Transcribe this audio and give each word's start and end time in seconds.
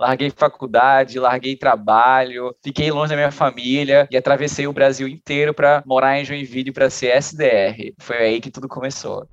larguei 0.00 0.32
faculdade, 0.34 1.20
larguei 1.20 1.54
trabalho, 1.54 2.56
fiquei 2.64 2.90
longe 2.90 3.10
da 3.10 3.16
minha 3.16 3.30
família 3.30 4.08
e 4.10 4.16
atravessei 4.16 4.66
o 4.66 4.72
Brasil 4.72 5.06
inteiro 5.06 5.52
para 5.52 5.82
morar 5.84 6.18
em 6.18 6.24
Joinville 6.24 6.72
para 6.72 6.88
ser 6.88 7.14
SDR. 7.14 7.92
Foi 7.98 8.16
aí 8.16 8.40
que 8.40 8.50
tudo 8.50 8.66
começou. 8.66 9.28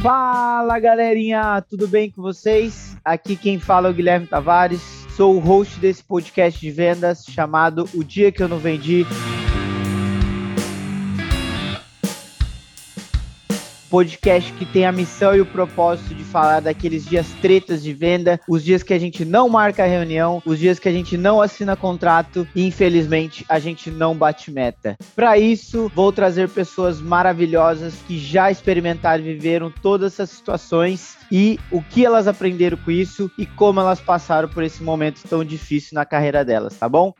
Fala 0.00 0.78
galerinha, 0.78 1.60
tudo 1.68 1.88
bem 1.88 2.08
com 2.12 2.22
vocês? 2.22 2.96
Aqui 3.04 3.34
quem 3.34 3.58
fala 3.58 3.88
é 3.88 3.90
o 3.90 3.94
Guilherme 3.94 4.28
Tavares, 4.28 4.80
sou 5.16 5.34
o 5.34 5.40
host 5.40 5.80
desse 5.80 6.04
podcast 6.04 6.60
de 6.60 6.70
vendas 6.70 7.24
chamado 7.28 7.88
O 7.92 8.04
Dia 8.04 8.30
Que 8.30 8.40
Eu 8.40 8.48
Não 8.48 8.58
Vendi. 8.58 9.04
Podcast 13.90 14.52
que 14.54 14.64
tem 14.64 14.84
a 14.84 14.92
missão 14.92 15.34
e 15.34 15.40
o 15.40 15.46
propósito 15.46 16.14
de 16.14 16.24
falar 16.24 16.60
daqueles 16.60 17.04
dias 17.04 17.26
tretas 17.40 17.82
de 17.82 17.92
venda, 17.92 18.40
os 18.48 18.64
dias 18.64 18.82
que 18.82 18.92
a 18.92 18.98
gente 18.98 19.24
não 19.24 19.48
marca 19.48 19.86
reunião, 19.86 20.42
os 20.44 20.58
dias 20.58 20.78
que 20.78 20.88
a 20.88 20.92
gente 20.92 21.16
não 21.16 21.40
assina 21.40 21.76
contrato 21.76 22.46
e 22.54 22.66
infelizmente 22.66 23.44
a 23.48 23.58
gente 23.58 23.90
não 23.90 24.14
bate 24.14 24.50
meta. 24.50 24.96
Para 25.14 25.38
isso, 25.38 25.90
vou 25.94 26.12
trazer 26.12 26.48
pessoas 26.48 27.00
maravilhosas 27.00 27.94
que 28.06 28.18
já 28.18 28.50
experimentaram 28.50 29.24
e 29.24 29.34
viveram 29.34 29.72
todas 29.82 30.14
essas 30.14 30.30
situações 30.30 31.16
e 31.30 31.58
o 31.70 31.82
que 31.82 32.04
elas 32.04 32.28
aprenderam 32.28 32.76
com 32.78 32.90
isso 32.90 33.30
e 33.38 33.46
como 33.46 33.80
elas 33.80 34.00
passaram 34.00 34.48
por 34.48 34.62
esse 34.62 34.82
momento 34.82 35.22
tão 35.28 35.44
difícil 35.44 35.94
na 35.94 36.04
carreira 36.04 36.44
delas, 36.44 36.76
tá 36.76 36.88
bom? 36.88 37.12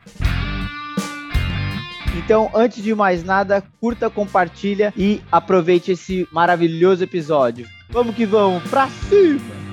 Então, 2.17 2.51
antes 2.55 2.83
de 2.83 2.95
mais 2.95 3.23
nada, 3.23 3.63
curta, 3.79 4.09
compartilha 4.09 4.93
e 4.97 5.21
aproveite 5.31 5.93
esse 5.93 6.27
maravilhoso 6.33 7.05
episódio. 7.05 7.67
Vamos 7.91 8.17
que 8.17 8.25
vamos, 8.25 8.63
pra 8.71 8.89
cima! 8.89 9.66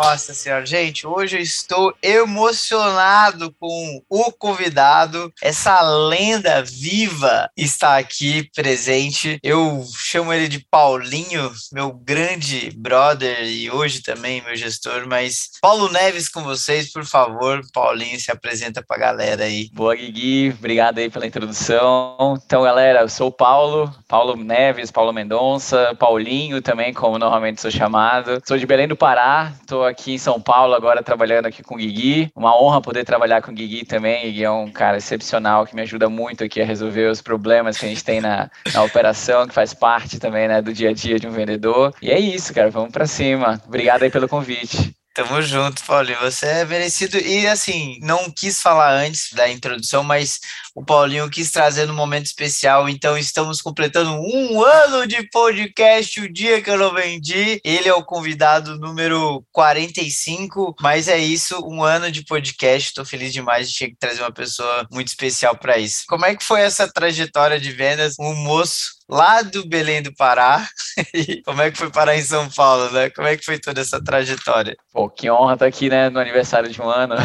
Nossa 0.00 0.32
senhora, 0.32 0.64
gente, 0.64 1.04
hoje 1.04 1.38
eu 1.38 1.42
estou 1.42 1.92
emocionado 2.00 3.52
com 3.58 4.00
o 4.08 4.30
convidado. 4.30 5.32
Essa 5.42 5.82
lenda 5.82 6.62
viva 6.62 7.50
está 7.56 7.98
aqui 7.98 8.48
presente. 8.54 9.40
Eu 9.42 9.84
chamo 9.96 10.32
ele 10.32 10.46
de 10.46 10.64
Paulinho, 10.70 11.50
meu 11.72 11.92
grande 11.92 12.70
brother 12.76 13.42
e 13.42 13.68
hoje 13.72 14.00
também 14.00 14.40
meu 14.40 14.54
gestor. 14.54 15.04
Mas 15.08 15.50
Paulo 15.60 15.90
Neves 15.90 16.28
com 16.28 16.44
vocês, 16.44 16.92
por 16.92 17.04
favor. 17.04 17.60
Paulinho, 17.74 18.20
se 18.20 18.30
apresenta 18.30 18.80
para 18.80 18.96
a 18.96 19.00
galera 19.00 19.44
aí. 19.44 19.68
Boa, 19.72 19.96
Guigui. 19.96 20.54
Obrigado 20.56 20.98
aí 20.98 21.10
pela 21.10 21.26
introdução. 21.26 22.38
Então, 22.46 22.62
galera, 22.62 23.00
eu 23.00 23.08
sou 23.08 23.28
o 23.28 23.32
Paulo, 23.32 23.92
Paulo 24.06 24.36
Neves, 24.36 24.92
Paulo 24.92 25.12
Mendonça, 25.12 25.92
Paulinho 25.98 26.62
também, 26.62 26.94
como 26.94 27.18
normalmente 27.18 27.60
sou 27.60 27.70
chamado. 27.70 28.40
Sou 28.46 28.56
de 28.56 28.64
Belém 28.64 28.86
do 28.86 28.96
Pará, 28.96 29.52
estou 29.60 29.87
aqui 29.88 30.14
em 30.14 30.18
São 30.18 30.40
Paulo 30.40 30.74
agora 30.74 31.02
trabalhando 31.02 31.46
aqui 31.46 31.62
com 31.62 31.74
o 31.74 31.78
Guigui. 31.78 32.30
Uma 32.36 32.60
honra 32.60 32.80
poder 32.80 33.04
trabalhar 33.04 33.42
com 33.42 33.50
o 33.50 33.54
Guigui 33.54 33.84
também. 33.84 34.26
Guigui 34.26 34.44
é 34.44 34.50
um 34.50 34.70
cara 34.70 34.98
excepcional 34.98 35.66
que 35.66 35.74
me 35.74 35.82
ajuda 35.82 36.08
muito 36.08 36.44
aqui 36.44 36.60
a 36.60 36.64
resolver 36.64 37.10
os 37.10 37.20
problemas 37.20 37.76
que 37.76 37.86
a 37.86 37.88
gente 37.88 38.04
tem 38.04 38.20
na, 38.20 38.50
na 38.72 38.82
operação, 38.82 39.46
que 39.46 39.54
faz 39.54 39.74
parte 39.74 40.18
também 40.18 40.46
né, 40.46 40.62
do 40.62 40.72
dia 40.72 40.90
a 40.90 40.92
dia 40.92 41.18
de 41.18 41.26
um 41.26 41.32
vendedor. 41.32 41.94
E 42.00 42.10
é 42.10 42.18
isso, 42.18 42.54
cara. 42.54 42.70
Vamos 42.70 42.92
para 42.92 43.06
cima. 43.06 43.60
Obrigado 43.66 44.02
aí 44.02 44.10
pelo 44.10 44.28
convite. 44.28 44.94
Tamo 45.18 45.42
junto, 45.42 45.82
Paulinho. 45.84 46.20
Você 46.20 46.46
é 46.46 46.64
merecido. 46.64 47.18
E 47.18 47.44
assim, 47.48 47.98
não 48.02 48.30
quis 48.30 48.62
falar 48.62 48.92
antes 48.92 49.32
da 49.32 49.48
introdução, 49.48 50.04
mas 50.04 50.38
o 50.78 50.84
Paulinho 50.84 51.28
quis 51.28 51.50
trazer 51.50 51.86
no 51.86 51.92
momento 51.92 52.26
especial. 52.26 52.88
Então, 52.88 53.18
estamos 53.18 53.60
completando 53.60 54.12
um 54.12 54.62
ano 54.62 55.08
de 55.08 55.28
podcast, 55.28 56.20
o 56.20 56.32
dia 56.32 56.62
que 56.62 56.70
eu 56.70 56.78
não 56.78 56.94
vendi. 56.94 57.60
Ele 57.64 57.88
é 57.88 57.94
o 57.94 58.04
convidado 58.04 58.78
número 58.78 59.44
45, 59.50 60.76
mas 60.80 61.08
é 61.08 61.18
isso, 61.18 61.58
um 61.66 61.82
ano 61.82 62.12
de 62.12 62.24
podcast. 62.24 62.90
Estou 62.90 63.04
feliz 63.04 63.32
demais 63.32 63.68
de 63.68 63.76
ter 63.76 63.88
que 63.88 63.96
trazer 63.98 64.20
uma 64.20 64.30
pessoa 64.30 64.86
muito 64.92 65.08
especial 65.08 65.56
para 65.56 65.78
isso. 65.78 66.04
Como 66.08 66.24
é 66.24 66.36
que 66.36 66.44
foi 66.44 66.60
essa 66.60 66.86
trajetória 66.86 67.58
de 67.58 67.72
vendas? 67.72 68.14
Um 68.16 68.32
moço 68.34 68.98
lá 69.08 69.42
do 69.42 69.66
Belém 69.66 70.02
do 70.02 70.14
Pará. 70.14 70.64
como 71.44 71.62
é 71.62 71.70
que 71.72 71.78
foi 71.78 71.90
parar 71.90 72.14
em 72.14 72.22
São 72.22 72.48
Paulo, 72.50 72.90
né? 72.92 73.10
Como 73.10 73.26
é 73.26 73.36
que 73.36 73.44
foi 73.44 73.58
toda 73.58 73.80
essa 73.80 74.02
trajetória? 74.02 74.76
Pô, 74.92 75.08
que 75.08 75.30
honra 75.30 75.54
estar 75.54 75.66
aqui, 75.66 75.88
né, 75.88 76.10
no 76.10 76.20
aniversário 76.20 76.70
de 76.70 76.80
um 76.80 76.88
ano. 76.88 77.16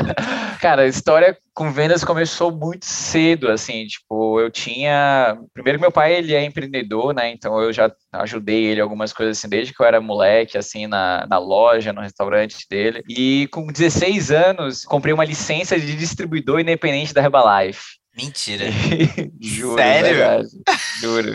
Cara, 0.62 0.82
a 0.82 0.86
história 0.86 1.36
com 1.54 1.72
vendas 1.72 2.04
começou 2.04 2.50
muito 2.50 2.86
cedo, 2.86 3.50
assim, 3.50 3.86
tipo, 3.86 4.40
eu 4.40 4.50
tinha... 4.50 5.38
Primeiro 5.52 5.80
meu 5.80 5.92
pai, 5.92 6.14
ele 6.14 6.34
é 6.34 6.44
empreendedor, 6.44 7.14
né, 7.14 7.30
então 7.30 7.60
eu 7.60 7.72
já 7.72 7.92
ajudei 8.12 8.64
ele 8.64 8.80
algumas 8.80 9.12
coisas, 9.12 9.38
assim, 9.38 9.48
desde 9.48 9.74
que 9.74 9.82
eu 9.82 9.86
era 9.86 10.00
moleque, 10.00 10.56
assim, 10.56 10.86
na, 10.86 11.26
na 11.28 11.38
loja, 11.38 11.92
no 11.92 12.00
restaurante 12.00 12.66
dele. 12.68 13.02
E 13.08 13.48
com 13.52 13.66
16 13.66 14.30
anos, 14.30 14.84
comprei 14.84 15.12
uma 15.12 15.24
licença 15.24 15.78
de 15.78 15.94
distribuidor 15.96 16.60
independente 16.60 17.14
da 17.14 17.22
Herbalife. 17.22 18.02
Mentira. 18.16 18.66
juro. 19.40 19.76
Sério? 19.76 20.16
Verdade, 20.16 20.48
juro. 21.00 21.34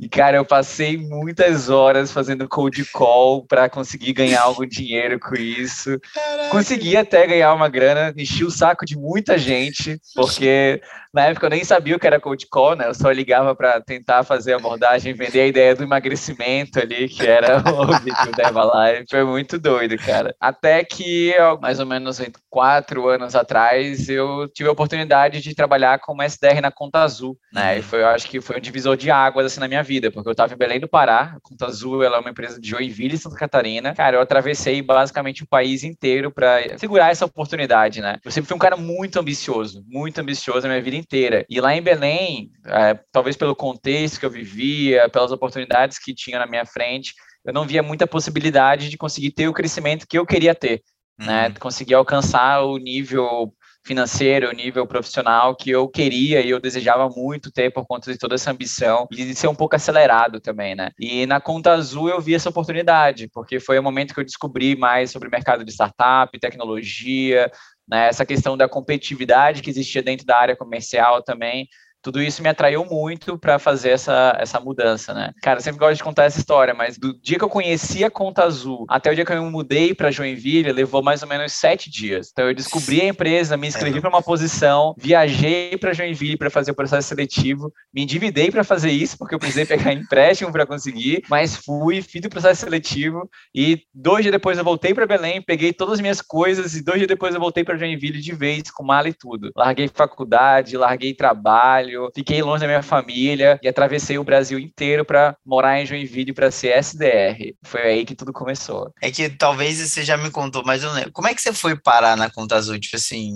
E, 0.00 0.08
cara, 0.08 0.36
eu 0.36 0.44
passei 0.44 0.96
muitas 0.96 1.68
horas 1.68 2.12
fazendo 2.12 2.48
cold 2.48 2.84
call 2.92 3.44
para 3.44 3.68
conseguir 3.68 4.12
ganhar 4.12 4.42
algum 4.42 4.64
dinheiro 4.64 5.18
com 5.18 5.34
isso. 5.34 5.98
Caraca. 6.14 6.50
Consegui 6.50 6.96
até 6.96 7.26
ganhar 7.26 7.52
uma 7.52 7.68
grana, 7.68 8.14
enchi 8.16 8.44
o 8.44 8.50
saco 8.50 8.86
de 8.86 8.96
muita 8.96 9.36
gente, 9.36 10.00
porque 10.14 10.80
na 11.12 11.26
época 11.26 11.46
eu 11.46 11.50
nem 11.50 11.64
sabia 11.64 11.96
o 11.96 11.98
que 11.98 12.06
era 12.06 12.20
cold 12.20 12.46
call, 12.48 12.76
né? 12.76 12.86
Eu 12.86 12.94
só 12.94 13.10
ligava 13.10 13.56
para 13.56 13.80
tentar 13.80 14.22
fazer 14.22 14.52
a 14.52 14.56
abordagem, 14.56 15.14
vender 15.14 15.40
a 15.40 15.46
ideia 15.46 15.74
do 15.74 15.82
emagrecimento 15.82 16.78
ali, 16.78 17.08
que 17.08 17.26
era 17.26 17.58
o 17.68 17.80
objetivo 17.80 18.36
da 18.36 18.44
Herbalife. 18.44 19.06
Foi 19.10 19.24
muito 19.24 19.58
doido, 19.58 19.96
cara. 19.96 20.34
Até 20.38 20.84
que, 20.84 21.34
mais 21.60 21.80
ou 21.80 21.86
menos 21.86 22.20
quatro 22.48 23.08
anos 23.08 23.34
atrás, 23.34 24.08
eu 24.08 24.48
tive 24.54 24.68
a 24.68 24.72
oportunidade 24.72 25.40
de 25.40 25.54
trabalhar 25.54 25.98
como 25.98 26.22
SDR 26.22 26.60
na 26.60 26.70
Conta 26.70 27.00
Azul, 27.00 27.36
né? 27.52 27.74
E 27.74 27.76
uhum. 27.78 27.82
foi, 27.82 28.02
eu 28.02 28.08
acho 28.08 28.28
que 28.28 28.40
foi 28.40 28.56
um 28.56 28.60
divisor 28.60 28.96
de 28.96 29.10
águas, 29.10 29.46
assim, 29.46 29.60
na 29.60 29.68
minha 29.68 29.82
vida, 29.88 30.10
porque 30.10 30.28
eu 30.28 30.32
estava 30.32 30.52
em 30.52 30.56
Belém 30.56 30.78
do 30.78 30.86
Pará, 30.86 31.34
a 31.36 31.40
Conta 31.40 31.66
Azul, 31.66 32.02
ela 32.02 32.18
é 32.18 32.20
uma 32.20 32.30
empresa 32.30 32.60
de 32.60 32.68
Joinville, 32.68 33.16
Santa 33.16 33.36
Catarina. 33.36 33.94
Cara, 33.94 34.18
eu 34.18 34.20
atravessei 34.20 34.82
basicamente 34.82 35.42
o 35.42 35.48
país 35.48 35.82
inteiro 35.82 36.30
para 36.30 36.76
segurar 36.76 37.10
essa 37.10 37.24
oportunidade, 37.24 38.02
né? 38.02 38.18
Eu 38.22 38.30
sempre 38.30 38.48
fui 38.48 38.56
um 38.56 38.60
cara 38.60 38.76
muito 38.76 39.18
ambicioso, 39.18 39.82
muito 39.88 40.20
ambicioso 40.20 40.62
na 40.62 40.74
minha 40.74 40.82
vida 40.82 40.96
inteira. 40.96 41.46
E 41.48 41.60
lá 41.60 41.74
em 41.74 41.80
Belém, 41.80 42.50
é, 42.66 42.98
talvez 43.10 43.36
pelo 43.36 43.56
contexto 43.56 44.20
que 44.20 44.26
eu 44.26 44.30
vivia, 44.30 45.08
pelas 45.08 45.32
oportunidades 45.32 45.98
que 45.98 46.14
tinha 46.14 46.38
na 46.38 46.46
minha 46.46 46.66
frente, 46.66 47.14
eu 47.44 47.52
não 47.52 47.66
via 47.66 47.82
muita 47.82 48.06
possibilidade 48.06 48.90
de 48.90 48.98
conseguir 48.98 49.30
ter 49.30 49.48
o 49.48 49.54
crescimento 49.54 50.06
que 50.06 50.18
eu 50.18 50.26
queria 50.26 50.54
ter, 50.54 50.82
né? 51.18 51.44
uhum. 51.44 51.48
né? 51.48 51.54
Conseguir 51.58 51.94
alcançar 51.94 52.62
o 52.62 52.76
nível 52.76 53.54
financeiro, 53.88 54.52
nível 54.52 54.86
profissional 54.86 55.56
que 55.56 55.70
eu 55.70 55.88
queria 55.88 56.42
e 56.42 56.50
eu 56.50 56.60
desejava 56.60 57.08
muito 57.08 57.50
ter 57.50 57.72
por 57.72 57.86
conta 57.86 58.12
de 58.12 58.18
toda 58.18 58.34
essa 58.34 58.50
ambição 58.50 59.08
e 59.10 59.16
de 59.16 59.34
ser 59.34 59.48
um 59.48 59.54
pouco 59.54 59.74
acelerado 59.74 60.38
também, 60.40 60.74
né? 60.74 60.90
E 61.00 61.24
na 61.24 61.40
Conta 61.40 61.72
Azul 61.72 62.10
eu 62.10 62.20
vi 62.20 62.34
essa 62.34 62.50
oportunidade, 62.50 63.28
porque 63.32 63.58
foi 63.58 63.78
o 63.78 63.82
momento 63.82 64.12
que 64.12 64.20
eu 64.20 64.24
descobri 64.24 64.76
mais 64.76 65.10
sobre 65.10 65.28
o 65.28 65.30
mercado 65.30 65.64
de 65.64 65.72
startup, 65.72 66.38
tecnologia, 66.38 67.50
né, 67.88 68.08
essa 68.08 68.26
questão 68.26 68.54
da 68.54 68.68
competitividade 68.68 69.62
que 69.62 69.70
existia 69.70 70.02
dentro 70.02 70.26
da 70.26 70.36
área 70.36 70.54
comercial 70.54 71.22
também, 71.22 71.66
tudo 72.02 72.22
isso 72.22 72.42
me 72.42 72.48
atraiu 72.48 72.84
muito 72.84 73.38
para 73.38 73.58
fazer 73.58 73.90
essa, 73.90 74.36
essa 74.38 74.60
mudança, 74.60 75.12
né? 75.12 75.32
Cara, 75.42 75.58
eu 75.58 75.62
sempre 75.62 75.80
gosto 75.80 75.96
de 75.96 76.04
contar 76.04 76.24
essa 76.24 76.38
história, 76.38 76.72
mas 76.72 76.96
do 76.96 77.18
dia 77.20 77.38
que 77.38 77.44
eu 77.44 77.48
conheci 77.48 78.04
a 78.04 78.10
Conta 78.10 78.44
Azul 78.44 78.84
até 78.88 79.10
o 79.10 79.14
dia 79.14 79.24
que 79.24 79.32
eu 79.32 79.42
me 79.42 79.50
mudei 79.50 79.94
para 79.94 80.10
Joinville, 80.10 80.72
levou 80.72 81.02
mais 81.02 81.22
ou 81.22 81.28
menos 81.28 81.52
sete 81.52 81.90
dias. 81.90 82.30
Então, 82.32 82.46
eu 82.46 82.54
descobri 82.54 83.00
a 83.00 83.06
empresa, 83.06 83.56
me 83.56 83.66
inscrevi 83.66 84.00
para 84.00 84.10
uma 84.10 84.22
posição, 84.22 84.94
viajei 84.96 85.76
para 85.76 85.92
Joinville 85.92 86.36
para 86.36 86.50
fazer 86.50 86.70
o 86.70 86.74
processo 86.74 87.08
seletivo, 87.08 87.72
me 87.92 88.02
endividei 88.02 88.50
para 88.50 88.64
fazer 88.64 88.90
isso, 88.90 89.18
porque 89.18 89.34
eu 89.34 89.38
precisei 89.38 89.66
pegar 89.66 89.92
empréstimo 89.92 90.52
para 90.52 90.66
conseguir, 90.66 91.22
mas 91.28 91.56
fui, 91.56 92.00
fiz 92.00 92.24
o 92.24 92.30
processo 92.30 92.60
seletivo 92.60 93.28
e 93.54 93.82
dois 93.92 94.22
dias 94.22 94.32
depois 94.32 94.58
eu 94.58 94.64
voltei 94.64 94.94
para 94.94 95.06
Belém, 95.06 95.42
peguei 95.42 95.72
todas 95.72 95.94
as 95.94 96.00
minhas 96.00 96.20
coisas 96.20 96.74
e 96.74 96.82
dois 96.82 96.98
dias 96.98 97.08
depois 97.08 97.34
eu 97.34 97.40
voltei 97.40 97.64
para 97.64 97.76
Joinville 97.76 98.20
de 98.20 98.32
vez, 98.32 98.70
com 98.70 98.84
mala 98.84 99.08
e 99.08 99.12
tudo. 99.12 99.50
Larguei 99.56 99.88
faculdade, 99.88 100.76
larguei 100.76 101.14
trabalho 101.14 101.87
trabalho, 101.88 102.10
fiquei 102.14 102.42
longe 102.42 102.60
da 102.60 102.66
minha 102.66 102.82
família 102.82 103.58
e 103.62 103.68
atravessei 103.68 104.18
o 104.18 104.24
Brasil 104.24 104.58
inteiro 104.58 105.04
para 105.04 105.36
morar 105.44 105.80
em 105.80 105.86
Joinville 105.86 106.32
para 106.32 106.50
ser 106.50 106.76
SDR. 106.76 107.54
Foi 107.64 107.82
aí 107.82 108.04
que 108.04 108.14
tudo 108.14 108.32
começou. 108.32 108.92
É 109.02 109.10
que 109.10 109.28
talvez 109.30 109.78
você 109.78 110.04
já 110.04 110.16
me 110.16 110.30
contou, 110.30 110.62
mas 110.64 110.82
eu 110.82 110.90
não 110.90 110.96
lembro. 110.96 111.12
Como 111.12 111.28
é 111.28 111.34
que 111.34 111.40
você 111.40 111.52
foi 111.52 111.76
parar 111.76 112.16
na 112.16 112.30
Conta 112.30 112.56
Azul? 112.56 112.78
Tipo 112.78 112.96
assim, 112.96 113.32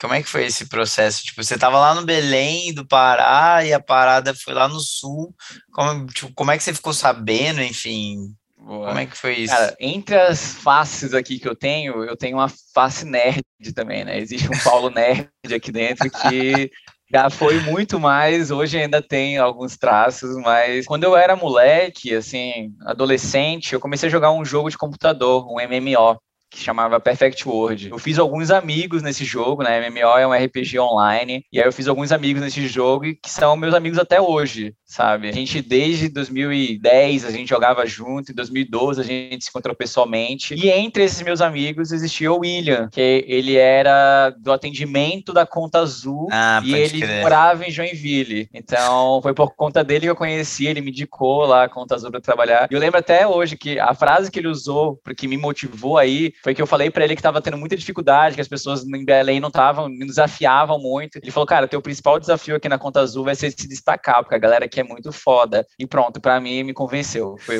como 0.00 0.14
é 0.14 0.22
que 0.22 0.28
foi 0.28 0.44
esse 0.44 0.68
processo? 0.68 1.22
Tipo, 1.24 1.42
você 1.42 1.54
estava 1.54 1.78
lá 1.78 1.94
no 1.94 2.04
Belém 2.04 2.74
do 2.74 2.86
Pará 2.86 3.64
e 3.64 3.72
a 3.72 3.80
parada 3.80 4.34
foi 4.34 4.52
lá 4.52 4.68
no 4.68 4.80
sul. 4.80 5.34
Como, 5.72 6.06
tipo, 6.06 6.32
como 6.34 6.50
é 6.50 6.58
que 6.58 6.64
você 6.64 6.74
ficou 6.74 6.92
sabendo, 6.92 7.62
enfim? 7.62 8.34
Boa. 8.64 8.88
Como 8.88 8.98
é 8.98 9.06
que 9.06 9.16
foi 9.16 9.34
isso? 9.40 9.52
Cara, 9.52 9.76
entre 9.78 10.16
as 10.16 10.54
faces 10.54 11.12
aqui 11.12 11.38
que 11.38 11.46
eu 11.46 11.54
tenho, 11.54 12.02
eu 12.02 12.16
tenho 12.16 12.38
uma 12.38 12.48
face 12.72 13.04
nerd 13.04 13.42
também, 13.74 14.06
né? 14.06 14.18
Existe 14.18 14.48
um 14.48 14.58
Paulo 14.64 14.88
nerd 14.90 15.28
aqui 15.54 15.70
dentro 15.70 16.10
que 16.10 16.70
Já 17.12 17.28
foi 17.30 17.60
muito 17.60 18.00
mais, 18.00 18.50
hoje 18.50 18.78
ainda 18.78 19.00
tem 19.02 19.38
alguns 19.38 19.76
traços, 19.76 20.36
mas 20.36 20.86
quando 20.86 21.04
eu 21.04 21.16
era 21.16 21.36
moleque, 21.36 22.14
assim, 22.14 22.72
adolescente, 22.82 23.72
eu 23.72 23.80
comecei 23.80 24.08
a 24.08 24.12
jogar 24.12 24.32
um 24.32 24.44
jogo 24.44 24.70
de 24.70 24.78
computador, 24.78 25.46
um 25.48 25.60
MMO 25.60 26.18
que 26.50 26.60
chamava 26.60 27.00
Perfect 27.00 27.48
World. 27.48 27.90
Eu 27.90 27.98
fiz 27.98 28.18
alguns 28.18 28.50
amigos 28.50 29.02
nesse 29.02 29.24
jogo, 29.24 29.62
né? 29.64 29.90
MMO 29.90 30.16
é 30.16 30.26
um 30.26 30.32
RPG 30.32 30.78
online, 30.78 31.44
e 31.52 31.60
aí 31.60 31.66
eu 31.66 31.72
fiz 31.72 31.88
alguns 31.88 32.12
amigos 32.12 32.40
nesse 32.40 32.66
jogo 32.68 33.04
que 33.20 33.28
são 33.28 33.56
meus 33.56 33.74
amigos 33.74 33.98
até 33.98 34.20
hoje, 34.20 34.72
sabe? 34.94 35.28
A 35.28 35.32
gente 35.32 35.60
desde 35.60 36.08
2010 36.08 37.24
a 37.24 37.30
gente 37.30 37.48
jogava 37.48 37.84
junto, 37.84 38.30
em 38.30 38.34
2012 38.34 39.00
a 39.00 39.04
gente 39.04 39.44
se 39.44 39.50
encontrou 39.50 39.74
pessoalmente. 39.74 40.54
E 40.54 40.70
entre 40.70 41.02
esses 41.02 41.20
meus 41.22 41.40
amigos 41.40 41.90
existia 41.90 42.32
o 42.32 42.38
William, 42.38 42.88
que 42.92 43.24
ele 43.26 43.56
era 43.56 44.30
do 44.30 44.52
atendimento 44.52 45.32
da 45.32 45.44
Conta 45.44 45.80
Azul 45.80 46.28
ah, 46.30 46.62
e 46.64 46.74
ele 46.74 47.00
crer. 47.00 47.22
morava 47.22 47.66
em 47.66 47.72
Joinville. 47.72 48.48
Então 48.54 49.20
foi 49.20 49.34
por 49.34 49.54
conta 49.56 49.82
dele 49.82 50.02
que 50.02 50.10
eu 50.10 50.16
conheci, 50.16 50.66
ele 50.66 50.80
me 50.80 50.90
indicou 50.90 51.44
lá 51.44 51.64
a 51.64 51.68
Conta 51.68 51.96
Azul 51.96 52.12
para 52.12 52.20
trabalhar. 52.20 52.68
E 52.70 52.74
eu 52.74 52.80
lembro 52.80 53.00
até 53.00 53.26
hoje 53.26 53.56
que 53.56 53.80
a 53.80 53.94
frase 53.94 54.30
que 54.30 54.38
ele 54.38 54.48
usou, 54.48 55.00
que 55.16 55.26
me 55.26 55.36
motivou 55.36 55.98
aí, 55.98 56.32
foi 56.44 56.54
que 56.54 56.62
eu 56.62 56.66
falei 56.68 56.88
para 56.88 57.04
ele 57.04 57.16
que 57.16 57.20
estava 57.20 57.42
tendo 57.42 57.58
muita 57.58 57.76
dificuldade, 57.76 58.36
que 58.36 58.40
as 58.40 58.48
pessoas 58.48 58.84
em 58.84 59.04
Belém 59.04 59.40
não 59.40 59.48
estavam, 59.48 59.88
me 59.88 60.06
desafiavam 60.06 60.78
muito. 60.78 61.18
Ele 61.18 61.32
falou, 61.32 61.46
cara, 61.46 61.66
teu 61.66 61.82
principal 61.82 62.20
desafio 62.20 62.54
aqui 62.54 62.68
na 62.68 62.78
Conta 62.78 63.00
Azul 63.00 63.24
vai 63.24 63.34
ser 63.34 63.50
se 63.50 63.66
destacar, 63.66 64.22
porque 64.22 64.36
a 64.36 64.38
galera 64.38 64.66
aqui 64.66 64.80
é 64.80 64.83
muito 64.84 65.12
foda. 65.12 65.66
E 65.78 65.86
pronto, 65.86 66.20
para 66.20 66.40
mim 66.40 66.62
me 66.62 66.72
convenceu. 66.72 67.36
Foi, 67.40 67.58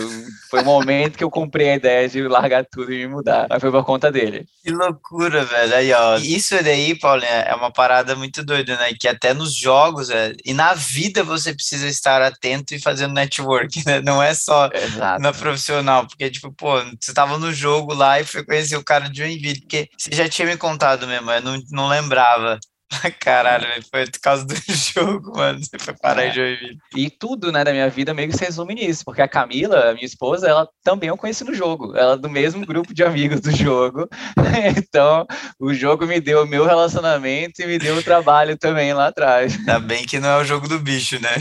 foi 0.50 0.60
o 0.60 0.64
momento 0.64 1.16
que 1.16 1.24
eu 1.24 1.30
comprei 1.30 1.70
a 1.70 1.76
ideia 1.76 2.08
de 2.08 2.22
largar 2.28 2.64
tudo 2.64 2.92
e 2.92 2.98
me 2.98 3.08
mudar. 3.08 3.46
Mas 3.48 3.60
foi 3.60 3.70
por 3.70 3.84
conta 3.84 4.10
dele. 4.10 4.46
Que 4.62 4.70
loucura, 4.70 5.44
velho. 5.44 5.74
Aí, 5.74 5.92
ó. 5.92 6.16
Isso 6.16 6.54
daí, 6.62 6.98
Paulinho, 6.98 7.30
é 7.30 7.54
uma 7.54 7.72
parada 7.72 8.14
muito 8.14 8.44
doida, 8.44 8.76
né? 8.76 8.92
Que 8.98 9.08
até 9.08 9.34
nos 9.34 9.54
jogos 9.54 10.10
é, 10.10 10.32
e 10.44 10.52
na 10.52 10.74
vida 10.74 11.22
você 11.22 11.54
precisa 11.54 11.86
estar 11.86 12.22
atento 12.22 12.74
e 12.74 12.80
fazendo 12.80 13.14
network, 13.14 13.82
né? 13.86 14.00
Não 14.00 14.22
é 14.22 14.34
só 14.34 14.70
Exato. 14.72 15.22
na 15.22 15.32
profissional, 15.32 16.06
porque, 16.06 16.30
tipo, 16.30 16.52
pô, 16.52 16.74
você 17.00 17.12
tava 17.12 17.38
no 17.38 17.52
jogo 17.52 17.94
lá 17.94 18.20
e 18.20 18.24
foi 18.24 18.44
conhecer 18.44 18.76
o 18.76 18.84
cara 18.84 19.08
de 19.08 19.18
Joinville, 19.18 19.60
porque 19.60 19.88
você 19.96 20.14
já 20.14 20.28
tinha 20.28 20.46
me 20.46 20.56
contado 20.56 21.06
mesmo, 21.06 21.30
eu 21.30 21.42
não, 21.42 21.58
não 21.70 21.88
lembrava. 21.88 22.58
Caralho, 23.20 23.67
foi 23.91 24.06
por 24.06 24.20
causa 24.20 24.44
do 24.44 24.55
jogo, 24.69 25.37
mano. 25.37 25.58
Você 25.58 25.79
foi 25.79 25.94
parar 25.94 26.25
é. 26.25 26.29
em 26.29 26.32
Joinville. 26.32 26.79
E 26.96 27.11
tudo, 27.11 27.52
né, 27.52 27.64
da 27.64 27.73
minha 27.73 27.88
vida 27.88 28.14
meio 28.14 28.29
que 28.29 28.37
se 28.37 28.44
resume 28.44 28.75
nisso, 28.75 29.05
porque 29.05 29.23
a 29.23 29.29
Camila, 29.29 29.91
a 29.91 29.94
minha 29.94 30.05
esposa, 30.05 30.49
ela 30.49 30.69
também 30.82 31.08
eu 31.08 31.17
conheci 31.17 31.44
no 31.44 31.55
jogo. 31.55 31.96
Ela 31.96 32.14
é 32.14 32.17
do 32.17 32.29
mesmo 32.29 32.64
grupo 32.67 32.94
de 32.94 33.02
amigos 33.02 33.41
do 33.41 33.50
jogo. 33.50 34.08
então, 34.76 35.26
o 35.58 35.73
jogo 35.73 36.06
me 36.06 36.20
deu 36.20 36.43
o 36.43 36.46
meu 36.46 36.64
relacionamento 36.64 37.61
e 37.61 37.67
me 37.67 37.79
deu 37.79 37.96
o 37.96 38.02
trabalho 38.02 38.56
também 38.56 38.93
lá 38.93 39.08
atrás. 39.08 39.56
Ainda 39.58 39.79
bem 39.79 40.05
que 40.05 40.20
não 40.20 40.29
é 40.29 40.37
o 40.38 40.44
jogo 40.44 40.69
do 40.69 40.79
bicho, 40.79 41.20
né? 41.20 41.35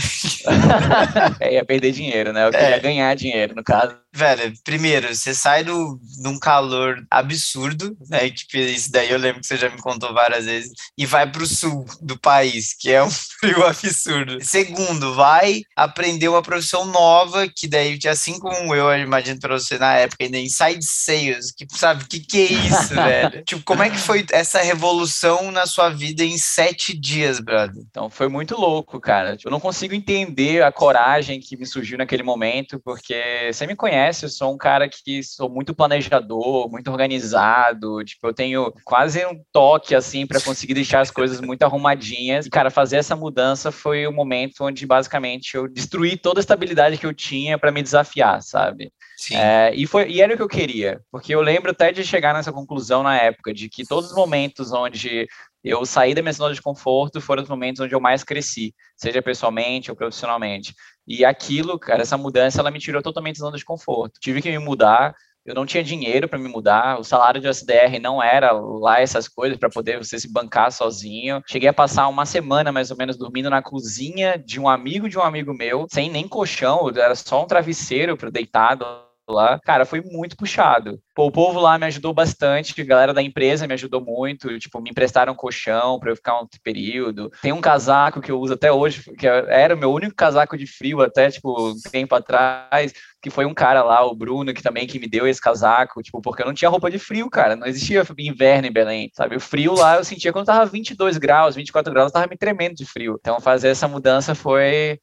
é, 1.40 1.56
ia 1.56 1.66
perder 1.66 1.92
dinheiro, 1.92 2.34
né? 2.34 2.48
Eu 2.48 2.52
queria 2.52 2.76
é. 2.76 2.80
ganhar 2.80 3.16
dinheiro, 3.16 3.56
no 3.56 3.64
caso. 3.64 4.03
Velho, 4.16 4.54
primeiro, 4.64 5.14
você 5.14 5.34
sai 5.34 5.64
do, 5.64 6.00
de 6.22 6.28
um 6.28 6.38
calor 6.38 7.04
absurdo, 7.10 7.98
né? 8.08 8.30
Tipo, 8.30 8.58
isso 8.58 8.92
daí 8.92 9.10
eu 9.10 9.18
lembro 9.18 9.42
que 9.42 9.48
você 9.48 9.58
já 9.58 9.70
me 9.70 9.82
contou 9.82 10.14
várias 10.14 10.46
vezes, 10.46 10.72
e 10.96 11.04
vai 11.04 11.30
pro 11.30 11.48
sul 11.48 11.84
do 12.00 12.20
país, 12.20 12.76
que 12.80 12.92
é 12.92 13.04
um 13.04 13.10
frio 13.42 13.66
absurdo. 13.66 14.38
Segundo, 14.46 15.16
vai 15.16 15.64
aprender 15.76 16.28
uma 16.28 16.44
profissão 16.44 16.86
nova, 16.86 17.48
que 17.48 17.68
daí, 17.68 17.98
assim 18.08 18.38
como 18.38 18.76
eu 18.76 18.96
imagino 19.00 19.40
pra 19.40 19.58
você 19.58 19.80
na 19.80 19.96
época, 19.96 20.24
ainda 20.24 20.38
inside 20.38 20.86
sales, 20.86 21.52
que 21.52 21.66
sabe, 21.74 22.04
o 22.04 22.08
que, 22.08 22.20
que 22.20 22.38
é 22.40 22.54
isso, 22.54 22.94
velho? 22.94 23.44
Tipo, 23.44 23.64
como 23.64 23.82
é 23.82 23.90
que 23.90 23.98
foi 23.98 24.24
essa 24.32 24.62
revolução 24.62 25.52
na 25.52 25.66
sua 25.66 25.90
vida 25.90 26.24
em 26.24 26.38
sete 26.38 26.96
dias, 26.96 27.40
brother? 27.40 27.84
Então, 27.90 28.12
foi 28.12 28.28
muito 28.28 28.56
louco, 28.56 29.00
cara. 29.00 29.36
Eu 29.44 29.50
não 29.50 29.60
consigo 29.60 29.96
entender 29.96 30.62
a 30.62 30.72
coragem 30.72 31.40
que 31.40 31.58
me 31.58 31.66
surgiu 31.66 31.98
naquele 31.98 32.22
momento, 32.22 32.80
porque 32.80 33.50
você 33.52 33.66
me 33.66 33.76
conhece 33.76 34.03
conhece, 34.04 34.26
eu 34.26 34.30
sou 34.30 34.54
um 34.54 34.58
cara 34.58 34.90
que 34.90 35.24
sou 35.24 35.50
muito 35.50 35.74
planejador, 35.74 36.70
muito 36.70 36.92
organizado, 36.92 38.04
tipo, 38.04 38.28
eu 38.28 38.34
tenho 38.34 38.74
quase 38.84 39.26
um 39.26 39.42
toque, 39.52 39.96
assim, 39.96 40.26
para 40.28 40.42
conseguir 40.42 40.74
deixar 40.74 41.02
as 41.02 41.12
coisas 41.12 41.40
muito 41.40 41.64
arrumadinhas. 41.64 42.46
E, 42.46 42.50
cara, 42.50 42.70
fazer 42.70 42.98
essa 42.98 43.16
mudança 43.16 43.72
foi 43.72 44.06
o 44.06 44.12
momento 44.12 44.62
onde, 44.62 44.86
basicamente, 44.86 45.56
eu 45.56 45.68
destruí 45.68 46.18
toda 46.18 46.40
a 46.40 46.42
estabilidade 46.42 46.98
que 46.98 47.06
eu 47.06 47.14
tinha 47.14 47.58
para 47.58 47.72
me 47.72 47.82
desafiar, 47.82 48.42
sabe? 48.42 48.92
É, 49.32 49.74
e, 49.74 49.86
foi, 49.88 50.10
e 50.10 50.22
era 50.22 50.34
o 50.34 50.38
que 50.38 50.44
eu 50.44 50.48
queria, 50.48 51.00
porque 51.12 51.34
eu 51.34 51.42
lembro 51.42 51.72
até 51.72 51.92
de 51.92 52.04
chegar 52.04 52.34
nessa 52.34 52.52
conclusão 52.52 53.04
na 53.04 53.16
época, 53.16 53.54
de 53.54 53.70
que 53.70 53.86
todos 53.86 54.10
os 54.10 54.16
momentos 54.16 54.74
onde 54.74 55.28
eu 55.64 55.86
saí 55.86 56.14
da 56.14 56.22
minha 56.22 56.34
zona 56.34 56.54
de 56.54 56.62
conforto 56.62 57.22
foram 57.22 57.42
os 57.42 57.48
momentos 57.48 57.80
onde 57.80 57.96
eu 57.96 58.02
mais 58.02 58.24
cresci, 58.24 58.76
seja 58.98 59.22
pessoalmente 59.22 59.90
ou 59.90 59.96
profissionalmente. 59.96 60.74
E 61.08 61.26
aquilo, 61.26 61.78
cara, 61.78 62.02
essa 62.02 62.18
mudança, 62.18 62.60
ela 62.60 62.72
me 62.72 62.80
tirou 62.80 63.02
totalmente 63.02 63.40
da 63.40 63.46
zona 63.46 63.58
de 63.58 63.66
conforto. 63.66 64.20
Tive 64.20 64.42
que 64.42 64.50
me 64.50 64.60
mudar, 64.60 65.14
eu 65.46 65.54
não 65.54 65.66
tinha 65.66 65.84
dinheiro 65.84 66.30
para 66.30 66.40
me 66.40 66.48
mudar, 66.48 66.98
o 67.00 67.04
salário 67.04 67.42
de 67.42 67.48
SDR 67.48 68.00
não 68.02 68.24
era 68.24 68.52
lá 68.54 69.02
essas 69.02 69.28
coisas 69.28 69.58
para 69.58 69.70
poder 69.70 69.98
você 69.98 70.18
se 70.18 70.32
bancar 70.32 70.72
sozinho. 70.72 71.42
Cheguei 71.46 71.68
a 71.68 71.74
passar 71.74 72.08
uma 72.08 72.26
semana 72.26 72.72
mais 72.72 72.92
ou 72.92 72.98
menos 72.98 73.18
dormindo 73.18 73.50
na 73.50 73.62
cozinha 73.62 74.38
de 74.38 74.60
um 74.60 74.70
amigo 74.70 75.10
de 75.10 75.18
um 75.18 75.22
amigo 75.22 75.54
meu, 75.54 75.86
sem 75.92 76.10
nem 76.10 76.28
colchão, 76.28 76.90
era 76.90 77.16
só 77.16 77.44
um 77.44 77.48
travesseiro 77.48 78.16
para 78.16 78.30
deitado 78.30 78.86
lá. 79.30 79.60
Cara, 79.60 79.86
foi 79.86 80.02
muito 80.02 80.38
puxado. 80.38 81.00
Pô, 81.16 81.28
o 81.28 81.32
povo 81.32 81.60
lá 81.60 81.78
me 81.78 81.86
ajudou 81.86 82.14
bastante, 82.14 82.80
a 82.80 82.86
galera 82.86 83.14
da 83.14 83.22
empresa 83.22 83.68
me 83.68 83.74
ajudou 83.74 84.02
muito, 84.02 84.58
tipo, 84.58 84.82
me 84.82 84.90
emprestaram 84.90 85.34
um 85.34 85.36
colchão 85.36 86.00
para 86.00 86.12
eu 86.12 86.16
ficar 86.16 86.42
um 86.42 86.48
período. 86.64 87.32
Tem 87.42 87.52
um 87.52 87.62
casaco 87.62 88.20
que 88.20 88.32
eu 88.32 88.40
uso 88.40 88.54
até 88.54 88.72
hoje, 88.72 89.04
que 89.18 89.28
era 89.28 89.76
o 89.76 89.78
meu 89.78 89.92
único 89.92 90.16
casaco 90.16 90.58
de 90.58 90.66
frio 90.66 91.02
até, 91.02 91.30
tipo, 91.30 91.70
um 91.70 91.76
tempo 91.92 92.16
atrás 92.16 92.94
que 93.24 93.30
foi 93.30 93.46
um 93.46 93.54
cara 93.54 93.82
lá, 93.82 94.06
o 94.06 94.14
Bruno, 94.14 94.54
que 94.54 94.62
também 94.62 94.86
que 94.86 95.00
me 95.00 95.08
deu 95.08 95.26
esse 95.26 95.40
casaco, 95.40 96.04
tipo, 96.04 96.22
porque 96.22 96.42
eu 96.42 96.46
não 96.46 96.54
tinha 96.54 96.70
roupa 96.70 96.92
de 96.92 97.00
frio, 97.00 97.30
cara, 97.30 97.56
não 97.56 97.66
existia 97.66 98.06
inverno 98.20 98.68
em 98.68 98.72
Belém, 98.72 99.10
sabe? 99.14 99.38
O 99.38 99.40
frio 99.40 99.74
lá 99.74 99.96
eu 99.96 100.04
sentia 100.04 100.34
quando 100.34 100.48
tava 100.48 100.66
22 100.66 101.18
graus, 101.18 101.56
24 101.56 101.94
graus, 101.94 102.12
tava 102.12 102.28
me 102.28 102.36
tremendo 102.36 102.76
de 102.76 102.86
frio. 102.86 103.18
Então 103.18 103.40
fazer 103.40 103.70
essa 103.70 103.88
mudança 103.88 104.36
foi 104.36 105.00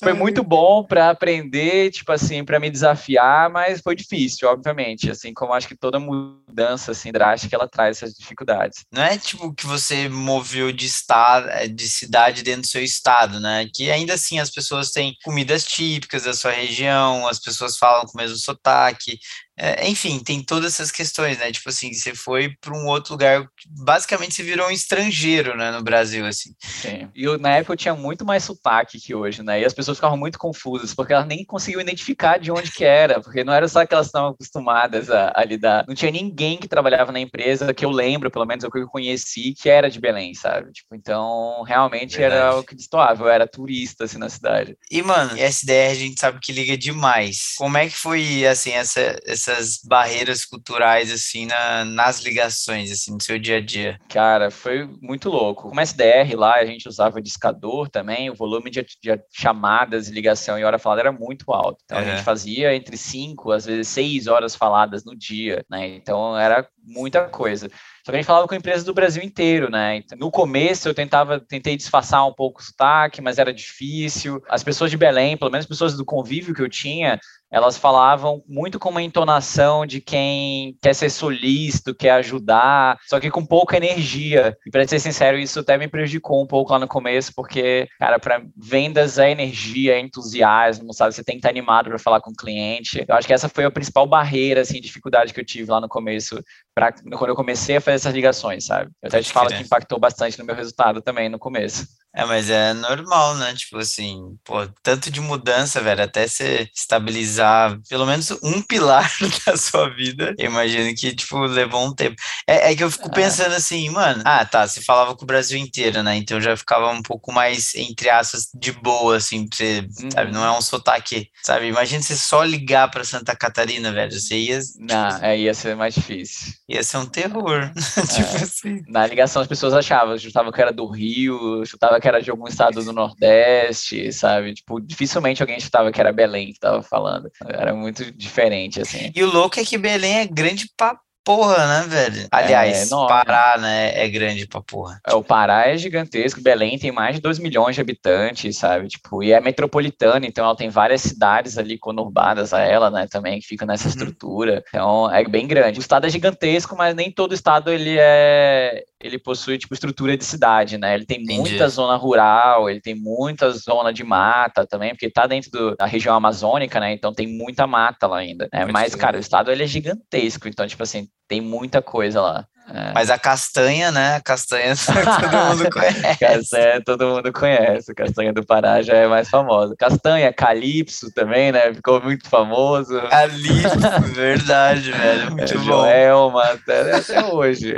foi 0.00 0.12
muito 0.12 0.44
bom 0.44 0.84
para 0.84 1.10
aprender, 1.10 1.90
tipo 1.90 2.12
assim, 2.12 2.44
para 2.44 2.60
me 2.60 2.70
desafiar, 2.70 3.50
mas 3.50 3.80
foi 3.80 3.96
difícil, 3.96 4.48
obviamente, 4.48 5.10
assim 5.10 5.29
como 5.32 5.52
acho 5.52 5.68
que 5.68 5.76
toda 5.76 5.98
mudança 5.98 6.92
assim 6.92 7.12
drástica 7.12 7.56
ela 7.56 7.68
traz 7.68 7.96
essas 7.96 8.14
dificuldades. 8.14 8.84
Não 8.92 9.02
é 9.02 9.18
tipo 9.18 9.54
que 9.54 9.66
você 9.66 10.08
moveu 10.08 10.72
de 10.72 10.86
estado, 10.86 11.48
é, 11.48 11.66
de 11.66 11.88
cidade 11.88 12.42
dentro 12.42 12.62
do 12.62 12.66
seu 12.66 12.82
estado, 12.82 13.40
né? 13.40 13.68
Que 13.74 13.90
ainda 13.90 14.14
assim 14.14 14.38
as 14.38 14.50
pessoas 14.50 14.90
têm 14.90 15.16
comidas 15.24 15.64
típicas 15.64 16.24
da 16.24 16.34
sua 16.34 16.52
região, 16.52 17.26
as 17.26 17.38
pessoas 17.38 17.76
falam 17.76 18.06
com 18.06 18.12
o 18.14 18.20
mesmo 18.20 18.36
sotaque, 18.36 19.18
é, 19.62 19.86
enfim, 19.86 20.18
tem 20.20 20.42
todas 20.42 20.72
essas 20.72 20.90
questões, 20.90 21.38
né? 21.38 21.52
Tipo 21.52 21.68
assim, 21.68 21.92
você 21.92 22.14
foi 22.14 22.56
para 22.62 22.74
um 22.74 22.86
outro 22.86 23.12
lugar, 23.12 23.46
basicamente 23.68 24.34
você 24.34 24.42
virou 24.42 24.68
um 24.68 24.70
estrangeiro, 24.70 25.54
né, 25.54 25.70
no 25.70 25.82
Brasil, 25.82 26.24
assim. 26.24 26.54
Sim. 26.58 27.10
E 27.14 27.24
eu, 27.24 27.38
na 27.38 27.56
época 27.56 27.74
eu 27.74 27.76
tinha 27.76 27.94
muito 27.94 28.24
mais 28.24 28.42
sotaque 28.42 28.98
que 28.98 29.14
hoje, 29.14 29.42
né? 29.42 29.60
E 29.60 29.64
as 29.66 29.74
pessoas 29.74 29.98
ficavam 29.98 30.16
muito 30.16 30.38
confusas, 30.38 30.94
porque 30.94 31.12
elas 31.12 31.26
nem 31.26 31.44
conseguiam 31.44 31.82
identificar 31.82 32.38
de 32.38 32.50
onde 32.50 32.72
que 32.72 32.84
era, 32.84 33.20
porque 33.20 33.44
não 33.44 33.52
era 33.52 33.68
só 33.68 33.84
que 33.84 33.92
elas 33.92 34.06
estavam 34.06 34.30
acostumadas 34.30 35.10
a, 35.10 35.30
a, 35.36 35.44
lidar. 35.44 35.84
Não 35.86 35.94
tinha 35.94 36.10
ninguém 36.10 36.56
que 36.56 36.66
trabalhava 36.66 37.12
na 37.12 37.20
empresa, 37.20 37.74
que 37.74 37.84
eu 37.84 37.90
lembro, 37.90 38.30
pelo 38.30 38.46
menos, 38.46 38.64
o 38.64 38.70
que 38.70 38.78
eu 38.78 38.88
conheci, 38.88 39.52
que 39.52 39.68
era 39.68 39.90
de 39.90 40.00
Belém, 40.00 40.32
sabe? 40.32 40.72
Tipo, 40.72 40.94
então, 40.94 41.62
realmente 41.64 42.16
Verdade. 42.16 42.40
era 42.40 42.56
o 42.56 42.64
que 42.64 42.74
destoava, 42.74 43.24
eu 43.24 43.28
era 43.28 43.46
turista, 43.46 44.04
assim, 44.04 44.16
na 44.16 44.30
cidade. 44.30 44.74
E, 44.90 45.02
mano, 45.02 45.36
SDR 45.36 45.90
a 45.90 45.94
gente 45.94 46.18
sabe 46.18 46.40
que 46.40 46.50
liga 46.50 46.78
demais. 46.78 47.56
Como 47.58 47.76
é 47.76 47.86
que 47.86 47.96
foi, 47.96 48.46
assim, 48.46 48.70
essa, 48.70 49.20
essa 49.26 49.49
essas 49.50 49.80
barreiras 49.84 50.44
culturais, 50.44 51.10
assim, 51.10 51.46
na, 51.46 51.84
nas 51.84 52.22
ligações, 52.22 52.90
assim, 52.90 53.12
no 53.12 53.20
seu 53.20 53.38
dia 53.38 53.56
a 53.56 53.60
dia? 53.60 53.98
Cara, 54.08 54.50
foi 54.50 54.88
muito 55.00 55.28
louco. 55.28 55.68
Como 55.68 55.80
SDR 55.80 56.34
lá, 56.36 56.54
a 56.56 56.64
gente 56.64 56.88
usava 56.88 57.20
discador 57.20 57.88
também, 57.88 58.30
o 58.30 58.34
volume 58.34 58.70
de, 58.70 58.82
de 58.82 59.20
chamadas, 59.32 60.08
ligação 60.08 60.58
e 60.58 60.64
hora 60.64 60.78
falada 60.78 61.02
era 61.02 61.12
muito 61.12 61.52
alto. 61.52 61.78
Então, 61.84 61.98
uhum. 61.98 62.04
a 62.04 62.10
gente 62.10 62.22
fazia 62.22 62.74
entre 62.74 62.96
cinco, 62.96 63.52
às 63.52 63.64
vezes 63.64 63.88
seis 63.88 64.26
horas 64.26 64.54
faladas 64.54 65.04
no 65.04 65.16
dia, 65.16 65.64
né? 65.70 65.86
Então, 65.88 66.38
era 66.38 66.66
muita 66.82 67.28
coisa. 67.28 67.68
Só 68.04 68.10
que 68.10 68.16
a 68.16 68.20
gente 68.20 68.26
falava 68.26 68.48
com 68.48 68.54
empresas 68.54 68.84
do 68.84 68.94
Brasil 68.94 69.22
inteiro, 69.22 69.70
né? 69.70 69.96
Então, 69.96 70.16
no 70.18 70.30
começo 70.30 70.88
eu 70.88 70.94
tentava, 70.94 71.38
tentei 71.38 71.76
disfarçar 71.76 72.26
um 72.26 72.32
pouco 72.32 72.60
o 72.60 72.64
sotaque, 72.64 73.20
mas 73.20 73.38
era 73.38 73.52
difícil. 73.52 74.42
As 74.48 74.64
pessoas 74.64 74.90
de 74.90 74.96
Belém, 74.96 75.36
pelo 75.36 75.50
menos 75.50 75.64
as 75.64 75.68
pessoas 75.68 75.96
do 75.96 76.04
convívio 76.04 76.54
que 76.54 76.62
eu 76.62 76.68
tinha, 76.68 77.20
elas 77.50 77.76
falavam 77.76 78.42
muito 78.46 78.78
com 78.78 78.90
uma 78.90 79.02
entonação 79.02 79.84
de 79.84 80.00
quem 80.00 80.76
quer 80.80 80.94
ser 80.94 81.10
solícito, 81.10 81.94
quer 81.94 82.12
ajudar, 82.12 82.98
só 83.08 83.18
que 83.18 83.30
com 83.30 83.44
pouca 83.44 83.76
energia. 83.76 84.56
E 84.64 84.70
para 84.70 84.86
ser 84.86 85.00
sincero, 85.00 85.38
isso 85.38 85.60
até 85.60 85.76
me 85.76 85.88
prejudicou 85.88 86.42
um 86.42 86.46
pouco 86.46 86.72
lá 86.72 86.78
no 86.78 86.86
começo, 86.86 87.32
porque, 87.34 87.88
cara, 87.98 88.18
para 88.18 88.42
vendas 88.56 89.18
é 89.18 89.30
energia, 89.30 89.94
é 89.94 90.00
entusiasmo, 90.00 90.94
sabe? 90.94 91.14
Você 91.14 91.24
tem 91.24 91.34
que 91.34 91.40
estar 91.40 91.50
animado 91.50 91.88
para 91.88 91.98
falar 91.98 92.20
com 92.20 92.30
o 92.30 92.36
cliente. 92.36 93.04
Eu 93.08 93.14
acho 93.16 93.26
que 93.26 93.34
essa 93.34 93.48
foi 93.48 93.64
a 93.64 93.70
principal 93.70 94.06
barreira, 94.06 94.60
assim, 94.60 94.80
dificuldade 94.80 95.34
que 95.34 95.40
eu 95.40 95.44
tive 95.44 95.70
lá 95.70 95.80
no 95.80 95.88
começo, 95.88 96.42
pra, 96.74 96.92
quando 96.92 97.30
eu 97.30 97.36
comecei 97.36 97.76
a 97.76 97.80
fazer 97.80 97.96
essas 97.96 98.14
ligações, 98.14 98.66
sabe? 98.66 98.90
Eu 99.02 99.08
até 99.08 99.22
te 99.22 99.32
falo 99.32 99.48
que 99.48 99.62
impactou 99.62 99.98
bastante 99.98 100.38
no 100.38 100.44
meu 100.44 100.54
resultado 100.54 101.02
também 101.02 101.28
no 101.28 101.38
começo. 101.38 101.86
É, 102.14 102.24
mas 102.24 102.50
é 102.50 102.72
normal, 102.72 103.36
né? 103.36 103.54
Tipo 103.54 103.78
assim, 103.78 104.36
pô, 104.44 104.66
tanto 104.82 105.10
de 105.10 105.20
mudança, 105.20 105.80
velho, 105.80 106.02
até 106.02 106.26
você 106.26 106.68
estabilizar 106.74 107.78
pelo 107.88 108.04
menos 108.04 108.30
um 108.42 108.60
pilar 108.66 109.10
da 109.46 109.56
sua 109.56 109.88
vida, 109.90 110.34
eu 110.36 110.46
imagino 110.46 110.92
que, 110.94 111.14
tipo, 111.14 111.38
levou 111.40 111.86
um 111.86 111.94
tempo. 111.94 112.16
É, 112.48 112.72
é 112.72 112.76
que 112.76 112.82
eu 112.82 112.90
fico 112.90 113.08
é. 113.08 113.14
pensando 113.14 113.54
assim, 113.54 113.88
mano, 113.90 114.22
ah, 114.24 114.44
tá, 114.44 114.66
você 114.66 114.80
falava 114.80 115.14
com 115.14 115.22
o 115.22 115.26
Brasil 115.26 115.58
inteiro, 115.58 116.02
né? 116.02 116.16
Então 116.16 116.40
já 116.40 116.56
ficava 116.56 116.90
um 116.90 117.02
pouco 117.02 117.32
mais, 117.32 117.74
entre 117.76 118.10
aspas, 118.10 118.48
de 118.54 118.72
boa, 118.72 119.16
assim, 119.16 119.48
pra 119.48 119.56
você, 119.56 119.86
uhum. 120.02 120.10
sabe? 120.10 120.32
Não 120.32 120.44
é 120.44 120.50
um 120.50 120.60
sotaque, 120.60 121.28
sabe? 121.42 121.68
Imagina 121.68 122.02
você 122.02 122.16
só 122.16 122.42
ligar 122.42 122.90
pra 122.90 123.04
Santa 123.04 123.36
Catarina, 123.36 123.92
velho, 123.92 124.12
você 124.12 124.36
ia... 124.36 124.60
Tipo, 124.60 124.84
Não, 124.92 125.16
é, 125.22 125.38
ia 125.38 125.54
ser 125.54 125.76
mais 125.76 125.94
difícil. 125.94 126.52
Ia 126.68 126.82
ser 126.82 126.96
um 126.96 127.06
terror, 127.06 127.70
tipo 128.12 128.36
é. 128.36 128.42
assim. 128.42 128.82
Na 128.88 129.06
ligação 129.06 129.40
as 129.40 129.48
pessoas 129.48 129.74
achavam, 129.74 130.18
chutavam 130.18 130.50
que 130.50 130.60
era 130.60 130.72
do 130.72 130.88
Rio, 130.88 131.64
chutavam 131.64 131.99
que 132.00 132.08
era 132.08 132.22
de 132.22 132.30
algum 132.30 132.46
estado 132.46 132.82
do 132.82 132.92
Nordeste, 132.92 134.12
sabe? 134.12 134.54
Tipo, 134.54 134.80
dificilmente 134.80 135.42
alguém 135.42 135.60
chutava 135.60 135.92
que 135.92 136.00
era 136.00 136.12
Belém 136.12 136.52
que 136.52 136.58
tava 136.58 136.82
falando. 136.82 137.30
Era 137.46 137.74
muito 137.74 138.10
diferente, 138.12 138.80
assim. 138.80 139.10
E 139.14 139.22
o 139.22 139.30
louco 139.30 139.60
é 139.60 139.64
que 139.64 139.78
Belém 139.78 140.18
é 140.20 140.26
grande 140.26 140.68
pra 140.76 140.98
porra, 141.36 141.66
né, 141.66 141.86
velho? 141.86 142.28
Aliás, 142.32 142.90
é, 142.90 142.94
Pará, 143.06 143.56
né, 143.58 143.92
é 143.94 144.08
grande 144.08 144.46
pra 144.46 144.60
porra. 144.60 145.00
É, 145.06 145.14
o 145.14 145.22
Pará 145.22 145.68
é 145.68 145.76
gigantesco, 145.76 146.42
Belém 146.42 146.78
tem 146.78 146.90
mais 146.90 147.16
de 147.16 147.22
2 147.22 147.38
milhões 147.38 147.76
de 147.76 147.80
habitantes, 147.80 148.56
sabe? 148.56 148.88
Tipo, 148.88 149.22
e 149.22 149.32
é 149.32 149.40
metropolitana, 149.40 150.26
então 150.26 150.44
ela 150.44 150.56
tem 150.56 150.68
várias 150.68 151.02
cidades 151.02 151.56
ali 151.56 151.78
conurbadas 151.78 152.52
a 152.52 152.60
ela, 152.60 152.90
né, 152.90 153.06
também, 153.08 153.38
que 153.38 153.46
ficam 153.46 153.66
nessa 153.66 153.84
uhum. 153.84 153.90
estrutura. 153.90 154.64
Então, 154.68 155.10
é 155.12 155.22
bem 155.24 155.46
grande. 155.46 155.78
O 155.78 155.82
estado 155.82 156.06
é 156.06 156.10
gigantesco, 156.10 156.76
mas 156.76 156.94
nem 156.94 157.12
todo 157.12 157.32
estado 157.32 157.70
ele 157.70 157.96
é 157.98 158.84
ele 159.02 159.18
possui 159.18 159.56
tipo 159.56 159.72
estrutura 159.72 160.16
de 160.16 160.24
cidade, 160.24 160.76
né? 160.76 160.94
Ele 160.94 161.06
tem 161.06 161.22
Entendi. 161.22 161.40
muita 161.40 161.68
zona 161.68 161.96
rural, 161.96 162.68
ele 162.68 162.80
tem 162.80 162.94
muita 162.94 163.50
zona 163.50 163.92
de 163.92 164.04
mata 164.04 164.66
também, 164.66 164.90
porque 164.90 165.10
tá 165.10 165.26
dentro 165.26 165.50
do, 165.50 165.74
da 165.74 165.86
região 165.86 166.14
amazônica, 166.14 166.78
né? 166.78 166.92
Então 166.92 167.12
tem 167.12 167.26
muita 167.26 167.66
mata 167.66 168.06
lá 168.06 168.18
ainda. 168.18 168.48
Né? 168.52 168.66
Mas, 168.66 168.94
cara, 168.94 169.16
o 169.16 169.20
estado 169.20 169.50
ele 169.50 169.64
é 169.64 169.66
gigantesco, 169.66 170.48
então 170.48 170.66
tipo 170.66 170.82
assim, 170.82 171.08
tem 171.30 171.40
muita 171.40 171.80
coisa 171.80 172.20
lá. 172.20 172.44
É. 172.72 172.92
Mas 172.92 173.08
a 173.08 173.16
castanha, 173.18 173.92
né? 173.92 174.16
A 174.16 174.20
castanha 174.20 174.74
todo 174.84 175.56
mundo 175.56 175.70
conhece. 175.70 176.18
castanha 176.18 176.82
todo 176.84 177.06
mundo 177.06 177.32
conhece. 177.32 177.94
Castanha 177.94 178.32
do 178.32 178.44
Pará 178.44 178.82
já 178.82 178.94
é 178.94 179.06
mais 179.06 179.28
famosa. 179.28 179.76
Castanha, 179.76 180.32
Calypso 180.32 181.12
também, 181.14 181.52
né? 181.52 181.72
Ficou 181.72 182.02
muito 182.02 182.28
famoso. 182.28 183.00
Calypso, 183.08 183.78
verdade, 184.12 184.90
velho. 184.90 185.30
Muito 185.30 185.54
é, 185.54 185.56
bom. 185.56 185.62
Joelma, 185.62 186.42
até, 186.44 186.96
até 186.96 187.24
hoje. 187.26 187.74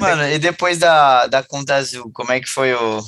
Mano, 0.00 0.26
e 0.28 0.38
depois 0.38 0.78
da, 0.78 1.26
da 1.26 1.42
Conta 1.42 1.74
Azul, 1.74 2.10
como 2.14 2.32
é 2.32 2.40
que 2.40 2.48
foi 2.48 2.72
o, 2.74 3.00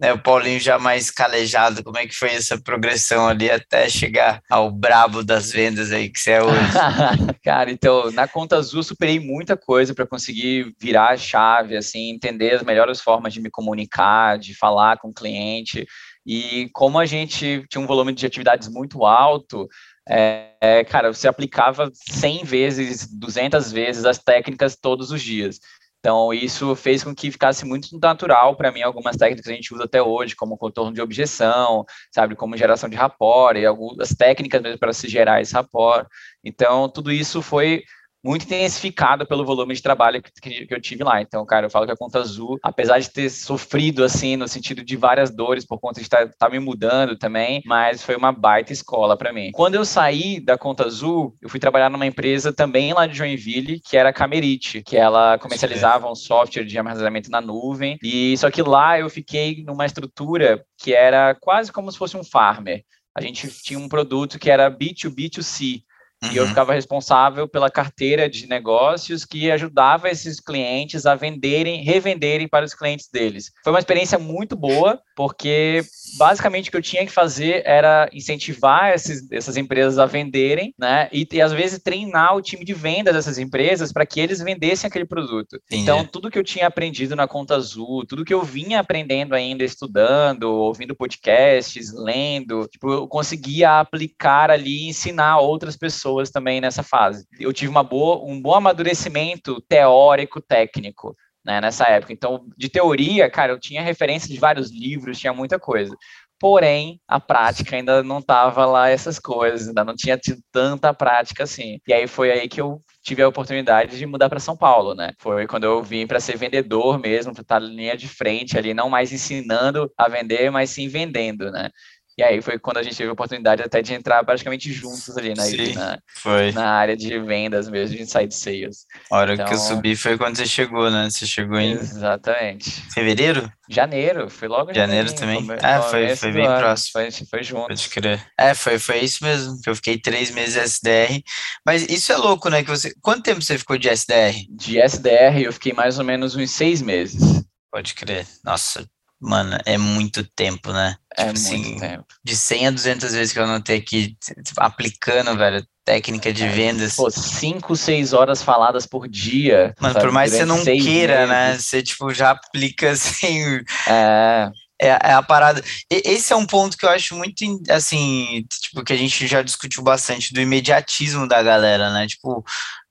né, 0.00 0.12
o 0.12 0.22
Paulinho 0.22 0.60
já 0.60 0.78
mais 0.78 1.10
calejado, 1.10 1.82
como 1.82 1.98
é 1.98 2.06
que 2.06 2.14
foi 2.14 2.30
essa 2.30 2.60
progressão 2.60 3.26
ali 3.26 3.50
até 3.50 3.88
chegar 3.88 4.40
ao 4.50 4.70
brabo 4.70 5.22
das 5.22 5.50
vendas 5.50 5.92
aí 5.92 6.08
que 6.08 6.20
você 6.20 6.32
é 6.32 6.42
hoje? 6.42 6.60
Cara, 7.42 7.70
então, 7.70 8.10
na 8.12 8.28
conta 8.28 8.56
azul 8.56 8.82
superei 8.82 9.18
muita 9.18 9.56
coisa 9.56 9.94
para 9.94 10.06
conseguir 10.06 10.74
virar 10.80 11.10
a 11.10 11.16
chave, 11.16 11.76
assim, 11.76 12.10
entender 12.10 12.54
as 12.54 12.62
melhores 12.62 13.00
formas 13.00 13.32
de 13.32 13.40
me 13.40 13.50
comunicar, 13.50 14.38
de 14.38 14.54
falar 14.54 14.98
com 14.98 15.08
o 15.08 15.14
cliente. 15.14 15.86
E 16.26 16.68
como 16.72 16.98
a 16.98 17.06
gente 17.06 17.64
tinha 17.68 17.80
um 17.80 17.86
volume 17.86 18.12
de 18.12 18.26
atividades 18.26 18.68
muito 18.68 19.04
alto, 19.06 19.68
é, 20.08 20.52
é, 20.60 20.84
cara, 20.84 21.12
você 21.12 21.26
aplicava 21.26 21.90
100 21.92 22.44
vezes, 22.44 23.08
200 23.08 23.72
vezes 23.72 24.04
as 24.04 24.18
técnicas 24.18 24.76
todos 24.76 25.10
os 25.10 25.22
dias. 25.22 25.58
Então, 26.06 26.32
isso 26.32 26.76
fez 26.76 27.02
com 27.02 27.12
que 27.12 27.32
ficasse 27.32 27.66
muito 27.66 27.98
natural 27.98 28.54
para 28.54 28.70
mim 28.70 28.80
algumas 28.80 29.16
técnicas 29.16 29.44
que 29.44 29.50
a 29.50 29.56
gente 29.56 29.74
usa 29.74 29.86
até 29.86 30.00
hoje, 30.00 30.36
como 30.36 30.56
contorno 30.56 30.92
de 30.92 31.00
objeção, 31.00 31.84
sabe, 32.12 32.36
como 32.36 32.56
geração 32.56 32.88
de 32.88 32.94
rapport 32.94 33.56
e 33.56 33.66
algumas 33.66 34.10
técnicas 34.10 34.62
mesmo 34.62 34.78
para 34.78 34.92
se 34.92 35.08
gerar 35.08 35.40
esse 35.40 35.52
rapport. 35.52 36.06
Então, 36.44 36.88
tudo 36.88 37.10
isso 37.10 37.42
foi 37.42 37.82
muito 38.26 38.44
intensificado 38.44 39.24
pelo 39.24 39.44
volume 39.44 39.72
de 39.72 39.80
trabalho 39.80 40.20
que, 40.20 40.32
que, 40.32 40.66
que, 40.66 40.74
eu 40.74 40.80
tive 40.80 41.04
lá. 41.04 41.22
Então, 41.22 41.46
cara, 41.46 41.66
eu 41.66 41.70
falo 41.70 41.86
que 41.86 41.92
a 41.92 41.96
Conta 41.96 42.18
Azul, 42.18 42.58
apesar 42.60 42.98
de 42.98 43.08
ter 43.08 43.30
sofrido, 43.30 44.02
assim, 44.02 44.36
no 44.36 44.48
sentido 44.48 44.82
de 44.82 44.96
várias 44.96 45.30
dores 45.30 45.64
por 45.64 45.78
conta 45.78 46.00
de 46.00 46.06
estar 46.06 46.26
tá, 46.26 46.34
tá 46.36 46.50
me 46.50 46.58
mudando 46.58 47.16
também, 47.16 47.62
mas 47.64 48.02
foi 48.02 48.16
uma 48.16 48.32
baita 48.32 48.72
escola 48.72 49.16
para 49.16 49.32
mim. 49.32 49.52
Quando 49.52 49.76
eu 49.76 49.84
saí 49.84 50.40
da 50.40 50.58
Conta 50.58 50.86
Azul, 50.86 51.36
eu 51.40 51.48
fui 51.48 51.60
trabalhar 51.60 51.88
numa 51.88 52.06
empresa 52.06 52.52
também 52.52 52.92
lá 52.92 53.06
de 53.06 53.16
Joinville, 53.16 53.80
que 53.80 53.96
era 53.96 54.08
a 54.08 54.12
Camerite, 54.12 54.82
que 54.82 54.96
ela 54.96 55.38
comercializava 55.38 56.10
um 56.10 56.16
software 56.16 56.64
de 56.64 56.76
armazenamento 56.76 57.30
na 57.30 57.40
nuvem. 57.40 57.96
E 58.02 58.36
só 58.38 58.50
que 58.50 58.62
lá 58.62 58.98
eu 58.98 59.08
fiquei 59.08 59.62
numa 59.64 59.86
estrutura 59.86 60.64
que 60.76 60.92
era 60.92 61.34
quase 61.34 61.70
como 61.70 61.92
se 61.92 61.98
fosse 61.98 62.16
um 62.16 62.24
farmer. 62.24 62.82
A 63.14 63.20
gente 63.20 63.48
tinha 63.62 63.78
um 63.78 63.88
produto 63.88 64.38
que 64.38 64.50
era 64.50 64.70
B2B2C, 64.70 65.82
Uhum. 66.26 66.32
E 66.32 66.36
eu 66.36 66.42
uhum. 66.42 66.48
ficava 66.48 66.74
responsável 66.74 67.48
pela 67.48 67.70
carteira 67.70 68.28
de 68.28 68.46
negócios 68.46 69.24
que 69.24 69.50
ajudava 69.50 70.08
esses 70.08 70.40
clientes 70.40 71.06
a 71.06 71.14
venderem, 71.14 71.82
revenderem 71.82 72.48
para 72.48 72.64
os 72.64 72.74
clientes 72.74 73.08
deles. 73.10 73.52
Foi 73.62 73.72
uma 73.72 73.78
experiência 73.78 74.18
muito 74.18 74.56
boa, 74.56 75.00
porque 75.16 75.82
basicamente 76.16 76.68
o 76.68 76.70
que 76.70 76.76
eu 76.76 76.82
tinha 76.82 77.04
que 77.04 77.10
fazer 77.10 77.62
era 77.64 78.08
incentivar 78.12 78.92
esses, 78.94 79.28
essas 79.32 79.56
empresas 79.56 79.98
a 79.98 80.06
venderem, 80.06 80.72
né? 80.78 81.08
E, 81.12 81.26
e 81.32 81.42
às 81.42 81.52
vezes 81.52 81.80
treinar 81.82 82.36
o 82.36 82.42
time 82.42 82.64
de 82.64 82.72
vendas 82.72 83.14
dessas 83.14 83.38
empresas 83.38 83.92
para 83.92 84.06
que 84.06 84.20
eles 84.20 84.40
vendessem 84.40 84.86
aquele 84.86 85.04
produto. 85.04 85.56
Entendi. 85.66 85.82
Então, 85.82 86.04
tudo 86.04 86.30
que 86.30 86.38
eu 86.38 86.44
tinha 86.44 86.66
aprendido 86.68 87.16
na 87.16 87.26
Conta 87.26 87.56
Azul, 87.56 88.06
tudo 88.06 88.24
que 88.24 88.34
eu 88.34 88.42
vinha 88.42 88.78
aprendendo 88.78 89.34
ainda, 89.34 89.64
estudando, 89.64 90.44
ouvindo 90.44 90.94
podcasts, 90.94 91.92
lendo, 91.92 92.68
tipo, 92.68 92.92
eu 92.92 93.08
conseguia 93.08 93.80
aplicar 93.80 94.50
ali 94.50 94.84
e 94.84 94.88
ensinar 94.88 95.38
outras 95.38 95.76
pessoas 95.76 95.96
pessoas 95.96 96.30
também 96.30 96.60
nessa 96.60 96.82
fase. 96.82 97.26
Eu 97.40 97.52
tive 97.52 97.70
uma 97.70 97.82
boa, 97.82 98.24
um 98.24 98.40
bom 98.40 98.54
amadurecimento 98.54 99.60
teórico, 99.62 100.40
técnico. 100.40 101.16
Né, 101.46 101.60
nessa 101.60 101.84
época. 101.86 102.12
Então, 102.12 102.44
de 102.56 102.68
teoria, 102.68 103.30
cara, 103.30 103.52
eu 103.52 103.60
tinha 103.60 103.80
referência 103.80 104.28
de 104.28 104.36
vários 104.40 104.72
livros, 104.72 105.16
tinha 105.16 105.32
muita 105.32 105.60
coisa. 105.60 105.94
Porém, 106.40 107.00
a 107.08 107.18
prática 107.20 107.76
ainda 107.76 108.02
não 108.02 108.20
tava 108.20 108.66
lá 108.66 108.90
essas 108.90 109.18
coisas, 109.18 109.68
ainda 109.68 109.84
não 109.84 109.94
tinha 109.94 110.18
tido 110.18 110.42
tanta 110.52 110.92
prática 110.92 111.44
assim. 111.44 111.78
E 111.86 111.94
aí 111.94 112.06
foi 112.06 112.30
aí 112.32 112.48
que 112.48 112.60
eu 112.60 112.82
tive 113.02 113.22
a 113.22 113.28
oportunidade 113.28 113.96
de 113.96 114.04
mudar 114.04 114.28
para 114.28 114.40
São 114.40 114.56
Paulo, 114.56 114.94
né? 114.94 115.12
Foi 115.18 115.46
quando 115.46 115.64
eu 115.64 115.82
vim 115.82 116.06
para 116.06 116.20
ser 116.20 116.36
vendedor 116.36 116.98
mesmo, 116.98 117.32
para 117.32 117.42
estar 117.42 117.60
na 117.60 117.68
linha 117.68 117.96
de 117.96 118.08
frente 118.08 118.58
ali, 118.58 118.74
não 118.74 118.90
mais 118.90 119.12
ensinando 119.12 119.90
a 119.96 120.08
vender, 120.08 120.50
mas 120.50 120.70
sim 120.70 120.88
vendendo, 120.88 121.50
né? 121.50 121.70
E 122.18 122.22
aí 122.22 122.40
foi 122.40 122.58
quando 122.58 122.78
a 122.78 122.82
gente 122.82 122.96
teve 122.96 123.10
a 123.10 123.12
oportunidade 123.12 123.62
até 123.62 123.82
de 123.82 123.92
entrar 123.92 124.24
praticamente 124.24 124.72
juntos 124.72 125.14
ali 125.18 125.34
na, 125.34 125.42
Sim, 125.42 125.74
na, 125.74 125.98
foi. 126.14 126.50
na 126.50 126.70
área 126.70 126.96
de 126.96 127.18
vendas 127.18 127.68
mesmo, 127.68 127.94
de 127.94 128.02
inside 128.02 128.34
sales. 128.34 128.86
A 129.10 129.18
hora 129.18 129.34
então, 129.34 129.44
que 129.44 129.52
eu 129.52 129.58
então 129.58 129.68
subi 129.68 129.94
foi 129.94 130.16
quando 130.16 130.36
você 130.36 130.46
chegou, 130.46 130.90
né? 130.90 131.10
Você 131.10 131.26
chegou 131.26 131.58
em. 131.58 131.72
Exatamente. 131.72 132.70
Fevereiro? 132.94 133.52
Janeiro, 133.68 134.30
foi 134.30 134.48
logo 134.48 134.72
Janeiro 134.72 135.12
também. 135.14 135.36
Come... 135.36 135.58
Ah, 135.62 135.82
foi, 135.82 136.16
foi 136.16 136.32
bem 136.32 136.46
ano. 136.46 136.58
próximo. 136.58 136.92
Foi, 136.92 137.10
foi 137.10 137.42
junto. 137.42 137.66
Pode 137.66 137.88
crer. 137.90 138.26
É, 138.38 138.54
foi, 138.54 138.78
foi 138.78 139.00
isso 139.00 139.22
mesmo. 139.22 139.60
Que 139.60 139.68
eu 139.68 139.76
fiquei 139.76 139.98
três 139.98 140.30
meses 140.30 140.56
SDR. 140.56 141.22
Mas 141.66 141.82
isso 141.82 142.12
é 142.12 142.16
louco, 142.16 142.48
né? 142.48 142.64
Que 142.64 142.70
você. 142.70 142.94
Quanto 143.02 143.24
tempo 143.24 143.42
você 143.42 143.58
ficou 143.58 143.76
de 143.76 143.90
SDR? 143.90 144.46
De 144.48 144.80
SDR, 144.80 145.42
eu 145.44 145.52
fiquei 145.52 145.74
mais 145.74 145.98
ou 145.98 146.04
menos 146.04 146.34
uns 146.34 146.50
seis 146.50 146.80
meses. 146.80 147.44
Pode 147.70 147.92
crer. 147.94 148.26
Nossa, 148.42 148.88
Mano, 149.20 149.58
é 149.64 149.78
muito 149.78 150.22
tempo, 150.24 150.72
né? 150.72 150.96
É 151.16 151.32
tipo 151.32 151.48
muito 151.48 151.66
assim, 151.66 151.80
tempo. 151.80 152.06
De 152.22 152.36
100 152.36 152.66
a 152.66 152.70
200 152.70 153.12
vezes 153.12 153.32
que 153.32 153.38
eu 153.38 153.44
anotei 153.44 153.78
aqui, 153.78 154.16
aplicando, 154.58 155.36
velho, 155.36 155.66
técnica 155.84 156.32
de 156.32 156.44
é, 156.44 156.48
vendas. 156.48 156.96
Pô, 156.96 157.10
5, 157.10 157.74
6 157.74 158.12
horas 158.12 158.42
faladas 158.42 158.86
por 158.86 159.08
dia. 159.08 159.74
Mano, 159.80 159.94
sabe? 159.94 160.04
por 160.04 160.12
mais 160.12 160.32
que 160.32 160.38
você 160.38 160.44
não 160.44 160.62
queira, 160.62 161.26
né? 161.26 161.48
meses. 161.48 161.52
né? 161.54 161.58
Você, 161.58 161.82
tipo, 161.82 162.12
já 162.12 162.32
aplica 162.32 162.90
assim. 162.92 163.60
É. 163.88 164.50
É, 164.78 164.88
é, 164.88 165.12
a 165.14 165.22
parada. 165.22 165.64
Esse 165.90 166.34
é 166.34 166.36
um 166.36 166.46
ponto 166.46 166.76
que 166.76 166.84
eu 166.84 166.90
acho 166.90 167.16
muito, 167.16 167.42
assim, 167.70 168.44
tipo, 168.60 168.84
que 168.84 168.92
a 168.92 168.96
gente 168.96 169.26
já 169.26 169.40
discutiu 169.40 169.82
bastante 169.82 170.34
do 170.34 170.40
imediatismo 170.40 171.26
da 171.26 171.42
galera, 171.42 171.90
né? 171.92 172.06
Tipo, 172.06 172.44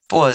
pô, 0.08 0.26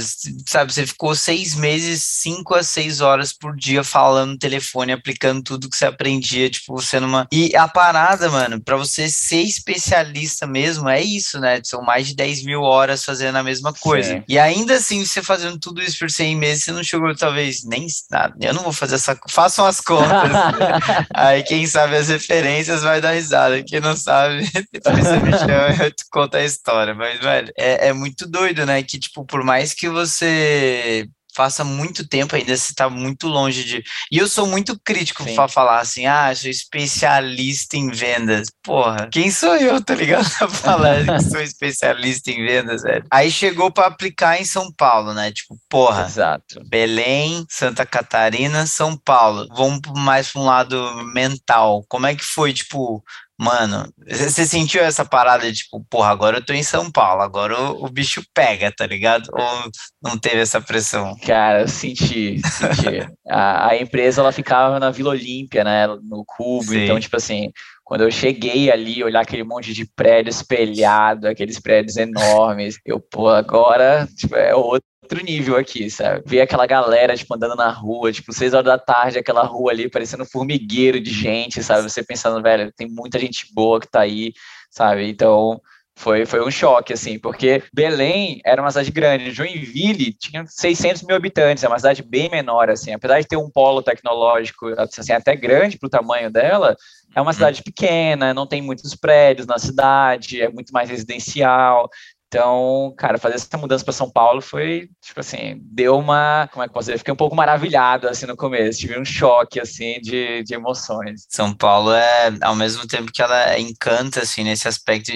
sabe, 0.46 0.72
você 0.72 0.86
ficou 0.86 1.14
seis 1.14 1.54
meses, 1.54 2.02
cinco 2.02 2.54
a 2.54 2.62
seis 2.62 3.00
horas 3.00 3.32
por 3.32 3.56
dia 3.56 3.84
falando 3.84 4.30
no 4.32 4.38
telefone, 4.38 4.92
aplicando 4.92 5.42
tudo 5.42 5.68
que 5.68 5.76
você 5.76 5.86
aprendia, 5.86 6.50
tipo, 6.50 6.74
você 6.74 6.98
numa. 6.98 7.26
E 7.32 7.54
a 7.56 7.68
parada, 7.68 8.28
mano, 8.28 8.60
para 8.60 8.76
você 8.76 9.08
ser 9.08 9.42
especialista 9.42 10.46
mesmo, 10.46 10.88
é 10.88 11.00
isso, 11.00 11.38
né? 11.38 11.60
São 11.64 11.82
mais 11.82 12.08
de 12.08 12.14
10 12.14 12.44
mil 12.44 12.62
horas 12.62 13.04
fazendo 13.04 13.36
a 13.36 13.42
mesma 13.42 13.72
coisa. 13.72 14.22
E 14.28 14.38
ainda 14.38 14.74
assim, 14.74 15.04
você 15.04 15.22
fazendo 15.22 15.58
tudo 15.58 15.82
isso 15.82 15.98
por 15.98 16.10
seis 16.10 16.36
meses, 16.36 16.64
você 16.64 16.72
não 16.72 16.82
chegou, 16.82 17.14
talvez, 17.14 17.64
nem. 17.64 17.86
nada. 18.10 18.34
eu 18.40 18.54
não 18.54 18.62
vou 18.62 18.72
fazer 18.72 18.96
essa. 18.96 19.18
Façam 19.28 19.66
as 19.66 19.80
contas. 19.80 20.10
Aí 21.14 21.42
quem 21.42 21.66
sabe 21.66 21.96
as 21.96 22.08
referências 22.08 22.82
vai 22.82 23.00
dar 23.00 23.12
risada. 23.12 23.62
Quem 23.62 23.80
não 23.80 23.96
sabe, 23.96 24.48
depois 24.72 24.98
você 24.98 25.18
me 25.18 25.32
chama 25.32 25.84
eu 25.84 25.90
te 25.90 26.04
conto 26.10 26.36
a 26.36 26.44
história. 26.44 26.94
Mas, 26.94 27.20
velho, 27.20 27.52
é, 27.56 27.88
é 27.88 27.92
muito 27.92 28.26
doido, 28.26 28.66
né? 28.66 28.82
Que, 28.82 28.98
tipo, 28.98 29.24
por 29.24 29.42
mais 29.44 29.59
mais 29.60 29.74
que 29.74 29.90
você 29.90 31.06
passa 31.36 31.62
muito 31.62 32.08
tempo 32.08 32.34
ainda, 32.34 32.56
você 32.56 32.74
tá 32.74 32.88
muito 32.88 33.28
longe 33.28 33.62
de. 33.62 33.84
E 34.10 34.18
eu 34.18 34.26
sou 34.26 34.46
muito 34.46 34.78
crítico 34.82 35.22
para 35.34 35.48
falar 35.48 35.80
assim, 35.80 36.06
ah, 36.06 36.34
sou 36.34 36.50
especialista 36.50 37.76
em 37.76 37.90
vendas. 37.90 38.48
Porra, 38.62 39.08
quem 39.12 39.30
sou 39.30 39.54
eu, 39.56 39.82
tá 39.82 39.94
ligado? 39.94 40.28
Pra 40.38 40.48
falar 40.48 41.04
que 41.04 41.30
sou 41.30 41.40
especialista 41.40 42.30
em 42.30 42.44
vendas, 42.44 42.82
velho. 42.82 43.04
Aí 43.10 43.30
chegou 43.30 43.70
para 43.70 43.86
aplicar 43.86 44.40
em 44.40 44.44
São 44.44 44.72
Paulo, 44.72 45.12
né? 45.12 45.30
Tipo, 45.30 45.56
porra. 45.68 46.06
Exato. 46.06 46.60
Belém, 46.66 47.44
Santa 47.48 47.84
Catarina, 47.84 48.66
São 48.66 48.96
Paulo. 48.96 49.46
Vamos 49.54 49.80
mais 49.96 50.32
para 50.32 50.40
um 50.40 50.44
lado 50.44 51.04
mental. 51.12 51.84
Como 51.88 52.06
é 52.06 52.14
que 52.14 52.24
foi, 52.24 52.52
tipo, 52.52 53.04
Mano, 53.40 53.90
você 54.06 54.44
sentiu 54.44 54.82
essa 54.82 55.02
parada 55.02 55.50
de 55.50 55.60
tipo, 55.60 55.82
porra, 55.88 56.10
agora 56.10 56.36
eu 56.36 56.44
tô 56.44 56.52
em 56.52 56.62
São 56.62 56.92
Paulo, 56.92 57.22
agora 57.22 57.58
o, 57.58 57.86
o, 57.86 57.88
bicho 57.88 58.22
pega, 58.34 58.70
tá 58.70 58.86
ligado? 58.86 59.30
Ou 59.32 59.70
não 60.02 60.18
teve 60.18 60.40
essa 60.42 60.60
pressão? 60.60 61.16
Cara, 61.26 61.62
eu 61.62 61.68
senti, 61.68 62.38
senti. 62.38 63.08
a, 63.26 63.70
a, 63.70 63.76
empresa, 63.80 64.20
ela 64.20 64.30
ficava 64.30 64.78
na 64.78 64.90
Vila 64.90 65.12
Olímpia, 65.12 65.64
né, 65.64 65.86
no 65.86 66.22
Cubo, 66.26 66.64
Sim. 66.64 66.84
então, 66.84 67.00
tipo 67.00 67.16
assim, 67.16 67.50
quando 67.82 68.02
eu 68.02 68.10
cheguei 68.10 68.70
ali, 68.70 69.02
olhar 69.02 69.22
aquele 69.22 69.42
monte 69.42 69.72
de 69.72 69.86
prédio 69.86 70.28
espelhado, 70.28 71.26
aqueles 71.26 71.58
prédios 71.58 71.96
enormes, 71.96 72.78
eu, 72.84 73.00
pô, 73.00 73.30
agora, 73.30 74.06
tipo, 74.14 74.36
é 74.36 74.54
outro 74.54 74.89
outro 75.10 75.24
nível 75.24 75.56
aqui, 75.56 75.90
sabe? 75.90 76.22
Ver 76.24 76.40
aquela 76.40 76.66
galera, 76.66 77.16
tipo, 77.16 77.34
andando 77.34 77.56
na 77.56 77.70
rua, 77.70 78.12
tipo, 78.12 78.32
seis 78.32 78.54
horas 78.54 78.66
da 78.66 78.78
tarde, 78.78 79.18
aquela 79.18 79.42
rua 79.42 79.72
ali 79.72 79.90
parecendo 79.90 80.22
um 80.22 80.26
formigueiro 80.26 81.00
de 81.00 81.10
gente, 81.10 81.62
sabe? 81.62 81.82
Você 81.82 82.02
pensando, 82.02 82.40
velho, 82.42 82.72
tem 82.76 82.88
muita 82.88 83.18
gente 83.18 83.52
boa 83.52 83.80
que 83.80 83.90
tá 83.90 84.00
aí, 84.00 84.32
sabe? 84.70 85.08
Então, 85.08 85.60
foi, 85.96 86.24
foi 86.24 86.42
um 86.42 86.50
choque, 86.50 86.92
assim, 86.92 87.18
porque 87.18 87.62
Belém 87.74 88.40
era 88.44 88.62
uma 88.62 88.70
cidade 88.70 88.90
grande, 88.90 89.32
Joinville 89.32 90.14
tinha 90.14 90.44
600 90.46 91.02
mil 91.02 91.16
habitantes, 91.16 91.62
é 91.62 91.68
uma 91.68 91.78
cidade 91.78 92.02
bem 92.02 92.30
menor, 92.30 92.70
assim, 92.70 92.92
apesar 92.92 93.20
de 93.20 93.26
ter 93.26 93.36
um 93.36 93.50
polo 93.50 93.82
tecnológico, 93.82 94.68
assim, 94.78 95.12
até 95.12 95.34
grande 95.36 95.78
para 95.78 95.88
o 95.88 95.90
tamanho 95.90 96.30
dela, 96.30 96.74
é 97.14 97.20
uma 97.20 97.32
cidade 97.32 97.62
pequena, 97.62 98.32
não 98.32 98.46
tem 98.46 98.62
muitos 98.62 98.94
prédios 98.94 99.46
na 99.46 99.58
cidade, 99.58 100.40
é 100.40 100.48
muito 100.48 100.72
mais 100.72 100.88
residencial, 100.88 101.90
então, 102.32 102.94
cara, 102.96 103.18
fazer 103.18 103.34
essa 103.34 103.58
mudança 103.58 103.84
para 103.84 103.92
São 103.92 104.08
Paulo 104.08 104.40
foi, 104.40 104.88
tipo 105.02 105.18
assim, 105.18 105.58
deu 105.64 105.98
uma, 105.98 106.48
como 106.52 106.62
é 106.62 106.68
que 106.68 106.72
posso 106.72 106.86
dizer, 106.86 106.98
fiquei 106.98 107.12
um 107.12 107.16
pouco 107.16 107.34
maravilhado, 107.34 108.06
assim, 108.08 108.24
no 108.24 108.36
começo, 108.36 108.78
tive 108.78 108.96
um 108.96 109.04
choque, 109.04 109.58
assim, 109.58 110.00
de, 110.00 110.44
de 110.44 110.54
emoções. 110.54 111.26
São 111.28 111.52
Paulo 111.52 111.92
é, 111.92 112.32
ao 112.40 112.54
mesmo 112.54 112.86
tempo 112.86 113.10
que 113.12 113.20
ela 113.20 113.58
encanta, 113.58 114.20
assim, 114.20 114.44
nesse 114.44 114.68
aspecto, 114.68 115.10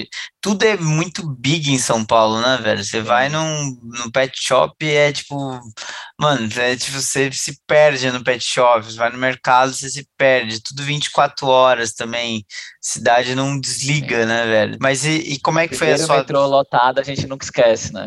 tudo 0.45 0.61
é 0.61 0.77
muito 0.77 1.27
big 1.27 1.73
em 1.73 1.79
São 1.79 2.05
Paulo, 2.05 2.39
né, 2.39 2.59
velho? 2.61 2.85
Você 2.85 3.01
vai 3.01 3.29
num, 3.29 3.79
num 3.81 4.11
pet 4.11 4.31
shop 4.39 4.75
e 4.85 4.91
é, 4.91 5.11
tipo, 5.11 5.59
mano, 6.19 6.47
é, 6.57 6.75
tipo, 6.75 7.01
você 7.01 7.31
se 7.31 7.59
perde 7.65 8.11
no 8.11 8.23
pet 8.23 8.45
shop, 8.45 8.85
você 8.85 8.95
vai 8.95 9.11
no 9.11 9.17
mercado, 9.17 9.73
você 9.73 9.89
se 9.89 10.07
perde, 10.15 10.61
tudo 10.61 10.83
24 10.83 11.47
horas 11.47 11.93
também, 11.93 12.45
cidade 12.79 13.33
não 13.33 13.59
desliga, 13.59 14.21
Sim. 14.21 14.27
né, 14.27 14.45
velho? 14.45 14.77
Mas 14.79 15.03
e, 15.03 15.17
e 15.17 15.39
como 15.39 15.57
é 15.57 15.67
que 15.67 15.75
Primeiro 15.75 15.97
foi 15.97 16.03
a 16.03 16.07
sua... 16.07 16.17
metrô 16.17 16.45
lotado, 16.45 17.03
gente 17.03 17.25
nunca 17.25 17.43
esquece, 17.43 17.91
né? 17.91 18.05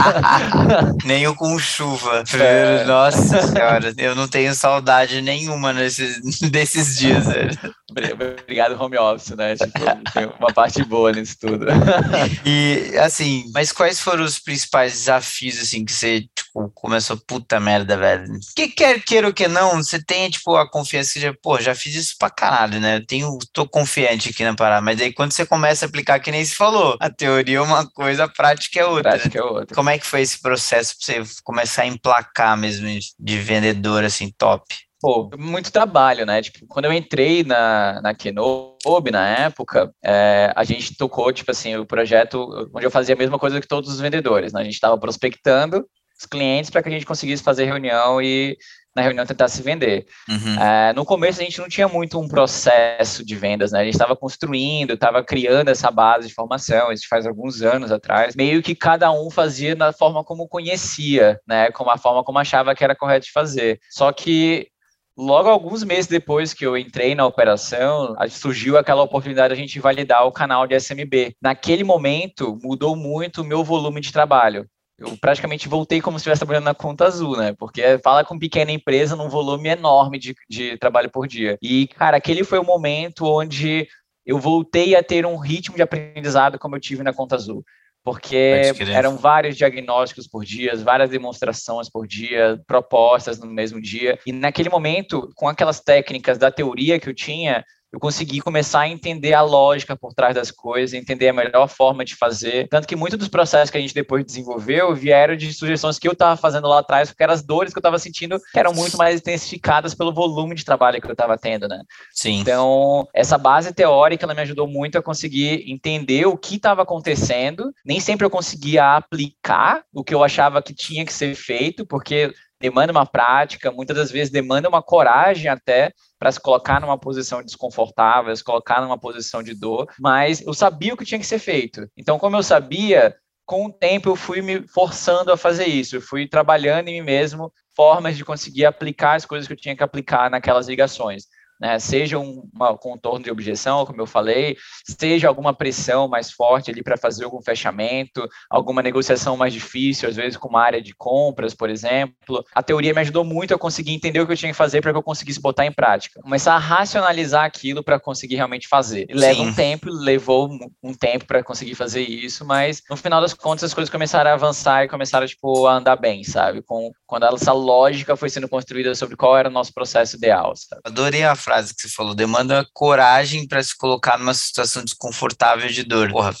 Nem 1.06 1.26
o 1.26 1.34
com 1.34 1.58
chuva. 1.58 2.22
É. 2.34 2.84
Nossa 2.84 3.40
senhora, 3.46 3.94
eu 3.96 4.14
não 4.14 4.28
tenho 4.28 4.54
saudade 4.54 5.22
nenhuma 5.22 5.72
nesses, 5.72 6.20
desses 6.50 6.98
dias, 6.98 7.26
velho. 7.26 7.58
Obrigado, 7.90 8.80
home 8.80 8.98
office, 8.98 9.30
né? 9.30 9.56
Tipo, 9.56 9.72
tem 10.12 10.26
uma 10.38 10.52
parte 10.52 10.84
boa 10.84 11.10
nisso 11.10 11.29
tudo. 11.36 11.66
E, 12.44 12.96
assim, 12.98 13.44
mas 13.52 13.72
quais 13.72 14.00
foram 14.00 14.24
os 14.24 14.38
principais 14.38 14.92
desafios, 14.92 15.58
assim, 15.58 15.84
que 15.84 15.92
você, 15.92 16.22
tipo, 16.34 16.70
começou, 16.74 17.16
puta 17.16 17.60
merda, 17.60 17.96
velho? 17.96 18.24
Que 18.56 18.68
quer 18.68 19.02
queira 19.02 19.26
ou 19.26 19.32
que 19.32 19.46
não, 19.46 19.76
você 19.76 20.02
tem, 20.02 20.30
tipo, 20.30 20.56
a 20.56 20.68
confiança 20.68 21.14
que, 21.14 21.20
já, 21.20 21.34
pô, 21.42 21.60
já 21.60 21.74
fiz 21.74 21.94
isso 21.94 22.14
pra 22.18 22.30
caralho, 22.30 22.80
né? 22.80 22.96
Eu 22.96 23.06
tenho, 23.06 23.38
tô 23.52 23.66
confiante 23.66 24.30
aqui 24.30 24.44
na 24.44 24.54
parada, 24.54 24.80
mas 24.80 25.00
aí 25.00 25.12
quando 25.12 25.32
você 25.32 25.44
começa 25.44 25.84
a 25.84 25.88
aplicar, 25.88 26.20
que 26.20 26.30
nem 26.30 26.44
se 26.44 26.54
falou, 26.54 26.96
a 27.00 27.10
teoria 27.10 27.58
é 27.58 27.60
uma 27.60 27.88
coisa, 27.90 28.24
a 28.24 28.28
prática 28.28 28.80
é 28.80 28.84
outra. 28.84 29.12
Prática 29.12 29.38
é 29.38 29.42
outra. 29.42 29.74
Como 29.74 29.90
é 29.90 29.98
que 29.98 30.06
foi 30.06 30.22
esse 30.22 30.40
processo 30.40 30.94
pra 30.98 31.24
você 31.24 31.42
começar 31.42 31.82
a 31.82 31.86
emplacar 31.86 32.56
mesmo 32.56 32.88
de 33.18 33.38
vendedor, 33.38 34.04
assim, 34.04 34.32
top? 34.36 34.64
Pô, 35.00 35.30
muito 35.38 35.72
trabalho, 35.72 36.26
né? 36.26 36.42
Tipo, 36.42 36.66
quando 36.66 36.84
eu 36.84 36.92
entrei 36.92 37.42
na, 37.42 38.00
na 38.02 38.14
Kenobi, 38.14 39.10
na 39.10 39.26
época, 39.26 39.90
é, 40.04 40.52
a 40.54 40.62
gente 40.62 40.94
tocou, 40.94 41.32
tipo 41.32 41.50
assim, 41.50 41.74
o 41.76 41.86
projeto 41.86 42.68
onde 42.74 42.84
eu 42.84 42.90
fazia 42.90 43.14
a 43.14 43.18
mesma 43.18 43.38
coisa 43.38 43.60
que 43.60 43.66
todos 43.66 43.90
os 43.90 43.98
vendedores, 43.98 44.52
né? 44.52 44.60
A 44.60 44.64
gente 44.64 44.74
estava 44.74 44.98
prospectando 44.98 45.86
os 46.18 46.26
clientes 46.26 46.70
para 46.70 46.82
que 46.82 46.88
a 46.90 46.92
gente 46.92 47.06
conseguisse 47.06 47.42
fazer 47.42 47.64
reunião 47.64 48.20
e 48.20 48.58
na 48.94 49.02
reunião 49.02 49.24
tentar 49.24 49.48
se 49.48 49.62
vender. 49.62 50.04
Uhum. 50.28 50.60
É, 50.60 50.92
no 50.92 51.04
começo 51.04 51.40
a 51.40 51.44
gente 51.44 51.58
não 51.60 51.68
tinha 51.68 51.88
muito 51.88 52.20
um 52.20 52.28
processo 52.28 53.24
de 53.24 53.34
vendas, 53.36 53.72
né? 53.72 53.80
A 53.80 53.84
gente 53.84 53.94
estava 53.94 54.14
construindo, 54.14 54.92
estava 54.92 55.24
criando 55.24 55.68
essa 55.68 55.90
base 55.90 56.28
de 56.28 56.34
formação, 56.34 56.92
isso 56.92 57.06
faz 57.08 57.26
alguns 57.26 57.62
anos 57.62 57.90
atrás. 57.90 58.34
Meio 58.34 58.62
que 58.62 58.74
cada 58.74 59.10
um 59.12 59.30
fazia 59.30 59.74
da 59.74 59.92
forma 59.92 60.22
como 60.22 60.48
conhecia, 60.48 61.40
né? 61.46 61.70
Como 61.70 61.90
a 61.90 61.96
forma 61.96 62.22
como 62.22 62.38
achava 62.38 62.74
que 62.74 62.84
era 62.84 62.96
correto 62.96 63.26
de 63.26 63.32
fazer. 63.32 63.80
Só 63.90 64.12
que 64.12 64.68
logo 65.16 65.48
alguns 65.48 65.84
meses 65.84 66.06
depois 66.06 66.54
que 66.54 66.66
eu 66.66 66.76
entrei 66.76 67.14
na 67.14 67.26
operação, 67.26 68.14
surgiu 68.28 68.76
aquela 68.76 69.02
oportunidade 69.02 69.54
de 69.54 69.60
a 69.60 69.62
gente 69.62 69.80
validar 69.80 70.26
o 70.26 70.32
canal 70.32 70.66
de 70.66 70.74
SMB. 70.78 71.34
Naquele 71.40 71.84
momento, 71.84 72.58
mudou 72.62 72.96
muito 72.96 73.42
o 73.42 73.44
meu 73.44 73.62
volume 73.62 74.00
de 74.00 74.12
trabalho 74.12 74.66
eu 75.00 75.16
praticamente 75.16 75.66
voltei 75.66 76.00
como 76.00 76.18
se 76.18 76.20
estivesse 76.20 76.40
trabalhando 76.40 76.64
na 76.64 76.74
conta 76.74 77.06
azul, 77.06 77.34
né? 77.34 77.54
Porque 77.58 77.98
fala 78.04 78.22
com 78.22 78.38
pequena 78.38 78.70
empresa 78.70 79.16
num 79.16 79.30
volume 79.30 79.70
enorme 79.70 80.18
de, 80.18 80.34
de 80.48 80.76
trabalho 80.76 81.10
por 81.10 81.26
dia. 81.26 81.58
E, 81.62 81.88
cara, 81.88 82.18
aquele 82.18 82.44
foi 82.44 82.58
o 82.58 82.64
momento 82.64 83.24
onde 83.24 83.88
eu 84.26 84.38
voltei 84.38 84.94
a 84.94 85.02
ter 85.02 85.24
um 85.24 85.36
ritmo 85.36 85.74
de 85.74 85.82
aprendizado 85.82 86.58
como 86.58 86.76
eu 86.76 86.80
tive 86.80 87.02
na 87.02 87.14
conta 87.14 87.34
azul. 87.34 87.64
Porque 88.02 88.72
eram 88.92 89.16
vários 89.16 89.56
diagnósticos 89.56 90.26
por 90.26 90.44
dia, 90.44 90.74
várias 90.76 91.10
demonstrações 91.10 91.90
por 91.90 92.06
dia, 92.06 92.58
propostas 92.66 93.38
no 93.38 93.46
mesmo 93.46 93.80
dia. 93.80 94.18
E 94.26 94.32
naquele 94.32 94.70
momento, 94.70 95.30
com 95.34 95.46
aquelas 95.48 95.80
técnicas 95.80 96.38
da 96.38 96.50
teoria 96.50 96.98
que 96.98 97.08
eu 97.08 97.14
tinha, 97.14 97.64
eu 97.92 97.98
consegui 97.98 98.40
começar 98.40 98.80
a 98.80 98.88
entender 98.88 99.34
a 99.34 99.42
lógica 99.42 99.96
por 99.96 100.14
trás 100.14 100.34
das 100.34 100.50
coisas, 100.50 100.94
entender 100.94 101.28
a 101.28 101.32
melhor 101.32 101.68
forma 101.68 102.04
de 102.04 102.14
fazer. 102.14 102.68
Tanto 102.68 102.86
que 102.86 102.94
muitos 102.94 103.18
dos 103.18 103.28
processos 103.28 103.70
que 103.70 103.78
a 103.78 103.80
gente 103.80 103.94
depois 103.94 104.24
desenvolveu 104.24 104.94
vieram 104.94 105.36
de 105.36 105.52
sugestões 105.52 105.98
que 105.98 106.06
eu 106.06 106.12
estava 106.12 106.36
fazendo 106.36 106.68
lá 106.68 106.78
atrás, 106.78 107.10
porque 107.10 107.22
eram 107.22 107.34
as 107.34 107.42
dores 107.42 107.72
que 107.72 107.78
eu 107.78 107.80
estava 107.80 107.98
sentindo 107.98 108.40
que 108.52 108.58
eram 108.58 108.72
muito 108.72 108.96
mais 108.96 109.20
intensificadas 109.20 109.94
pelo 109.94 110.12
volume 110.12 110.54
de 110.54 110.64
trabalho 110.64 111.00
que 111.00 111.06
eu 111.06 111.12
estava 111.12 111.36
tendo, 111.36 111.66
né? 111.66 111.82
Sim. 112.12 112.40
Então, 112.40 113.08
essa 113.12 113.36
base 113.36 113.72
teórica 113.72 114.24
ela 114.24 114.34
me 114.34 114.42
ajudou 114.42 114.68
muito 114.68 114.96
a 114.96 115.02
conseguir 115.02 115.64
entender 115.70 116.26
o 116.26 116.36
que 116.36 116.56
estava 116.56 116.82
acontecendo. 116.82 117.72
Nem 117.84 117.98
sempre 117.98 118.24
eu 118.24 118.30
conseguia 118.30 118.96
aplicar 118.96 119.82
o 119.92 120.04
que 120.04 120.14
eu 120.14 120.22
achava 120.22 120.62
que 120.62 120.74
tinha 120.74 121.04
que 121.04 121.12
ser 121.12 121.34
feito, 121.34 121.84
porque 121.84 122.32
demanda 122.60 122.92
uma 122.92 123.06
prática, 123.06 123.72
muitas 123.72 123.96
das 123.96 124.10
vezes 124.10 124.30
demanda 124.30 124.68
uma 124.68 124.82
coragem 124.82 125.48
até 125.48 125.92
para 126.18 126.30
se 126.30 126.38
colocar 126.38 126.80
numa 126.80 126.98
posição 126.98 127.42
desconfortável, 127.42 128.34
se 128.36 128.44
colocar 128.44 128.82
numa 128.82 128.98
posição 128.98 129.42
de 129.42 129.54
dor, 129.54 129.88
mas 129.98 130.42
eu 130.42 130.52
sabia 130.52 130.92
o 130.92 130.96
que 130.96 131.04
tinha 131.04 131.18
que 131.18 131.26
ser 131.26 131.38
feito. 131.38 131.88
Então, 131.96 132.18
como 132.18 132.36
eu 132.36 132.42
sabia, 132.42 133.16
com 133.46 133.66
o 133.66 133.72
tempo 133.72 134.10
eu 134.10 134.16
fui 134.16 134.42
me 134.42 134.68
forçando 134.68 135.32
a 135.32 135.36
fazer 135.36 135.66
isso, 135.66 135.96
eu 135.96 136.02
fui 136.02 136.28
trabalhando 136.28 136.88
em 136.88 137.00
mim 137.00 137.06
mesmo 137.06 137.50
formas 137.74 138.16
de 138.16 138.24
conseguir 138.24 138.66
aplicar 138.66 139.14
as 139.14 139.24
coisas 139.24 139.46
que 139.46 139.54
eu 139.54 139.60
tinha 139.60 139.74
que 139.74 139.82
aplicar 139.82 140.30
naquelas 140.30 140.68
ligações 140.68 141.24
né? 141.60 141.78
Seja 141.78 142.18
um 142.18 142.48
contorno 142.78 143.24
de 143.24 143.30
objeção, 143.30 143.84
como 143.84 144.00
eu 144.00 144.06
falei, 144.06 144.56
seja 144.98 145.28
alguma 145.28 145.52
pressão 145.52 146.08
mais 146.08 146.30
forte 146.30 146.70
ali 146.70 146.82
para 146.82 146.96
fazer 146.96 147.24
algum 147.24 147.42
fechamento, 147.42 148.26
alguma 148.48 148.82
negociação 148.82 149.36
mais 149.36 149.52
difícil, 149.52 150.08
às 150.08 150.16
vezes 150.16 150.36
com 150.36 150.48
uma 150.48 150.62
área 150.62 150.80
de 150.80 150.94
compras, 150.94 151.54
por 151.54 151.68
exemplo. 151.68 152.44
A 152.54 152.62
teoria 152.62 152.94
me 152.94 153.00
ajudou 153.00 153.24
muito 153.24 153.54
a 153.54 153.58
conseguir 153.58 153.92
entender 153.92 154.20
o 154.20 154.26
que 154.26 154.32
eu 154.32 154.36
tinha 154.36 154.52
que 154.52 154.56
fazer 154.56 154.80
para 154.80 154.92
que 154.92 154.98
eu 154.98 155.02
conseguisse 155.02 155.40
botar 155.40 155.66
em 155.66 155.72
prática. 155.72 156.20
Começar 156.22 156.54
a 156.54 156.58
racionalizar 156.58 157.44
aquilo 157.44 157.84
para 157.84 158.00
conseguir 158.00 158.36
realmente 158.36 158.66
fazer. 158.66 159.06
E 159.08 159.14
leva 159.14 159.42
um 159.42 159.52
tempo, 159.52 159.90
levou 159.90 160.48
um 160.82 160.94
tempo 160.94 161.26
para 161.26 161.42
conseguir 161.42 161.74
fazer 161.74 162.02
isso, 162.02 162.44
mas 162.44 162.82
no 162.88 162.96
final 162.96 163.20
das 163.20 163.34
contas 163.34 163.64
as 163.64 163.74
coisas 163.74 163.90
começaram 163.90 164.30
a 164.30 164.34
avançar 164.34 164.84
e 164.84 164.88
começaram 164.88 165.26
tipo 165.26 165.66
a 165.66 165.74
andar 165.74 165.96
bem, 165.96 166.24
sabe? 166.24 166.62
Com 166.62 166.90
quando 167.06 167.26
essa 167.26 167.52
lógica 167.52 168.16
foi 168.16 168.30
sendo 168.30 168.48
construída 168.48 168.94
sobre 168.94 169.16
qual 169.16 169.36
era 169.36 169.48
o 169.48 169.52
nosso 169.52 169.74
processo 169.74 170.16
ideal. 170.16 170.54
Sabe? 170.56 170.80
Adorei 170.84 171.22
a 171.24 171.34
frase 171.34 171.49
que 171.74 171.82
você 171.82 171.88
falou, 171.88 172.14
demanda 172.14 172.66
coragem 172.72 173.46
para 173.46 173.62
se 173.62 173.76
colocar 173.76 174.18
numa 174.18 174.34
situação 174.34 174.84
desconfortável 174.84 175.68
de 175.68 175.82
dor. 175.82 176.10
Porra, 176.10 176.34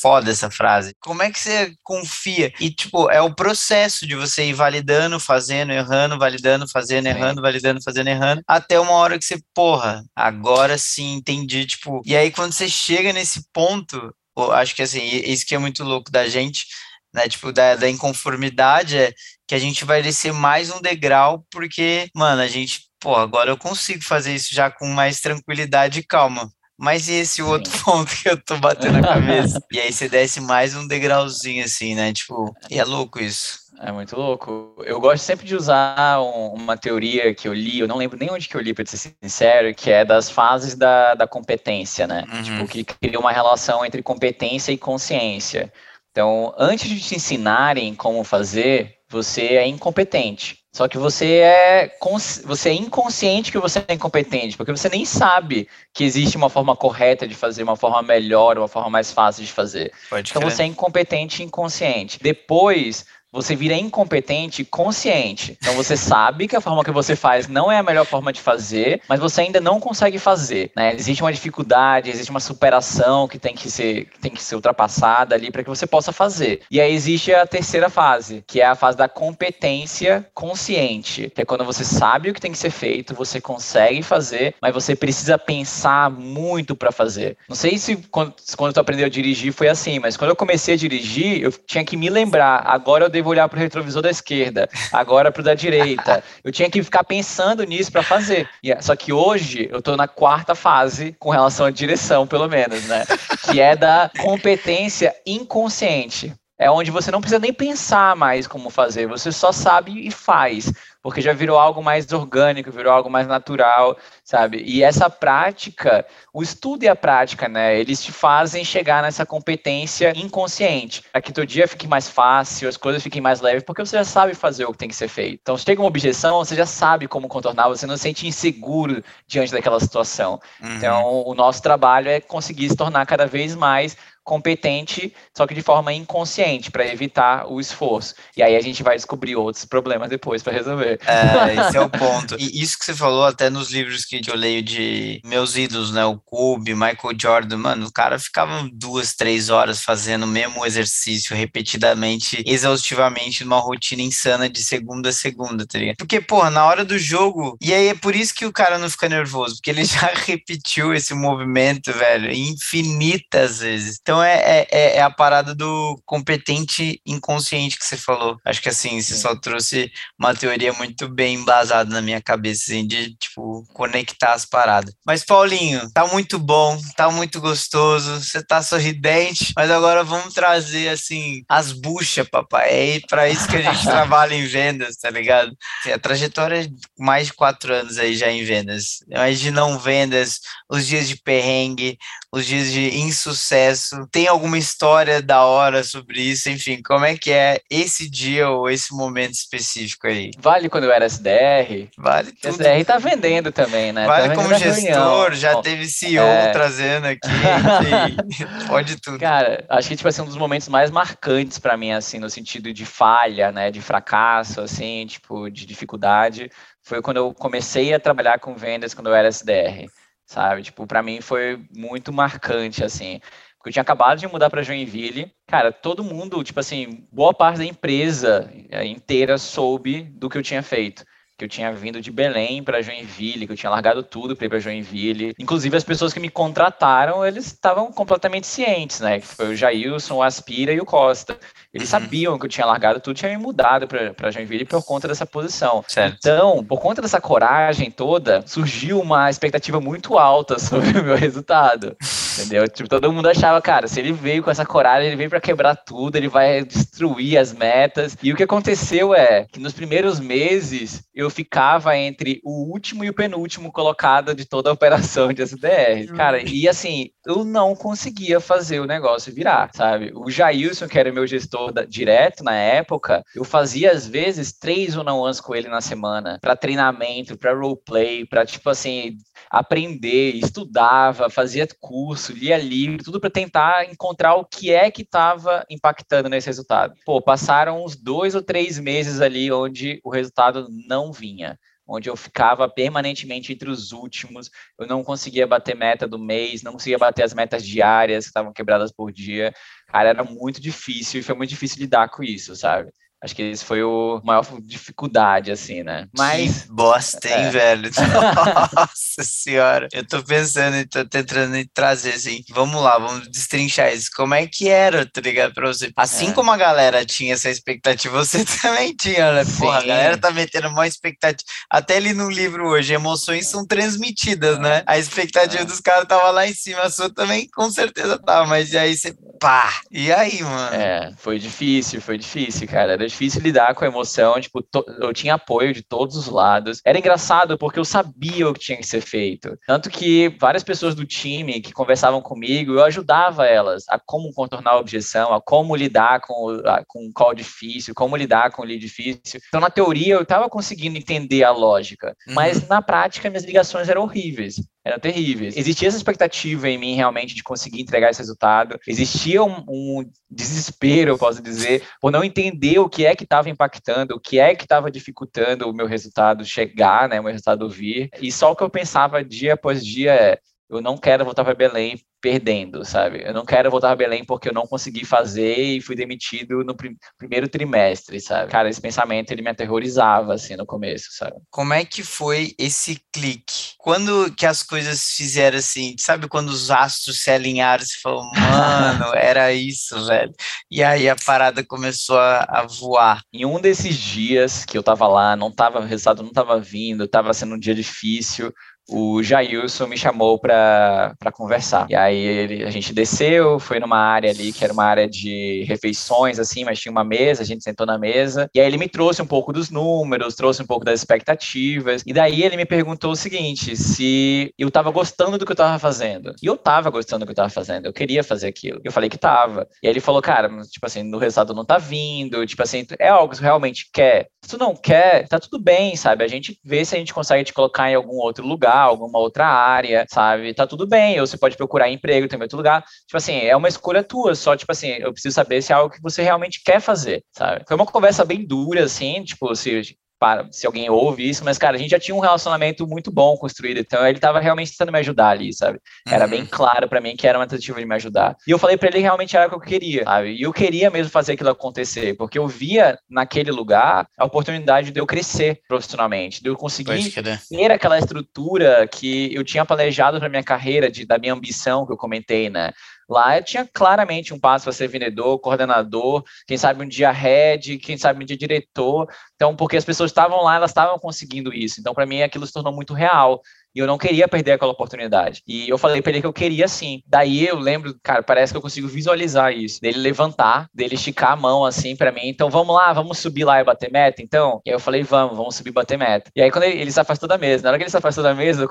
foda 0.00 0.30
essa 0.30 0.50
frase. 0.50 0.94
Como 1.00 1.22
é 1.22 1.30
que 1.30 1.38
você 1.38 1.74
confia? 1.82 2.52
E, 2.60 2.70
tipo, 2.70 3.10
é 3.10 3.20
o 3.20 3.34
processo 3.34 4.06
de 4.06 4.14
você 4.14 4.44
ir 4.46 4.54
validando, 4.54 5.20
fazendo, 5.20 5.72
errando, 5.72 6.18
validando, 6.18 6.68
fazendo, 6.68 7.06
errando, 7.06 7.42
validando, 7.42 7.82
fazendo, 7.82 8.08
errando, 8.08 8.42
até 8.46 8.78
uma 8.78 8.92
hora 8.92 9.18
que 9.18 9.24
você, 9.24 9.38
porra, 9.54 10.04
agora 10.14 10.78
sim 10.78 11.14
entendi, 11.14 11.66
tipo. 11.66 12.00
E 12.04 12.16
aí, 12.16 12.30
quando 12.30 12.52
você 12.52 12.68
chega 12.68 13.12
nesse 13.12 13.44
ponto, 13.52 14.14
acho 14.52 14.74
que 14.74 14.82
assim, 14.82 15.02
isso 15.02 15.44
que 15.46 15.54
é 15.54 15.58
muito 15.58 15.84
louco 15.84 16.10
da 16.10 16.28
gente 16.28 16.64
né? 17.12 17.28
Tipo, 17.28 17.52
da, 17.52 17.76
da 17.76 17.88
inconformidade 17.88 18.96
é 18.96 19.12
que 19.46 19.54
a 19.54 19.58
gente 19.58 19.84
vai 19.84 20.02
descer 20.02 20.32
mais 20.32 20.70
um 20.70 20.80
degrau, 20.80 21.44
porque, 21.50 22.08
mano, 22.14 22.40
a 22.40 22.46
gente, 22.46 22.82
pô, 23.00 23.16
agora 23.16 23.50
eu 23.50 23.56
consigo 23.56 24.04
fazer 24.04 24.34
isso 24.34 24.54
já 24.54 24.70
com 24.70 24.86
mais 24.86 25.20
tranquilidade 25.20 26.00
e 26.00 26.04
calma. 26.04 26.50
Mas 26.78 27.08
e 27.08 27.14
esse 27.14 27.42
outro 27.42 27.70
Sim. 27.70 27.84
ponto 27.84 28.16
que 28.16 28.28
eu 28.28 28.42
tô 28.42 28.56
batendo 28.56 29.00
na 29.00 29.08
cabeça? 29.08 29.62
e 29.70 29.78
aí 29.78 29.92
você 29.92 30.08
desce 30.08 30.40
mais 30.40 30.74
um 30.74 30.86
degrauzinho 30.86 31.62
assim, 31.62 31.94
né? 31.94 32.10
Tipo, 32.10 32.54
e 32.70 32.78
é 32.78 32.84
louco 32.84 33.20
isso. 33.20 33.58
É 33.82 33.92
muito 33.92 34.16
louco. 34.16 34.74
Eu 34.84 34.98
gosto 35.00 35.22
sempre 35.22 35.46
de 35.46 35.54
usar 35.54 36.20
um, 36.20 36.54
uma 36.54 36.76
teoria 36.76 37.34
que 37.34 37.48
eu 37.48 37.52
li, 37.52 37.78
eu 37.78 37.88
não 37.88 37.96
lembro 37.96 38.18
nem 38.18 38.30
onde 38.30 38.48
que 38.48 38.54
eu 38.54 38.60
li, 38.60 38.74
para 38.74 38.84
ser 38.86 39.14
sincero, 39.22 39.74
que 39.74 39.90
é 39.90 40.04
das 40.04 40.30
fases 40.30 40.74
da, 40.74 41.14
da 41.14 41.26
competência, 41.26 42.06
né? 42.06 42.24
Uhum. 42.30 42.42
Tipo, 42.42 42.66
que 42.66 42.84
cria 42.84 43.18
uma 43.18 43.32
relação 43.32 43.84
entre 43.84 44.02
competência 44.02 44.72
e 44.72 44.78
consciência. 44.78 45.72
Então, 46.10 46.54
antes 46.58 46.88
de 46.88 47.00
te 47.00 47.16
ensinarem 47.16 47.94
como 47.94 48.24
fazer, 48.24 48.96
você 49.08 49.42
é 49.42 49.66
incompetente. 49.66 50.59
Só 50.72 50.86
que 50.86 50.96
você 50.96 51.38
é, 51.38 51.98
você 52.44 52.70
é 52.70 52.74
inconsciente 52.74 53.50
que 53.50 53.58
você 53.58 53.84
é 53.88 53.94
incompetente, 53.94 54.56
porque 54.56 54.70
você 54.70 54.88
nem 54.88 55.04
sabe 55.04 55.68
que 55.92 56.04
existe 56.04 56.36
uma 56.36 56.48
forma 56.48 56.76
correta 56.76 57.26
de 57.26 57.34
fazer, 57.34 57.64
uma 57.64 57.74
forma 57.74 58.02
melhor, 58.02 58.56
uma 58.56 58.68
forma 58.68 58.88
mais 58.88 59.12
fácil 59.12 59.44
de 59.44 59.50
fazer. 59.50 59.92
Pode 60.08 60.30
então 60.30 60.40
crer. 60.40 60.52
você 60.52 60.62
é 60.62 60.66
incompetente 60.66 61.42
e 61.42 61.46
inconsciente. 61.46 62.20
Depois, 62.22 63.04
você 63.32 63.54
vira 63.54 63.74
incompetente 63.74 64.64
consciente. 64.64 65.56
Então 65.60 65.74
você 65.74 65.96
sabe 65.96 66.48
que 66.48 66.56
a 66.56 66.60
forma 66.60 66.84
que 66.84 66.90
você 66.90 67.14
faz 67.14 67.48
não 67.48 67.70
é 67.70 67.78
a 67.78 67.82
melhor 67.82 68.04
forma 68.04 68.32
de 68.32 68.40
fazer, 68.40 69.00
mas 69.08 69.20
você 69.20 69.42
ainda 69.42 69.60
não 69.60 69.78
consegue 69.78 70.18
fazer. 70.18 70.70
Né? 70.74 70.94
Existe 70.94 71.22
uma 71.22 71.32
dificuldade, 71.32 72.10
existe 72.10 72.30
uma 72.30 72.40
superação 72.40 73.28
que 73.28 73.38
tem 73.38 73.54
que 73.54 73.70
ser, 73.70 74.06
que 74.06 74.18
tem 74.18 74.32
que 74.32 74.42
ser 74.42 74.56
ultrapassada 74.56 75.34
ali 75.34 75.50
para 75.50 75.62
que 75.62 75.68
você 75.68 75.86
possa 75.86 76.12
fazer. 76.12 76.62
E 76.70 76.80
aí 76.80 76.92
existe 76.92 77.32
a 77.32 77.46
terceira 77.46 77.88
fase, 77.88 78.42
que 78.46 78.60
é 78.60 78.66
a 78.66 78.74
fase 78.74 78.96
da 78.96 79.08
competência 79.08 80.26
consciente, 80.34 81.30
que 81.34 81.42
é 81.42 81.44
quando 81.44 81.64
você 81.64 81.84
sabe 81.84 82.30
o 82.30 82.34
que 82.34 82.40
tem 82.40 82.52
que 82.52 82.58
ser 82.58 82.70
feito, 82.70 83.14
você 83.14 83.40
consegue 83.40 84.02
fazer, 84.02 84.54
mas 84.60 84.74
você 84.74 84.96
precisa 84.96 85.38
pensar 85.38 86.10
muito 86.10 86.74
para 86.74 86.90
fazer. 86.90 87.36
Não 87.48 87.56
sei 87.56 87.78
se 87.78 87.96
quando, 88.10 88.34
quando 88.56 88.74
tu 88.74 88.80
aprendeu 88.80 89.06
a 89.06 89.10
dirigir 89.10 89.52
foi 89.52 89.68
assim, 89.68 89.98
mas 89.98 90.16
quando 90.16 90.30
eu 90.30 90.36
comecei 90.36 90.74
a 90.74 90.76
dirigir, 90.76 91.42
eu 91.42 91.52
tinha 91.52 91.84
que 91.84 91.96
me 91.96 92.08
lembrar, 92.08 92.62
agora 92.66 93.04
eu 93.04 93.08
devo 93.08 93.19
olhar 93.28 93.48
para 93.48 93.58
o 93.58 93.60
retrovisor 93.60 94.02
da 94.02 94.10
esquerda, 94.10 94.68
agora 94.92 95.30
para 95.30 95.40
o 95.40 95.44
da 95.44 95.54
direita. 95.54 96.24
Eu 96.42 96.50
tinha 96.50 96.70
que 96.70 96.82
ficar 96.82 97.04
pensando 97.04 97.64
nisso 97.64 97.92
para 97.92 98.02
fazer. 98.02 98.48
Só 98.80 98.96
que 98.96 99.12
hoje 99.12 99.68
eu 99.70 99.78
estou 99.78 99.96
na 99.96 100.08
quarta 100.08 100.54
fase 100.54 101.14
com 101.18 101.30
relação 101.30 101.66
à 101.66 101.70
direção, 101.70 102.26
pelo 102.26 102.48
menos, 102.48 102.84
né? 102.84 103.04
Que 103.44 103.60
é 103.60 103.76
da 103.76 104.10
competência 104.18 105.14
inconsciente. 105.26 106.32
É 106.58 106.70
onde 106.70 106.90
você 106.90 107.10
não 107.10 107.22
precisa 107.22 107.38
nem 107.38 107.54
pensar 107.54 108.14
mais 108.14 108.46
como 108.46 108.68
fazer, 108.68 109.06
você 109.06 109.32
só 109.32 109.50
sabe 109.50 110.06
e 110.06 110.10
faz 110.10 110.70
porque 111.02 111.20
já 111.20 111.32
virou 111.32 111.58
algo 111.58 111.82
mais 111.82 112.10
orgânico, 112.12 112.70
virou 112.70 112.92
algo 112.92 113.08
mais 113.08 113.26
natural, 113.26 113.96
sabe? 114.22 114.62
E 114.66 114.82
essa 114.82 115.08
prática, 115.08 116.06
o 116.32 116.42
estudo 116.42 116.84
e 116.84 116.88
a 116.88 116.96
prática, 116.96 117.48
né, 117.48 117.78
eles 117.78 118.02
te 118.02 118.12
fazem 118.12 118.64
chegar 118.64 119.02
nessa 119.02 119.24
competência 119.24 120.12
inconsciente, 120.16 121.02
para 121.10 121.22
que 121.22 121.32
teu 121.32 121.46
dia 121.46 121.66
fique 121.66 121.88
mais 121.88 122.08
fácil, 122.08 122.68
as 122.68 122.76
coisas 122.76 123.02
fiquem 123.02 123.22
mais 123.22 123.40
leves, 123.40 123.62
porque 123.62 123.84
você 123.84 123.96
já 123.96 124.04
sabe 124.04 124.34
fazer 124.34 124.66
o 124.66 124.72
que 124.72 124.78
tem 124.78 124.88
que 124.88 124.94
ser 124.94 125.08
feito. 125.08 125.38
Então, 125.40 125.56
se 125.56 125.64
chega 125.64 125.80
uma 125.80 125.88
objeção, 125.88 126.38
você 126.38 126.54
já 126.54 126.66
sabe 126.66 127.08
como 127.08 127.28
contornar, 127.28 127.68
você 127.68 127.86
não 127.86 127.96
se 127.96 128.02
sente 128.02 128.26
inseguro 128.26 129.02
diante 129.26 129.52
daquela 129.52 129.78
situação. 129.78 130.40
Uhum. 130.60 130.76
Então, 130.76 131.22
o 131.26 131.34
nosso 131.34 131.62
trabalho 131.62 132.08
é 132.08 132.20
conseguir 132.20 132.68
se 132.68 132.76
tornar 132.76 133.06
cada 133.06 133.26
vez 133.26 133.54
mais 133.54 133.96
competente, 134.30 135.12
só 135.36 135.44
que 135.44 135.52
de 135.52 135.60
forma 135.60 135.92
inconsciente, 135.92 136.70
para 136.70 136.86
evitar 136.86 137.50
o 137.50 137.58
esforço. 137.58 138.14
E 138.36 138.42
aí 138.44 138.54
a 138.54 138.60
gente 138.60 138.80
vai 138.80 138.94
descobrir 138.94 139.34
outros 139.34 139.64
problemas 139.64 140.08
depois 140.08 140.40
para 140.40 140.52
resolver. 140.52 141.00
É, 141.04 141.66
esse 141.66 141.76
é 141.76 141.80
o 141.80 141.90
ponto. 141.90 142.36
E 142.38 142.62
isso 142.62 142.78
que 142.78 142.84
você 142.84 142.94
falou 142.94 143.24
até 143.24 143.50
nos 143.50 143.72
livros 143.72 144.04
que 144.04 144.20
eu 144.24 144.36
leio 144.36 144.62
de 144.62 145.20
meus 145.24 145.56
ídolos, 145.56 145.90
né? 145.90 146.04
O 146.04 146.16
Kobe, 146.16 146.74
Michael 146.74 147.18
Jordan, 147.20 147.56
mano, 147.56 147.86
o 147.88 147.92
cara 147.92 148.20
ficava 148.20 148.68
duas, 148.72 149.14
três 149.14 149.50
horas 149.50 149.82
fazendo 149.82 150.22
o 150.22 150.28
mesmo 150.28 150.64
exercício 150.64 151.34
repetidamente, 151.34 152.40
exaustivamente, 152.46 153.42
numa 153.42 153.58
rotina 153.58 154.02
insana 154.02 154.48
de 154.48 154.62
segunda 154.62 155.08
a 155.08 155.12
segunda, 155.12 155.66
tá 155.66 155.76
ligado? 155.76 155.96
Porque, 155.96 156.20
porra, 156.20 156.50
na 156.50 156.64
hora 156.64 156.84
do 156.84 156.96
jogo, 156.96 157.58
e 157.60 157.74
aí 157.74 157.88
é 157.88 157.94
por 157.96 158.14
isso 158.14 158.32
que 158.32 158.46
o 158.46 158.52
cara 158.52 158.78
não 158.78 158.88
fica 158.88 159.08
nervoso, 159.08 159.56
porque 159.56 159.70
ele 159.70 159.82
já 159.84 160.12
repetiu 160.14 160.94
esse 160.94 161.14
movimento, 161.14 161.92
velho, 161.92 162.30
infinitas 162.30 163.58
vezes. 163.58 163.98
Então 164.00 164.19
é, 164.22 164.36
é, 164.36 164.68
é, 164.70 164.96
é, 164.96 165.02
a 165.02 165.10
parada 165.10 165.54
do 165.54 166.00
competente 166.04 167.00
inconsciente 167.06 167.78
que 167.78 167.84
você 167.84 167.96
falou. 167.96 168.36
Acho 168.44 168.60
que 168.60 168.68
assim, 168.68 169.00
você 169.00 169.16
só 169.16 169.34
trouxe 169.36 169.90
uma 170.18 170.34
teoria 170.34 170.72
muito 170.72 171.08
bem 171.08 171.34
embasada 171.36 171.90
na 171.90 172.02
minha 172.02 172.20
cabeça, 172.20 172.64
assim, 172.64 172.86
de, 172.86 173.14
tipo, 173.16 173.64
conectar 173.72 174.32
as 174.32 174.44
paradas. 174.44 174.94
Mas, 175.06 175.24
Paulinho, 175.24 175.90
tá 175.92 176.06
muito 176.06 176.38
bom, 176.38 176.78
tá 176.96 177.10
muito 177.10 177.40
gostoso, 177.40 178.20
você 178.20 178.42
tá 178.42 178.62
sorridente, 178.62 179.52
mas 179.56 179.70
agora 179.70 180.04
vamos 180.04 180.34
trazer, 180.34 180.88
assim, 180.88 181.42
as 181.48 181.72
buchas, 181.72 182.28
papai. 182.28 182.70
É 182.70 183.00
para 183.08 183.28
isso 183.28 183.48
que 183.48 183.56
a 183.56 183.62
gente 183.62 183.82
trabalha 183.84 184.34
em 184.34 184.46
vendas, 184.46 184.96
tá 184.96 185.10
ligado? 185.10 185.56
A 185.92 185.98
trajetória 185.98 186.64
é 186.64 186.68
mais 186.98 187.28
de 187.28 187.32
quatro 187.32 187.72
anos 187.74 187.98
aí 187.98 188.16
já 188.16 188.30
em 188.30 188.44
vendas. 188.44 188.98
Mas 189.08 189.40
de 189.40 189.50
não 189.50 189.78
vendas, 189.78 190.40
os 190.68 190.86
dias 190.86 191.08
de 191.08 191.16
perrengue, 191.16 191.98
os 192.32 192.46
dias 192.46 192.70
de 192.70 192.98
insucesso. 192.98 193.96
Tem 194.06 194.26
alguma 194.26 194.58
história 194.58 195.20
da 195.22 195.44
hora 195.44 195.82
sobre 195.82 196.20
isso? 196.20 196.48
Enfim, 196.48 196.82
como 196.82 197.04
é 197.04 197.16
que 197.16 197.30
é 197.30 197.60
esse 197.70 198.08
dia 198.08 198.48
ou 198.48 198.68
esse 198.68 198.94
momento 198.94 199.32
específico 199.32 200.06
aí? 200.06 200.30
Vale 200.38 200.68
quando 200.68 200.84
eu 200.84 200.92
era 200.92 201.04
SDR? 201.04 201.88
Vale 201.96 202.32
tudo. 202.32 202.50
SDR 202.50 202.84
tá 202.84 202.98
vendendo 202.98 203.52
também, 203.52 203.92
né? 203.92 204.06
Vale 204.06 204.28
tá 204.28 204.34
como 204.34 204.54
gestor, 204.54 205.34
já 205.34 205.54
Bom, 205.54 205.62
teve 205.62 205.86
CEO 205.86 206.24
é... 206.24 206.52
trazendo 206.52 207.06
aqui, 207.06 207.28
pode 208.68 208.96
tudo. 209.00 209.18
Cara, 209.18 209.64
acho 209.68 209.88
que 209.88 209.96
tipo 209.96 210.08
assim, 210.08 210.22
um 210.22 210.26
dos 210.26 210.36
momentos 210.36 210.68
mais 210.68 210.90
marcantes 210.90 211.58
para 211.58 211.76
mim 211.76 211.92
assim, 211.92 212.18
no 212.18 212.30
sentido 212.30 212.72
de 212.72 212.84
falha, 212.84 213.50
né, 213.52 213.70
de 213.70 213.80
fracasso 213.80 214.60
assim, 214.60 215.06
tipo, 215.06 215.50
de 215.50 215.66
dificuldade, 215.66 216.50
foi 216.82 217.02
quando 217.02 217.18
eu 217.18 217.34
comecei 217.34 217.92
a 217.94 218.00
trabalhar 218.00 218.38
com 218.38 218.54
vendas 218.54 218.94
quando 218.94 219.08
eu 219.08 219.14
era 219.14 219.28
SDR 219.28 219.86
sabe? 220.30 220.62
Tipo, 220.62 220.86
para 220.86 221.02
mim 221.02 221.20
foi 221.20 221.60
muito 221.74 222.12
marcante, 222.12 222.84
assim. 222.84 223.20
Porque 223.60 223.68
eu 223.68 223.72
tinha 223.74 223.82
acabado 223.82 224.18
de 224.18 224.26
mudar 224.26 224.48
para 224.48 224.62
Joinville. 224.62 225.30
Cara, 225.46 225.70
todo 225.70 226.02
mundo, 226.02 226.42
tipo 226.42 226.58
assim, 226.58 227.06
boa 227.12 227.34
parte 227.34 227.58
da 227.58 227.64
empresa 227.66 228.50
eh, 228.70 228.86
inteira 228.86 229.36
soube 229.36 230.02
do 230.02 230.30
que 230.30 230.38
eu 230.38 230.42
tinha 230.42 230.62
feito 230.62 231.04
que 231.40 231.44
eu 231.46 231.48
tinha 231.48 231.72
vindo 231.72 232.02
de 232.02 232.10
Belém 232.10 232.62
para 232.62 232.82
Joinville, 232.82 233.46
que 233.46 233.52
eu 233.52 233.56
tinha 233.56 233.70
largado 233.70 234.02
tudo 234.02 234.36
para 234.36 234.44
ir 234.44 234.48
para 234.50 234.58
Joinville. 234.58 235.34
Inclusive, 235.38 235.74
as 235.74 235.82
pessoas 235.82 236.12
que 236.12 236.20
me 236.20 236.28
contrataram, 236.28 237.24
eles 237.24 237.46
estavam 237.46 237.90
completamente 237.90 238.46
cientes, 238.46 239.00
né? 239.00 239.20
Que 239.20 239.26
foi 239.26 239.48
o 239.48 239.56
Jailson, 239.56 240.16
o 240.16 240.22
Aspira 240.22 240.70
e 240.70 240.80
o 240.80 240.84
Costa. 240.84 241.38
Eles 241.72 241.90
uhum. 241.90 242.00
sabiam 242.00 242.38
que 242.38 242.44
eu 242.44 242.50
tinha 242.50 242.66
largado 242.66 243.00
tudo, 243.00 243.16
tinha 243.16 243.30
me 243.30 243.42
mudado 243.42 243.88
para 243.88 244.30
Joinville 244.30 244.66
por 244.66 244.84
conta 244.84 245.08
dessa 245.08 245.24
posição. 245.24 245.82
Certo. 245.88 246.18
Então, 246.18 246.62
por 246.62 246.78
conta 246.78 247.00
dessa 247.00 247.22
coragem 247.22 247.90
toda, 247.90 248.42
surgiu 248.46 249.00
uma 249.00 249.30
expectativa 249.30 249.80
muito 249.80 250.18
alta 250.18 250.58
sobre 250.60 250.98
o 250.98 251.04
meu 251.04 251.16
resultado. 251.16 251.96
Entendeu? 252.38 252.68
Tipo, 252.68 252.88
todo 252.88 253.12
mundo 253.12 253.28
achava, 253.28 253.60
cara, 253.62 253.88
se 253.88 254.00
ele 254.00 254.12
veio 254.12 254.42
com 254.42 254.50
essa 254.50 254.66
coragem, 254.66 255.08
ele 255.08 255.16
veio 255.16 255.30
para 255.30 255.40
quebrar 255.40 255.76
tudo, 255.76 256.16
ele 256.16 256.28
vai 256.28 256.64
destruir 256.64 257.38
as 257.38 257.52
metas. 257.52 258.16
E 258.22 258.32
o 258.32 258.36
que 258.36 258.42
aconteceu 258.42 259.14
é 259.14 259.46
que 259.50 259.60
nos 259.60 259.72
primeiros 259.72 260.20
meses 260.20 261.02
eu 261.14 261.30
ficava 261.30 261.96
entre 261.96 262.40
o 262.44 262.70
último 262.70 263.04
e 263.04 263.10
o 263.10 263.14
penúltimo 263.14 263.70
colocado 263.72 264.34
de 264.34 264.44
toda 264.44 264.70
a 264.70 264.72
operação 264.72 265.32
de 265.32 265.42
SDR. 265.42 266.14
Cara, 266.16 266.38
hum. 266.38 266.44
e 266.46 266.68
assim, 266.68 267.10
eu 267.24 267.44
não 267.44 267.74
conseguia 267.74 268.40
fazer 268.40 268.80
o 268.80 268.86
negócio 268.86 269.32
virar, 269.32 269.70
sabe? 269.74 270.12
O 270.14 270.30
Jailson, 270.30 270.88
que 270.88 270.98
era 270.98 271.12
meu 271.12 271.26
gestor 271.26 271.72
da, 271.72 271.84
direto 271.84 272.42
na 272.42 272.54
época, 272.54 273.22
eu 273.34 273.44
fazia 273.44 273.92
às 273.92 274.06
vezes 274.06 274.52
três 274.52 274.96
ou 274.96 275.04
não 275.04 275.20
com 275.42 275.54
ele 275.54 275.68
na 275.68 275.80
semana, 275.80 276.38
para 276.40 276.56
treinamento, 276.56 277.36
para 277.36 277.54
roleplay, 277.54 278.24
para 278.24 278.46
tipo 278.46 278.70
assim, 278.70 279.16
aprender, 279.50 280.36
estudava, 280.36 281.28
fazia 281.28 281.68
curso, 281.78 282.19
lia 282.28 282.58
livro, 282.58 283.02
tudo 283.02 283.20
para 283.20 283.30
tentar 283.30 283.90
encontrar 283.90 284.34
o 284.34 284.44
que 284.44 284.72
é 284.72 284.90
que 284.90 285.02
estava 285.02 285.64
impactando 285.70 286.28
nesse 286.28 286.46
resultado. 286.46 286.94
Pô, 287.04 287.20
passaram 287.20 287.84
uns 287.84 287.96
dois 287.96 288.34
ou 288.34 288.42
três 288.42 288.78
meses 288.78 289.20
ali 289.20 289.50
onde 289.50 290.00
o 290.04 290.10
resultado 290.10 290.66
não 290.86 291.12
vinha 291.12 291.58
onde 291.90 292.08
eu 292.08 292.16
ficava 292.16 292.68
permanentemente 292.68 293.52
entre 293.52 293.68
os 293.68 293.90
últimos, 293.90 294.48
eu 294.78 294.86
não 294.86 295.02
conseguia 295.02 295.44
bater 295.44 295.74
meta 295.74 296.06
do 296.06 296.20
mês, 296.20 296.62
não 296.62 296.72
conseguia 296.72 296.96
bater 296.96 297.24
as 297.24 297.34
metas 297.34 297.66
diárias 297.66 298.24
que 298.24 298.30
estavam 298.30 298.52
quebradas 298.52 298.92
por 298.92 299.10
dia. 299.10 299.52
Cara, 299.88 300.10
era 300.10 300.22
muito 300.22 300.60
difícil 300.60 301.18
e 301.18 301.22
foi 301.22 301.34
muito 301.34 301.50
difícil 301.50 301.80
lidar 301.80 302.08
com 302.08 302.22
isso, 302.22 302.54
sabe? 302.54 302.92
Acho 303.22 303.36
que 303.36 303.42
esse 303.42 303.62
foi 303.62 303.82
o 303.82 304.20
maior 304.24 304.46
dificuldade, 304.62 305.52
assim, 305.52 305.82
né? 305.82 306.08
Mas. 306.16 306.62
Que 306.62 306.72
bosta, 306.72 307.28
hein, 307.28 307.46
é. 307.46 307.50
velho? 307.50 307.90
Nossa 308.74 309.22
senhora. 309.22 309.88
Eu 309.92 310.06
tô 310.06 310.22
pensando 310.22 310.76
e 310.76 310.86
tô 310.86 311.04
tentando 311.04 311.56
trazer, 311.74 312.14
assim. 312.14 312.42
Vamos 312.50 312.82
lá, 312.82 312.98
vamos 312.98 313.28
destrinchar 313.28 313.92
isso. 313.92 314.08
Como 314.16 314.34
é 314.34 314.46
que 314.46 314.70
era, 314.70 315.04
tá 315.04 315.20
ligado? 315.20 315.52
Pra 315.52 315.66
você. 315.66 315.92
Assim 315.96 316.30
é. 316.30 316.32
como 316.32 316.50
a 316.50 316.56
galera 316.56 317.04
tinha 317.04 317.34
essa 317.34 317.50
expectativa, 317.50 318.16
você 318.24 318.42
também 318.62 318.94
tinha, 318.96 319.32
né? 319.34 319.42
Porra, 319.58 319.78
a 319.78 319.86
galera 319.86 320.16
tá 320.16 320.30
metendo 320.30 320.68
uma 320.68 320.86
expectativa. 320.86 321.46
Até 321.68 321.98
ali 321.98 322.14
no 322.14 322.30
livro 322.30 322.68
hoje, 322.68 322.94
emoções 322.94 323.48
são 323.48 323.66
transmitidas, 323.66 324.58
né? 324.58 324.82
A 324.86 324.98
expectativa 324.98 325.62
é. 325.62 325.66
dos 325.66 325.80
caras 325.80 326.08
tava 326.08 326.30
lá 326.30 326.46
em 326.46 326.54
cima, 326.54 326.80
a 326.82 326.90
sua 326.90 327.12
também 327.12 327.46
com 327.52 327.70
certeza 327.70 328.18
tava, 328.18 328.46
mas 328.46 328.72
e 328.72 328.78
aí 328.78 328.96
você 328.96 329.14
pá. 329.38 329.80
E 329.90 330.12
aí, 330.12 330.42
mano? 330.42 330.74
É, 330.74 331.12
foi 331.18 331.38
difícil, 331.38 332.00
foi 332.00 332.16
difícil, 332.16 332.66
cara. 332.66 332.92
Era 332.92 333.09
difícil 333.10 333.42
lidar 333.42 333.74
com 333.74 333.84
a 333.84 333.88
emoção. 333.88 334.40
Tipo, 334.40 334.62
to... 334.62 334.84
eu 335.00 335.12
tinha 335.12 335.34
apoio 335.34 335.72
de 335.72 335.82
todos 335.82 336.16
os 336.16 336.28
lados. 336.28 336.80
Era 336.84 336.98
engraçado 336.98 337.58
porque 337.58 337.78
eu 337.78 337.84
sabia 337.84 338.48
o 338.48 338.54
que 338.54 338.60
tinha 338.60 338.78
que 338.78 338.86
ser 338.86 339.00
feito. 339.00 339.58
Tanto 339.66 339.90
que 339.90 340.34
várias 340.40 340.64
pessoas 340.64 340.94
do 340.94 341.04
time 341.04 341.60
que 341.60 341.72
conversavam 341.72 342.20
comigo, 342.20 342.74
eu 342.74 342.84
ajudava 342.84 343.46
elas 343.46 343.84
a 343.88 343.98
como 343.98 344.32
contornar 344.32 344.72
a 344.72 344.78
objeção, 344.78 345.32
a 345.32 345.40
como 345.40 345.76
lidar 345.76 346.20
com, 346.20 346.50
a, 346.64 346.82
com 346.86 347.06
um 347.06 347.12
call 347.12 347.34
difícil, 347.34 347.94
como 347.94 348.16
lidar 348.16 348.50
com 348.50 348.62
o 348.62 348.64
lead 348.64 348.80
difícil. 348.80 349.40
Então, 349.48 349.60
na 349.60 349.70
teoria, 349.70 350.14
eu 350.14 350.22
estava 350.22 350.48
conseguindo 350.48 350.98
entender 350.98 351.44
a 351.44 351.50
lógica, 351.50 352.16
uhum. 352.26 352.34
mas 352.34 352.66
na 352.68 352.80
prática, 352.80 353.28
minhas 353.28 353.44
ligações 353.44 353.88
eram 353.88 354.02
horríveis 354.02 354.56
eram 354.84 354.98
terríveis. 354.98 355.56
Existia 355.56 355.88
essa 355.88 355.96
expectativa 355.96 356.68
em 356.68 356.78
mim 356.78 356.94
realmente 356.94 357.34
de 357.34 357.42
conseguir 357.42 357.80
entregar 357.80 358.10
esse 358.10 358.20
resultado. 358.20 358.78
Existia 358.86 359.42
um, 359.42 359.64
um 359.68 360.10
desespero, 360.30 361.12
eu 361.12 361.18
posso 361.18 361.42
dizer, 361.42 361.82
por 362.00 362.10
não 362.10 362.24
entender 362.24 362.78
o 362.78 362.88
que 362.88 363.04
é 363.04 363.14
que 363.14 363.24
estava 363.24 363.50
impactando, 363.50 364.14
o 364.14 364.20
que 364.20 364.38
é 364.38 364.54
que 364.54 364.64
estava 364.64 364.90
dificultando 364.90 365.68
o 365.68 365.74
meu 365.74 365.86
resultado 365.86 366.44
chegar, 366.44 367.08
né, 367.08 367.20
o 367.20 367.22
meu 367.22 367.32
resultado 367.32 367.68
vir. 367.68 368.08
E 368.20 368.32
só 368.32 368.52
o 368.52 368.56
que 368.56 368.62
eu 368.62 368.70
pensava 368.70 369.24
dia 369.24 369.54
após 369.54 369.84
dia 369.84 370.12
é 370.12 370.38
eu 370.70 370.80
não 370.80 370.96
quero 370.96 371.24
voltar 371.24 371.44
para 371.44 371.54
Belém 371.54 372.00
perdendo, 372.20 372.84
sabe? 372.84 373.22
Eu 373.24 373.32
não 373.32 373.44
quero 373.44 373.70
voltar 373.70 373.90
a 373.90 373.96
Belém 373.96 374.24
porque 374.24 374.48
eu 374.48 374.52
não 374.52 374.66
consegui 374.66 375.04
fazer 375.04 375.56
e 375.58 375.80
fui 375.80 375.96
demitido 375.96 376.62
no 376.62 376.76
prim 376.76 376.96
primeiro 377.18 377.48
trimestre, 377.48 378.20
sabe? 378.20 378.50
Cara, 378.50 378.68
esse 378.68 378.80
pensamento 378.80 379.30
ele 379.30 379.42
me 379.42 379.50
aterrorizava 379.50 380.34
assim 380.34 380.54
no 380.54 380.66
começo, 380.66 381.08
sabe? 381.12 381.36
Como 381.50 381.72
é 381.72 381.84
que 381.84 382.02
foi 382.02 382.54
esse 382.58 383.02
clique? 383.12 383.74
Quando 383.78 384.32
que 384.34 384.44
as 384.44 384.62
coisas 384.62 385.12
fizeram 385.12 385.58
assim, 385.58 385.96
sabe 385.98 386.28
quando 386.28 386.50
os 386.50 386.70
astros 386.70 387.22
se 387.22 387.30
alinharam, 387.30 387.82
você 387.82 387.98
falou, 388.02 388.22
mano, 388.36 389.14
era 389.14 389.52
isso, 389.52 390.04
velho. 390.06 390.32
E 390.70 390.82
aí 390.82 391.08
a 391.08 391.16
parada 391.16 391.64
começou 391.64 392.18
a, 392.18 392.46
a, 392.48 392.66
voar. 392.66 393.22
Em 393.32 393.46
um 393.46 393.60
desses 393.60 393.96
dias 393.96 394.64
que 394.64 394.76
eu 394.76 394.82
tava 394.82 395.08
lá, 395.08 395.34
não 395.36 395.50
tava, 395.50 395.80
o 395.80 395.84
resultado 395.84 396.22
não 396.22 396.32
tava 396.32 396.60
vindo, 396.60 397.08
tava 397.08 397.32
sendo 397.32 397.54
um 397.54 397.58
dia 397.58 397.74
difícil, 397.74 398.52
o 398.90 399.22
Jailson 399.22 399.86
me 399.86 399.96
chamou 399.96 400.38
para 400.38 401.14
conversar. 401.32 401.86
E 401.88 401.94
aí 401.94 402.16
ele, 402.16 402.64
a 402.64 402.70
gente 402.70 402.92
desceu, 402.92 403.58
foi 403.58 403.78
numa 403.78 403.98
área 403.98 404.30
ali 404.30 404.52
que 404.52 404.64
era 404.64 404.72
uma 404.72 404.84
área 404.84 405.08
de 405.08 405.64
refeições, 405.68 406.38
assim, 406.38 406.64
mas 406.64 406.80
tinha 406.80 406.90
uma 406.90 407.04
mesa, 407.04 407.42
a 407.42 407.46
gente 407.46 407.62
sentou 407.62 407.86
na 407.86 407.98
mesa. 407.98 408.50
E 408.54 408.60
aí 408.60 408.66
ele 408.66 408.76
me 408.76 408.88
trouxe 408.88 409.22
um 409.22 409.26
pouco 409.26 409.52
dos 409.52 409.70
números, 409.70 410.34
trouxe 410.34 410.62
um 410.62 410.66
pouco 410.66 410.84
das 410.84 411.00
expectativas. 411.00 412.02
E 412.04 412.12
daí 412.12 412.42
ele 412.42 412.56
me 412.56 412.66
perguntou 412.66 413.12
o 413.12 413.16
seguinte: 413.16 413.76
se 413.76 414.52
eu 414.58 414.68
estava 414.68 414.90
gostando 414.90 415.38
do 415.38 415.46
que 415.46 415.52
eu 415.52 415.54
estava 415.54 415.78
fazendo. 415.78 416.34
E 416.42 416.46
eu 416.46 416.54
estava 416.54 416.90
gostando 416.90 417.20
do 417.20 417.26
que 417.26 417.30
eu 417.30 417.44
estava 417.44 417.50
fazendo, 417.50 417.86
eu 417.86 417.92
queria 417.92 418.24
fazer 418.24 418.48
aquilo. 418.48 418.80
Eu 418.84 418.92
falei 418.92 419.08
que 419.08 419.16
estava. 419.16 419.68
E 419.82 419.86
aí 419.86 419.92
ele 419.92 420.00
falou, 420.00 420.20
cara, 420.20 420.48
tipo 420.64 420.84
assim, 420.84 421.02
no 421.02 421.18
resultado 421.18 421.54
não 421.54 421.64
tá 421.64 421.78
vindo, 421.78 422.44
tipo 422.46 422.62
assim, 422.62 422.84
é 422.98 423.08
algo 423.08 423.30
que 423.30 423.36
você 423.36 423.42
realmente 423.42 423.88
quer. 423.92 424.28
Se 424.42 424.50
tu 424.50 424.58
não 424.58 424.74
quer, 424.74 425.28
tá 425.28 425.38
tudo 425.38 425.62
bem, 425.62 425.94
sabe? 425.96 426.24
A 426.24 426.28
gente 426.28 426.58
vê 426.64 426.84
se 426.84 426.96
a 426.96 426.98
gente 426.98 427.14
consegue 427.14 427.44
te 427.44 427.52
colocar 427.52 427.90
em 427.90 427.94
algum 427.94 428.16
outro 428.16 428.46
lugar 428.46 428.79
alguma 428.82 429.18
outra 429.18 429.46
área, 429.46 430.06
sabe? 430.08 430.54
Tá 430.54 430.66
tudo 430.66 430.86
bem, 430.86 431.20
ou 431.20 431.26
você 431.26 431.36
pode 431.38 431.56
procurar 431.56 431.90
emprego 431.90 432.28
em 432.32 432.40
outro 432.42 432.56
lugar. 432.56 432.82
Tipo 433.06 433.16
assim, 433.16 433.38
é 433.38 433.56
uma 433.56 433.68
escolha 433.68 434.02
tua, 434.02 434.34
só, 434.34 434.56
tipo 434.56 434.70
assim, 434.72 434.88
eu 434.88 435.12
preciso 435.12 435.34
saber 435.34 435.62
se 435.62 435.72
é 435.72 435.76
algo 435.76 435.94
que 435.94 436.02
você 436.02 436.22
realmente 436.22 436.62
quer 436.64 436.80
fazer, 436.80 437.22
sabe? 437.32 437.64
Foi 437.66 437.76
uma 437.76 437.86
conversa 437.86 438.24
bem 438.24 438.46
dura, 438.46 438.84
assim, 438.84 439.22
tipo, 439.24 439.54
se 439.54 439.96
para, 440.20 440.46
se 440.52 440.66
alguém 440.66 440.90
ouve 440.90 441.26
isso, 441.26 441.42
mas, 441.42 441.56
cara, 441.56 441.76
a 441.76 441.78
gente 441.78 441.90
já 441.90 441.98
tinha 441.98 442.14
um 442.14 442.20
relacionamento 442.20 442.86
muito 442.86 443.10
bom 443.10 443.38
construído, 443.38 443.78
então 443.78 444.06
ele 444.06 444.18
estava 444.18 444.38
realmente 444.38 444.70
tentando 444.70 444.92
me 444.92 444.98
ajudar 444.98 445.30
ali, 445.30 445.50
sabe? 445.50 445.80
Era 446.06 446.24
uhum. 446.24 446.30
bem 446.30 446.46
claro 446.46 446.86
para 446.86 447.00
mim 447.00 447.16
que 447.16 447.26
era 447.26 447.38
uma 447.38 447.46
tentativa 447.46 447.80
de 447.80 447.86
me 447.86 447.94
ajudar. 447.94 448.36
E 448.46 448.50
eu 448.50 448.58
falei 448.58 448.76
para 448.76 448.90
ele 448.90 448.98
realmente 448.98 449.34
era 449.34 449.46
o 449.46 449.48
que 449.48 449.56
eu 449.56 449.60
queria, 449.60 450.04
sabe? 450.04 450.34
E 450.34 450.42
eu 450.42 450.52
queria 450.52 450.90
mesmo 450.90 451.10
fazer 451.10 451.32
aquilo 451.32 451.48
acontecer, 451.48 452.14
porque 452.18 452.38
eu 452.38 452.46
via 452.46 452.98
naquele 453.08 453.50
lugar 453.50 454.06
a 454.18 454.24
oportunidade 454.26 454.90
de 454.90 455.00
eu 455.00 455.06
crescer 455.06 455.62
profissionalmente, 455.66 456.42
de 456.42 456.50
eu 456.50 456.56
conseguir 456.56 457.10
ter 457.48 457.72
aquela 457.72 457.98
estrutura 457.98 458.86
que 458.86 459.34
eu 459.34 459.42
tinha 459.42 459.64
planejado 459.64 460.18
para 460.18 460.28
minha 460.28 460.44
carreira, 460.44 460.90
de, 460.90 461.06
da 461.06 461.18
minha 461.18 461.32
ambição 461.32 461.86
que 461.86 461.92
eu 461.92 461.96
comentei, 461.96 462.50
né? 462.50 462.72
Lá 463.10 463.36
eu 463.36 463.42
tinha 463.42 463.66
claramente 463.66 464.32
um 464.32 464.38
passo 464.38 464.64
para 464.64 464.72
ser 464.72 464.86
vendedor, 464.86 465.40
coordenador, 465.40 466.22
quem 466.46 466.56
sabe 466.56 466.84
um 466.84 466.88
dia 466.88 467.10
head, 467.10 467.76
quem 467.78 467.98
sabe 467.98 468.22
um 468.22 468.26
dia 468.26 468.36
diretor. 468.36 469.08
Então, 469.34 469.56
porque 469.56 469.76
as 469.76 469.84
pessoas 469.84 470.12
estavam 470.12 470.44
lá, 470.44 470.54
elas 470.54 470.70
estavam 470.70 470.96
conseguindo 470.96 471.52
isso. 471.52 471.80
Então, 471.80 471.92
para 471.92 472.06
mim, 472.06 472.22
aquilo 472.22 472.46
se 472.46 472.52
tornou 472.52 472.72
muito 472.72 472.94
real. 472.94 473.42
E 473.74 473.78
eu 473.78 473.86
não 473.86 473.98
queria 473.98 474.28
perder 474.28 474.52
aquela 474.52 474.72
oportunidade. 474.72 475.42
E 475.46 475.68
eu 475.68 475.78
falei 475.78 476.02
para 476.02 476.12
ele 476.12 476.20
que 476.20 476.26
eu 476.26 476.32
queria 476.32 476.66
sim. 476.68 477.02
Daí 477.06 477.46
eu 477.46 477.58
lembro, 477.58 477.94
cara, 478.02 478.22
parece 478.22 478.52
que 478.52 478.56
eu 478.56 478.62
consigo 478.62 478.88
visualizar 478.88 479.52
isso. 479.52 479.80
Dele 479.80 479.98
levantar, 479.98 480.68
dele 480.74 480.94
esticar 480.94 481.32
a 481.32 481.36
mão 481.36 481.64
assim 481.64 481.96
para 481.96 482.12
mim. 482.12 482.22
Então 482.24 482.50
vamos 482.50 482.74
lá, 482.74 482.92
vamos 482.92 483.18
subir 483.18 483.44
lá 483.44 483.60
e 483.60 483.64
bater 483.64 483.90
meta, 483.90 484.22
então? 484.22 484.60
E 484.64 484.70
aí 484.70 484.74
eu 484.74 484.80
falei, 484.80 485.02
vamos, 485.02 485.36
vamos 485.36 485.54
subir 485.54 485.70
e 485.70 485.72
bater 485.72 485.98
meta. 485.98 486.30
E 486.34 486.42
aí 486.42 486.50
quando 486.50 486.64
ele, 486.64 486.80
ele 486.80 486.92
se 486.92 487.00
afastou 487.00 487.28
da 487.28 487.38
mesa, 487.38 487.62
na 487.62 487.70
hora 487.70 487.78
que 487.78 487.84
ele 487.84 487.90
se 487.90 487.96
afastou 487.96 488.24
da 488.24 488.34
mesa, 488.34 488.66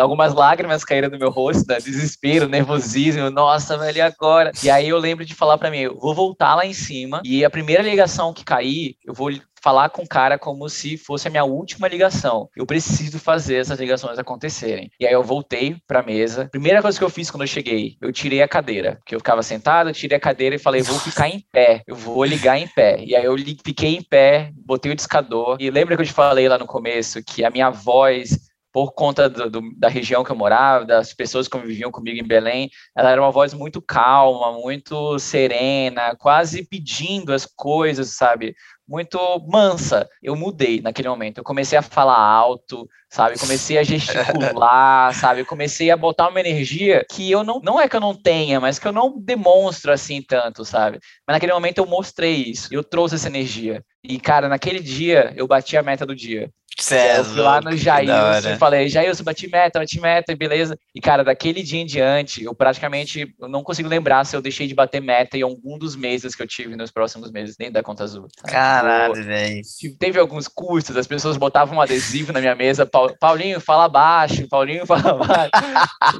algumas 0.00 0.34
lágrimas 0.34 0.84
caíram 0.84 1.10
no 1.10 1.18
meu 1.18 1.30
rosto, 1.30 1.64
né? 1.68 1.78
desespero, 1.78 2.48
nervosismo. 2.48 3.30
Nossa, 3.30 3.76
velho, 3.78 3.98
e 3.98 4.00
agora? 4.00 4.52
E 4.62 4.70
aí 4.70 4.88
eu 4.88 4.98
lembro 4.98 5.24
de 5.24 5.34
falar 5.34 5.58
para 5.58 5.70
mim, 5.70 5.78
eu 5.78 5.98
vou 5.98 6.14
voltar 6.14 6.54
lá 6.54 6.66
em 6.66 6.72
cima 6.72 7.20
e 7.24 7.44
a 7.44 7.50
primeira 7.50 7.82
ligação 7.82 8.32
que 8.32 8.44
cair, 8.44 8.96
eu 9.04 9.14
vou 9.14 9.30
falar 9.62 9.90
com 9.90 10.02
o 10.02 10.08
cara 10.08 10.38
como 10.38 10.68
se 10.68 10.96
fosse 10.96 11.28
a 11.28 11.30
minha 11.30 11.44
última 11.44 11.88
ligação. 11.88 12.48
Eu 12.56 12.66
preciso 12.66 13.18
fazer 13.18 13.56
essas 13.56 13.78
ligações 13.78 14.18
acontecerem. 14.18 14.90
E 14.98 15.06
aí 15.06 15.12
eu 15.12 15.22
voltei 15.22 15.76
para 15.86 16.00
a 16.00 16.02
mesa. 16.02 16.48
Primeira 16.50 16.82
coisa 16.82 16.98
que 16.98 17.04
eu 17.04 17.10
fiz 17.10 17.30
quando 17.30 17.42
eu 17.42 17.46
cheguei, 17.46 17.96
eu 18.00 18.12
tirei 18.12 18.42
a 18.42 18.48
cadeira, 18.48 18.96
porque 18.96 19.14
eu 19.14 19.20
ficava 19.20 19.42
sentado, 19.42 19.90
eu 19.90 19.94
tirei 19.94 20.16
a 20.16 20.20
cadeira 20.20 20.56
e 20.56 20.58
falei, 20.58 20.82
vou 20.82 20.98
ficar 20.98 21.28
em 21.28 21.44
pé, 21.52 21.82
eu 21.86 21.94
vou 21.94 22.24
ligar 22.24 22.58
em 22.58 22.66
pé. 22.66 23.02
E 23.04 23.14
aí 23.14 23.24
eu 23.24 23.36
fiquei 23.64 23.96
em 23.96 24.02
pé, 24.02 24.50
botei 24.54 24.90
o 24.90 24.96
discador. 24.96 25.56
E 25.60 25.70
lembra 25.70 25.96
que 25.96 26.02
eu 26.02 26.06
te 26.06 26.12
falei 26.12 26.48
lá 26.48 26.58
no 26.58 26.66
começo 26.66 27.22
que 27.22 27.44
a 27.44 27.50
minha 27.50 27.70
voz 27.70 28.51
por 28.72 28.92
conta 28.92 29.28
do, 29.28 29.50
do, 29.50 29.60
da 29.76 29.88
região 29.88 30.24
que 30.24 30.30
eu 30.30 30.36
morava, 30.36 30.84
das 30.84 31.12
pessoas 31.12 31.46
que 31.46 31.58
conviviam 31.58 31.90
comigo 31.90 32.18
em 32.18 32.26
Belém, 32.26 32.70
ela 32.96 33.10
era 33.10 33.20
uma 33.20 33.30
voz 33.30 33.52
muito 33.52 33.82
calma, 33.82 34.52
muito 34.52 35.18
serena, 35.18 36.16
quase 36.16 36.64
pedindo 36.64 37.32
as 37.32 37.44
coisas, 37.46 38.16
sabe? 38.16 38.54
muito 38.92 39.18
mansa. 39.48 40.06
Eu 40.22 40.36
mudei 40.36 40.82
naquele 40.82 41.08
momento. 41.08 41.38
Eu 41.38 41.44
comecei 41.44 41.78
a 41.78 41.82
falar 41.82 42.18
alto, 42.18 42.86
sabe? 43.10 43.38
Comecei 43.38 43.78
a 43.78 43.82
gesticular, 43.82 45.14
sabe? 45.16 45.46
Comecei 45.46 45.90
a 45.90 45.96
botar 45.96 46.28
uma 46.28 46.40
energia 46.40 47.04
que 47.10 47.30
eu 47.30 47.42
não, 47.42 47.58
não 47.60 47.80
é 47.80 47.88
que 47.88 47.96
eu 47.96 48.00
não 48.00 48.14
tenha, 48.14 48.60
mas 48.60 48.78
que 48.78 48.86
eu 48.86 48.92
não 48.92 49.18
demonstro 49.18 49.92
assim 49.92 50.20
tanto, 50.20 50.62
sabe? 50.64 50.98
Mas 51.26 51.36
naquele 51.36 51.54
momento 51.54 51.78
eu 51.78 51.86
mostrei 51.86 52.34
isso. 52.34 52.68
Eu 52.70 52.84
trouxe 52.84 53.14
essa 53.14 53.28
energia. 53.28 53.82
E, 54.04 54.20
cara, 54.20 54.48
naquele 54.48 54.80
dia 54.80 55.32
eu 55.36 55.46
bati 55.46 55.76
a 55.76 55.82
meta 55.82 56.04
do 56.04 56.14
dia. 56.14 56.50
Cê 56.82 57.18
eu 57.18 57.24
fui 57.24 57.40
lá 57.40 57.60
no 57.60 57.76
Jailson 57.76 58.50
e 58.50 58.56
falei, 58.56 58.88
Jailson, 58.88 59.22
bati 59.22 59.48
meta, 59.48 59.78
bati 59.78 60.00
meta, 60.00 60.34
beleza. 60.34 60.76
E, 60.92 61.00
cara, 61.00 61.22
daquele 61.22 61.62
dia 61.62 61.80
em 61.80 61.86
diante, 61.86 62.42
eu 62.42 62.54
praticamente 62.54 63.32
não 63.38 63.62
consigo 63.62 63.88
lembrar 63.88 64.24
se 64.24 64.34
eu 64.34 64.42
deixei 64.42 64.66
de 64.66 64.74
bater 64.74 65.00
meta 65.00 65.36
em 65.36 65.42
algum 65.42 65.78
dos 65.78 65.94
meses 65.94 66.34
que 66.34 66.42
eu 66.42 66.46
tive 66.46 66.74
nos 66.74 66.90
próximos 66.90 67.30
meses 67.30 67.56
dentro 67.56 67.74
da 67.74 67.82
conta 67.82 68.02
azul. 68.02 68.26
Caralho, 68.44 69.14
velho. 69.14 69.62
Teve 69.98 70.18
alguns 70.18 70.48
custos, 70.48 70.96
as 70.96 71.06
pessoas 71.06 71.36
botavam 71.36 71.78
um 71.78 71.80
adesivo 71.80 72.32
na 72.32 72.40
minha 72.40 72.54
mesa, 72.54 72.84
Paulinho, 73.20 73.60
fala 73.60 73.88
baixo, 73.88 74.48
Paulinho, 74.48 74.84
fala 74.84 75.14
baixo. 75.24 75.50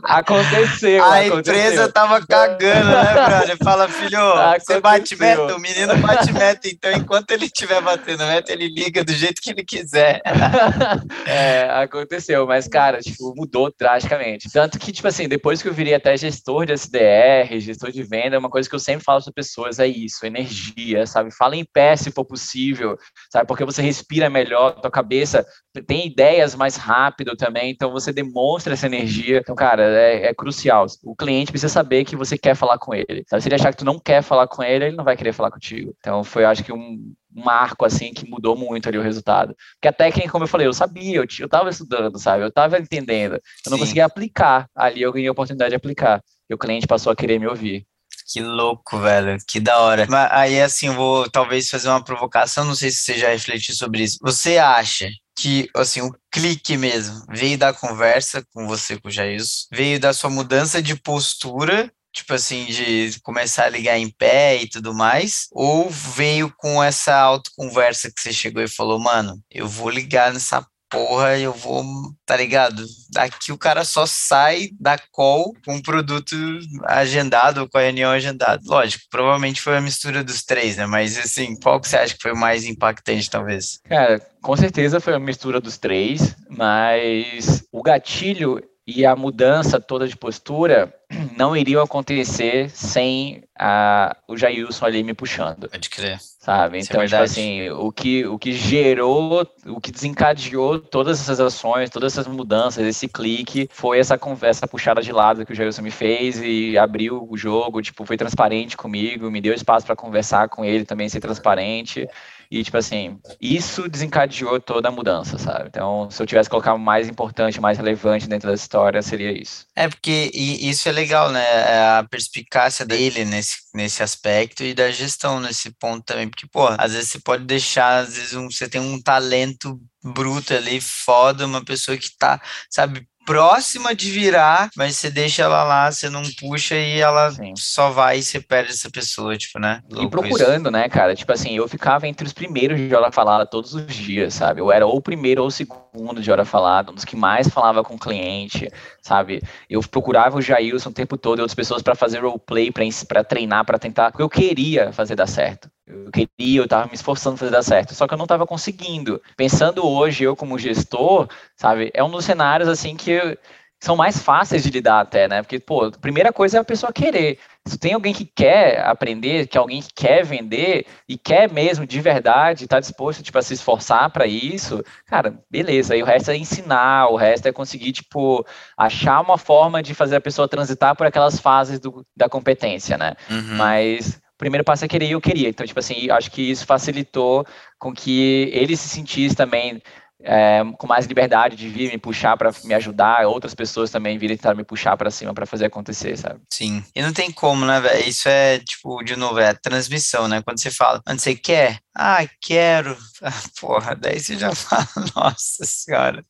aconteceu. 0.04 1.04
A 1.04 1.20
aconteceu. 1.20 1.54
empresa 1.54 1.92
tava 1.92 2.24
cagando, 2.24 2.88
né, 2.88 3.14
brother? 3.26 3.56
Fala, 3.64 3.88
filho, 3.88 4.18
aconteceu. 4.18 4.76
você 4.76 4.80
bate 4.80 5.16
meta, 5.16 5.56
o 5.56 5.58
menino 5.58 5.96
bate 5.98 6.32
meta, 6.32 6.68
então 6.68 6.92
enquanto 6.92 7.32
ele 7.32 7.46
estiver 7.46 7.80
batendo 7.80 8.24
meta, 8.24 8.52
ele 8.52 8.68
liga 8.68 9.02
do 9.02 9.12
jeito 9.12 9.42
que 9.42 9.50
ele 9.50 9.64
quiser. 9.64 10.22
é, 11.26 11.70
aconteceu, 11.82 12.46
mas, 12.46 12.68
cara, 12.68 13.00
tipo, 13.00 13.34
mudou 13.36 13.72
drasticamente. 13.78 14.50
Tanto 14.52 14.78
que, 14.78 14.92
tipo 14.92 15.08
assim, 15.08 15.28
depois 15.28 15.62
que 15.62 15.68
eu 15.68 15.74
virei 15.74 15.94
até 15.94 16.16
gestor 16.16 16.66
de 16.66 16.72
SDR, 16.72 17.58
gestor 17.58 17.90
de 17.90 18.02
venda, 18.02 18.38
uma 18.38 18.50
coisa 18.50 18.68
que 18.68 18.74
eu 18.74 18.80
sempre 18.80 19.04
falo 19.04 19.22
para 19.22 19.32
pessoas 19.32 19.78
é 19.78 19.86
isso, 19.86 20.24
energia, 20.26 21.06
sabe? 21.06 21.34
Fala 21.34 21.56
em 21.56 21.64
pé 21.64 21.96
se 21.96 22.10
for 22.10 22.24
possível, 22.24 22.96
sabe? 23.30 23.46
Porque 23.46 23.64
você 23.64 23.82
respira 23.82 24.28
melhor, 24.28 24.80
tua 24.80 24.90
cabeça 24.90 25.44
tem 25.86 26.06
ideias 26.06 26.54
mais 26.54 26.76
rápido 26.76 27.34
também, 27.36 27.70
então 27.70 27.90
você 27.90 28.12
demonstra 28.12 28.74
essa 28.74 28.86
energia. 28.86 29.38
Então, 29.38 29.54
cara, 29.54 29.82
é, 29.82 30.26
é 30.26 30.34
crucial. 30.34 30.86
O 31.02 31.16
cliente 31.16 31.50
precisa 31.50 31.72
saber 31.72 32.04
que 32.04 32.16
você 32.16 32.36
quer 32.36 32.54
falar 32.54 32.78
com 32.78 32.94
ele. 32.94 33.24
Sabe? 33.26 33.42
Se 33.42 33.48
ele 33.48 33.54
achar 33.54 33.70
que 33.70 33.78
tu 33.78 33.84
não 33.84 33.98
quer 33.98 34.22
falar 34.22 34.46
com 34.46 34.62
ele, 34.62 34.86
ele 34.86 34.96
não 34.96 35.04
vai 35.04 35.16
querer 35.16 35.32
falar 35.32 35.50
contigo. 35.50 35.94
Então, 35.98 36.22
foi, 36.22 36.44
acho 36.44 36.62
que, 36.62 36.72
um 36.72 37.14
marco, 37.34 37.84
assim, 37.84 38.12
que 38.12 38.28
mudou 38.28 38.56
muito 38.56 38.88
ali 38.88 38.98
o 38.98 39.02
resultado. 39.02 39.54
Porque 39.74 39.88
a 39.88 39.92
técnica, 39.92 40.30
como 40.30 40.44
eu 40.44 40.48
falei, 40.48 40.66
eu 40.66 40.72
sabia, 40.72 41.16
eu, 41.16 41.26
eu 41.38 41.48
tava 41.48 41.70
estudando, 41.70 42.18
sabe? 42.18 42.44
Eu 42.44 42.52
tava 42.52 42.78
entendendo. 42.78 43.34
Eu 43.34 43.70
não 43.70 43.78
Sim. 43.78 43.84
conseguia 43.84 44.04
aplicar. 44.04 44.68
Ali 44.74 45.02
eu 45.02 45.12
ganhei 45.12 45.28
a 45.28 45.32
oportunidade 45.32 45.70
de 45.70 45.76
aplicar. 45.76 46.22
E 46.48 46.54
o 46.54 46.58
cliente 46.58 46.86
passou 46.86 47.12
a 47.12 47.16
querer 47.16 47.38
me 47.38 47.46
ouvir. 47.46 47.86
Que 48.32 48.40
louco, 48.40 48.98
velho. 48.98 49.36
Que 49.46 49.60
da 49.60 49.78
hora. 49.80 50.06
Mas 50.08 50.30
aí, 50.32 50.60
assim, 50.60 50.86
eu 50.86 50.94
vou 50.94 51.28
talvez 51.30 51.68
fazer 51.68 51.88
uma 51.88 52.02
provocação, 52.02 52.64
não 52.64 52.74
sei 52.74 52.90
se 52.90 52.98
você 52.98 53.18
já 53.18 53.28
refletiu 53.28 53.74
sobre 53.74 54.02
isso. 54.02 54.18
Você 54.22 54.58
acha 54.58 55.10
que, 55.36 55.68
assim, 55.74 56.00
o 56.02 56.14
clique 56.30 56.76
mesmo 56.76 57.24
veio 57.30 57.58
da 57.58 57.72
conversa 57.72 58.44
com 58.52 58.66
você, 58.66 58.98
com 58.98 59.08
o 59.08 59.10
Jailson, 59.10 59.66
veio 59.72 59.98
da 59.98 60.12
sua 60.12 60.30
mudança 60.30 60.82
de 60.82 60.94
postura 60.94 61.92
tipo 62.12 62.34
assim, 62.34 62.66
de 62.66 63.18
começar 63.22 63.64
a 63.64 63.70
ligar 63.70 63.98
em 63.98 64.10
pé 64.10 64.62
e 64.62 64.68
tudo 64.68 64.94
mais? 64.94 65.48
Ou 65.52 65.88
veio 65.88 66.52
com 66.56 66.82
essa 66.82 67.16
autoconversa 67.16 68.10
que 68.10 68.20
você 68.20 68.32
chegou 68.32 68.62
e 68.62 68.68
falou, 68.68 68.98
mano, 68.98 69.40
eu 69.50 69.66
vou 69.66 69.88
ligar 69.88 70.32
nessa 70.32 70.64
porra, 70.92 71.38
eu 71.38 71.54
vou, 71.54 71.82
tá 72.26 72.36
ligado? 72.36 72.84
Daqui 73.10 73.50
o 73.50 73.56
cara 73.56 73.82
só 73.82 74.04
sai 74.04 74.68
da 74.78 74.98
call 75.10 75.54
com 75.64 75.76
o 75.76 75.82
produto 75.82 76.36
agendado, 76.84 77.66
com 77.66 77.78
a 77.78 77.80
reunião 77.80 78.10
agendada. 78.10 78.60
Lógico, 78.66 79.04
provavelmente 79.10 79.62
foi 79.62 79.78
a 79.78 79.80
mistura 79.80 80.22
dos 80.22 80.44
três, 80.44 80.76
né? 80.76 80.84
Mas 80.84 81.16
assim, 81.16 81.56
qual 81.58 81.80
que 81.80 81.88
você 81.88 81.96
acha 81.96 82.14
que 82.14 82.22
foi 82.22 82.34
mais 82.34 82.66
impactante, 82.66 83.30
talvez? 83.30 83.80
Cara, 83.88 84.20
com 84.42 84.54
certeza 84.54 85.00
foi 85.00 85.14
a 85.14 85.18
mistura 85.18 85.60
dos 85.60 85.78
três, 85.78 86.36
mas 86.50 87.64
o 87.72 87.82
gatilho 87.82 88.60
e 88.94 89.06
a 89.06 89.16
mudança 89.16 89.80
toda 89.80 90.06
de 90.06 90.16
postura 90.16 90.92
não 91.36 91.56
iriam 91.56 91.82
acontecer 91.82 92.70
sem 92.70 93.42
a, 93.58 94.16
o 94.28 94.36
Jailson 94.36 94.86
ali 94.86 95.02
me 95.02 95.14
puxando. 95.14 95.68
Pode 95.68 95.90
crer. 95.90 96.18
Sabe? 96.20 96.78
Isso 96.78 96.90
é 96.90 96.92
então, 96.92 97.02
é 97.02 97.06
tipo 97.06 97.22
assim, 97.22 97.70
o 97.70 97.92
que, 97.92 98.26
o 98.26 98.38
que 98.38 98.52
gerou, 98.52 99.46
o 99.66 99.80
que 99.80 99.92
desencadeou 99.92 100.78
todas 100.78 101.20
essas 101.20 101.38
ações, 101.38 101.88
todas 101.88 102.12
essas 102.12 102.26
mudanças, 102.26 102.84
esse 102.84 103.06
clique, 103.06 103.68
foi 103.70 103.98
essa 103.98 104.18
conversa 104.18 104.66
puxada 104.66 105.00
de 105.00 105.12
lado 105.12 105.46
que 105.46 105.52
o 105.52 105.54
Jailson 105.54 105.82
me 105.82 105.90
fez 105.90 106.40
e 106.42 106.76
abriu 106.76 107.26
o 107.30 107.36
jogo, 107.36 107.80
tipo, 107.80 108.04
foi 108.04 108.16
transparente 108.16 108.76
comigo, 108.76 109.30
me 109.30 109.40
deu 109.40 109.54
espaço 109.54 109.86
para 109.86 109.94
conversar 109.94 110.48
com 110.48 110.64
ele 110.64 110.84
também, 110.84 111.08
ser 111.08 111.20
transparente. 111.20 112.08
E, 112.52 112.62
tipo 112.62 112.76
assim, 112.76 113.18
isso 113.40 113.88
desencadeou 113.88 114.60
toda 114.60 114.90
a 114.90 114.92
mudança, 114.92 115.38
sabe? 115.38 115.68
Então, 115.68 116.10
se 116.10 116.22
eu 116.22 116.26
tivesse 116.26 116.50
que 116.50 116.50
colocar 116.50 116.74
o 116.74 116.78
mais 116.78 117.08
importante, 117.08 117.58
mais 117.58 117.78
relevante 117.78 118.28
dentro 118.28 118.46
da 118.46 118.54
história, 118.54 119.00
seria 119.00 119.32
isso. 119.32 119.66
É, 119.74 119.88
porque 119.88 120.30
isso 120.34 120.86
é 120.86 120.92
legal, 120.92 121.30
né? 121.32 121.42
É 121.42 121.98
a 121.98 122.04
perspicácia 122.04 122.84
dele 122.84 123.24
nesse, 123.24 123.56
nesse 123.74 124.02
aspecto 124.02 124.62
e 124.62 124.74
da 124.74 124.90
gestão 124.90 125.40
nesse 125.40 125.70
ponto 125.70 126.04
também. 126.04 126.28
Porque, 126.28 126.46
pô, 126.46 126.68
às 126.76 126.92
vezes 126.92 127.08
você 127.08 127.20
pode 127.20 127.44
deixar, 127.44 128.00
às 128.00 128.16
vezes 128.16 128.34
um, 128.34 128.50
você 128.50 128.68
tem 128.68 128.82
um 128.82 129.00
talento 129.00 129.80
bruto 130.04 130.52
ali, 130.52 130.78
foda, 130.78 131.46
uma 131.46 131.64
pessoa 131.64 131.96
que 131.96 132.14
tá, 132.18 132.38
sabe, 132.68 133.08
próxima 133.24 133.94
de 133.94 134.10
virar, 134.10 134.70
mas 134.76 134.96
você 134.96 135.10
deixa 135.10 135.42
ela 135.42 135.62
lá, 135.64 135.90
você 135.90 136.08
não 136.08 136.22
puxa 136.38 136.76
e 136.76 137.00
ela 137.00 137.30
Sim. 137.30 137.54
só 137.56 137.90
vai 137.90 138.18
e 138.18 138.22
você 138.22 138.40
perde 138.40 138.72
essa 138.72 138.90
pessoa, 138.90 139.36
tipo, 139.36 139.58
né? 139.58 139.80
Louco 139.90 140.06
e 140.06 140.10
procurando, 140.10 140.66
isso. 140.66 140.70
né, 140.70 140.88
cara? 140.88 141.14
Tipo 141.14 141.32
assim, 141.32 141.56
eu 141.56 141.68
ficava 141.68 142.06
entre 142.06 142.26
os 142.26 142.32
primeiros 142.32 142.78
de 142.78 142.94
hora 142.94 143.12
falada 143.12 143.46
todos 143.46 143.74
os 143.74 143.94
dias, 143.94 144.34
sabe? 144.34 144.60
Eu 144.60 144.70
era 144.70 144.86
ou 144.86 144.96
o 144.96 145.02
primeiro 145.02 145.42
ou 145.42 145.48
o 145.48 145.50
segundo 145.50 146.20
de 146.20 146.30
hora 146.30 146.44
falada, 146.44 146.90
um 146.90 146.94
dos 146.94 147.04
que 147.04 147.16
mais 147.16 147.48
falava 147.48 147.82
com 147.82 147.94
o 147.94 147.98
cliente, 147.98 148.68
sabe? 149.00 149.42
Eu 149.68 149.80
procurava 149.82 150.38
o 150.38 150.42
Jailson 150.42 150.90
o 150.90 150.92
tempo 150.92 151.16
todo 151.16 151.38
e 151.38 151.42
outras 151.42 151.54
pessoas 151.54 151.82
para 151.82 151.94
fazer 151.94 152.20
roleplay, 152.20 152.72
para 153.06 153.24
treinar, 153.24 153.64
para 153.64 153.78
tentar, 153.78 154.10
porque 154.10 154.22
eu 154.22 154.28
queria 154.28 154.92
fazer 154.92 155.14
dar 155.14 155.26
certo. 155.26 155.70
Eu 155.92 156.10
queria, 156.10 156.60
eu 156.60 156.64
estava 156.64 156.86
me 156.86 156.94
esforçando 156.94 157.36
para 157.36 157.46
fazer 157.46 157.52
dar 157.52 157.62
certo, 157.62 157.94
só 157.94 158.06
que 158.06 158.14
eu 158.14 158.18
não 158.18 158.24
estava 158.24 158.46
conseguindo. 158.46 159.20
Pensando 159.36 159.86
hoje, 159.86 160.24
eu 160.24 160.34
como 160.34 160.58
gestor, 160.58 161.28
sabe, 161.56 161.90
é 161.94 162.02
um 162.02 162.10
dos 162.10 162.24
cenários 162.24 162.68
assim 162.68 162.96
que 162.96 163.38
são 163.82 163.96
mais 163.96 164.16
fáceis 164.22 164.62
de 164.62 164.70
lidar 164.70 165.00
até, 165.00 165.26
né? 165.26 165.42
Porque, 165.42 165.58
pô, 165.58 165.86
a 165.86 165.90
primeira 165.90 166.32
coisa 166.32 166.56
é 166.56 166.60
a 166.60 166.64
pessoa 166.64 166.92
querer. 166.92 167.36
Se 167.66 167.76
tem 167.76 167.94
alguém 167.94 168.14
que 168.14 168.24
quer 168.24 168.80
aprender, 168.86 169.48
que 169.48 169.58
alguém 169.58 169.82
que 169.82 169.92
quer 169.92 170.24
vender 170.24 170.86
e 171.08 171.18
quer 171.18 171.50
mesmo 171.50 171.84
de 171.84 172.00
verdade, 172.00 172.62
está 172.62 172.78
disposto 172.78 173.24
tipo, 173.24 173.36
a 173.38 173.42
se 173.42 173.54
esforçar 173.54 174.08
para 174.10 174.24
isso, 174.24 174.84
cara, 175.04 175.36
beleza. 175.50 175.94
Aí 175.94 176.02
o 176.02 176.06
resto 176.06 176.30
é 176.30 176.36
ensinar, 176.36 177.08
o 177.08 177.16
resto 177.16 177.48
é 177.48 177.52
conseguir 177.52 177.90
tipo 177.90 178.46
achar 178.76 179.20
uma 179.20 179.36
forma 179.36 179.82
de 179.82 179.94
fazer 179.94 180.14
a 180.14 180.20
pessoa 180.20 180.46
transitar 180.46 180.94
por 180.94 181.04
aquelas 181.04 181.40
fases 181.40 181.80
do, 181.80 182.06
da 182.16 182.28
competência, 182.28 182.96
né? 182.96 183.14
Uhum. 183.28 183.56
Mas 183.56 184.21
primeiro 184.42 184.64
passo 184.64 184.84
é 184.84 184.88
querer 184.88 185.06
e 185.06 185.12
eu 185.12 185.20
queria. 185.20 185.48
Então, 185.48 185.64
tipo 185.64 185.78
assim, 185.78 186.10
acho 186.10 186.28
que 186.32 186.50
isso 186.50 186.66
facilitou 186.66 187.46
com 187.78 187.94
que 187.94 188.50
ele 188.52 188.76
se 188.76 188.88
sentisse 188.88 189.36
também 189.36 189.80
é, 190.22 190.62
com 190.78 190.86
mais 190.86 191.06
liberdade 191.06 191.56
de 191.56 191.68
vir 191.68 191.90
me 191.90 191.98
puxar 191.98 192.36
para 192.36 192.52
me 192.64 192.74
ajudar, 192.74 193.26
outras 193.26 193.54
pessoas 193.54 193.90
também 193.90 194.18
virem 194.18 194.36
tentar 194.36 194.54
me 194.54 194.64
puxar 194.64 194.96
para 194.96 195.10
cima 195.10 195.34
para 195.34 195.46
fazer 195.46 195.66
acontecer, 195.66 196.16
sabe? 196.16 196.40
Sim. 196.52 196.84
E 196.94 197.02
não 197.02 197.12
tem 197.12 197.30
como, 197.30 197.64
né, 197.64 197.80
velho? 197.80 198.08
Isso 198.08 198.28
é, 198.28 198.58
tipo, 198.58 199.02
de 199.02 199.16
novo, 199.16 199.38
é 199.38 199.52
transmissão, 199.54 200.28
né? 200.28 200.42
Quando 200.42 200.60
você 200.60 200.70
fala, 200.70 201.02
quando 201.04 201.18
você 201.18 201.34
quer, 201.34 201.78
ah, 201.94 202.26
quero. 202.40 202.96
Porra, 203.60 203.94
daí 203.94 204.20
você 204.20 204.38
já 204.38 204.52
fala, 204.54 204.86
nossa 205.14 205.64
senhora, 205.64 206.24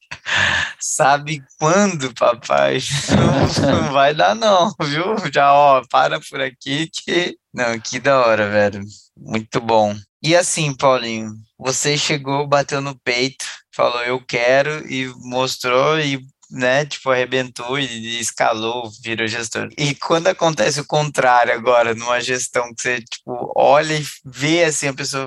sabe 0.81 1.43
quando, 1.59 2.13
papai? 2.15 2.79
Não, 3.63 3.83
não 3.83 3.93
vai 3.93 4.15
dar, 4.15 4.35
não, 4.35 4.73
viu? 4.83 5.17
Já, 5.33 5.53
ó, 5.53 5.83
para 5.91 6.21
por 6.21 6.41
aqui 6.41 6.89
que. 6.89 7.37
Não, 7.53 7.79
que 7.79 8.01
da 8.01 8.19
hora, 8.19 8.49
velho. 8.49 8.83
Muito 9.17 9.61
bom. 9.61 9.95
E 10.23 10.35
assim, 10.35 10.75
Paulinho, 10.75 11.33
você 11.59 11.99
chegou, 11.99 12.47
bateu 12.47 12.81
no 12.81 12.99
peito, 13.01 13.45
falou 13.75 14.03
eu 14.03 14.21
quero 14.25 14.87
e 14.91 15.13
mostrou 15.19 15.99
e 15.99 16.21
né, 16.53 16.85
tipo, 16.85 17.11
arrebentou 17.11 17.79
e 17.79 18.21
escalou, 18.21 18.91
virou 19.03 19.27
gestor. 19.27 19.71
E 19.79 19.95
quando 19.95 20.27
acontece 20.27 20.81
o 20.81 20.87
contrário 20.87 21.55
agora, 21.55 21.95
numa 21.95 22.21
gestão 22.21 22.75
que 22.75 22.83
você, 22.83 23.01
tipo, 23.01 23.51
olha 23.57 23.95
e 23.95 24.05
vê, 24.23 24.65
assim, 24.65 24.89
a 24.89 24.95
pessoa 24.95 25.27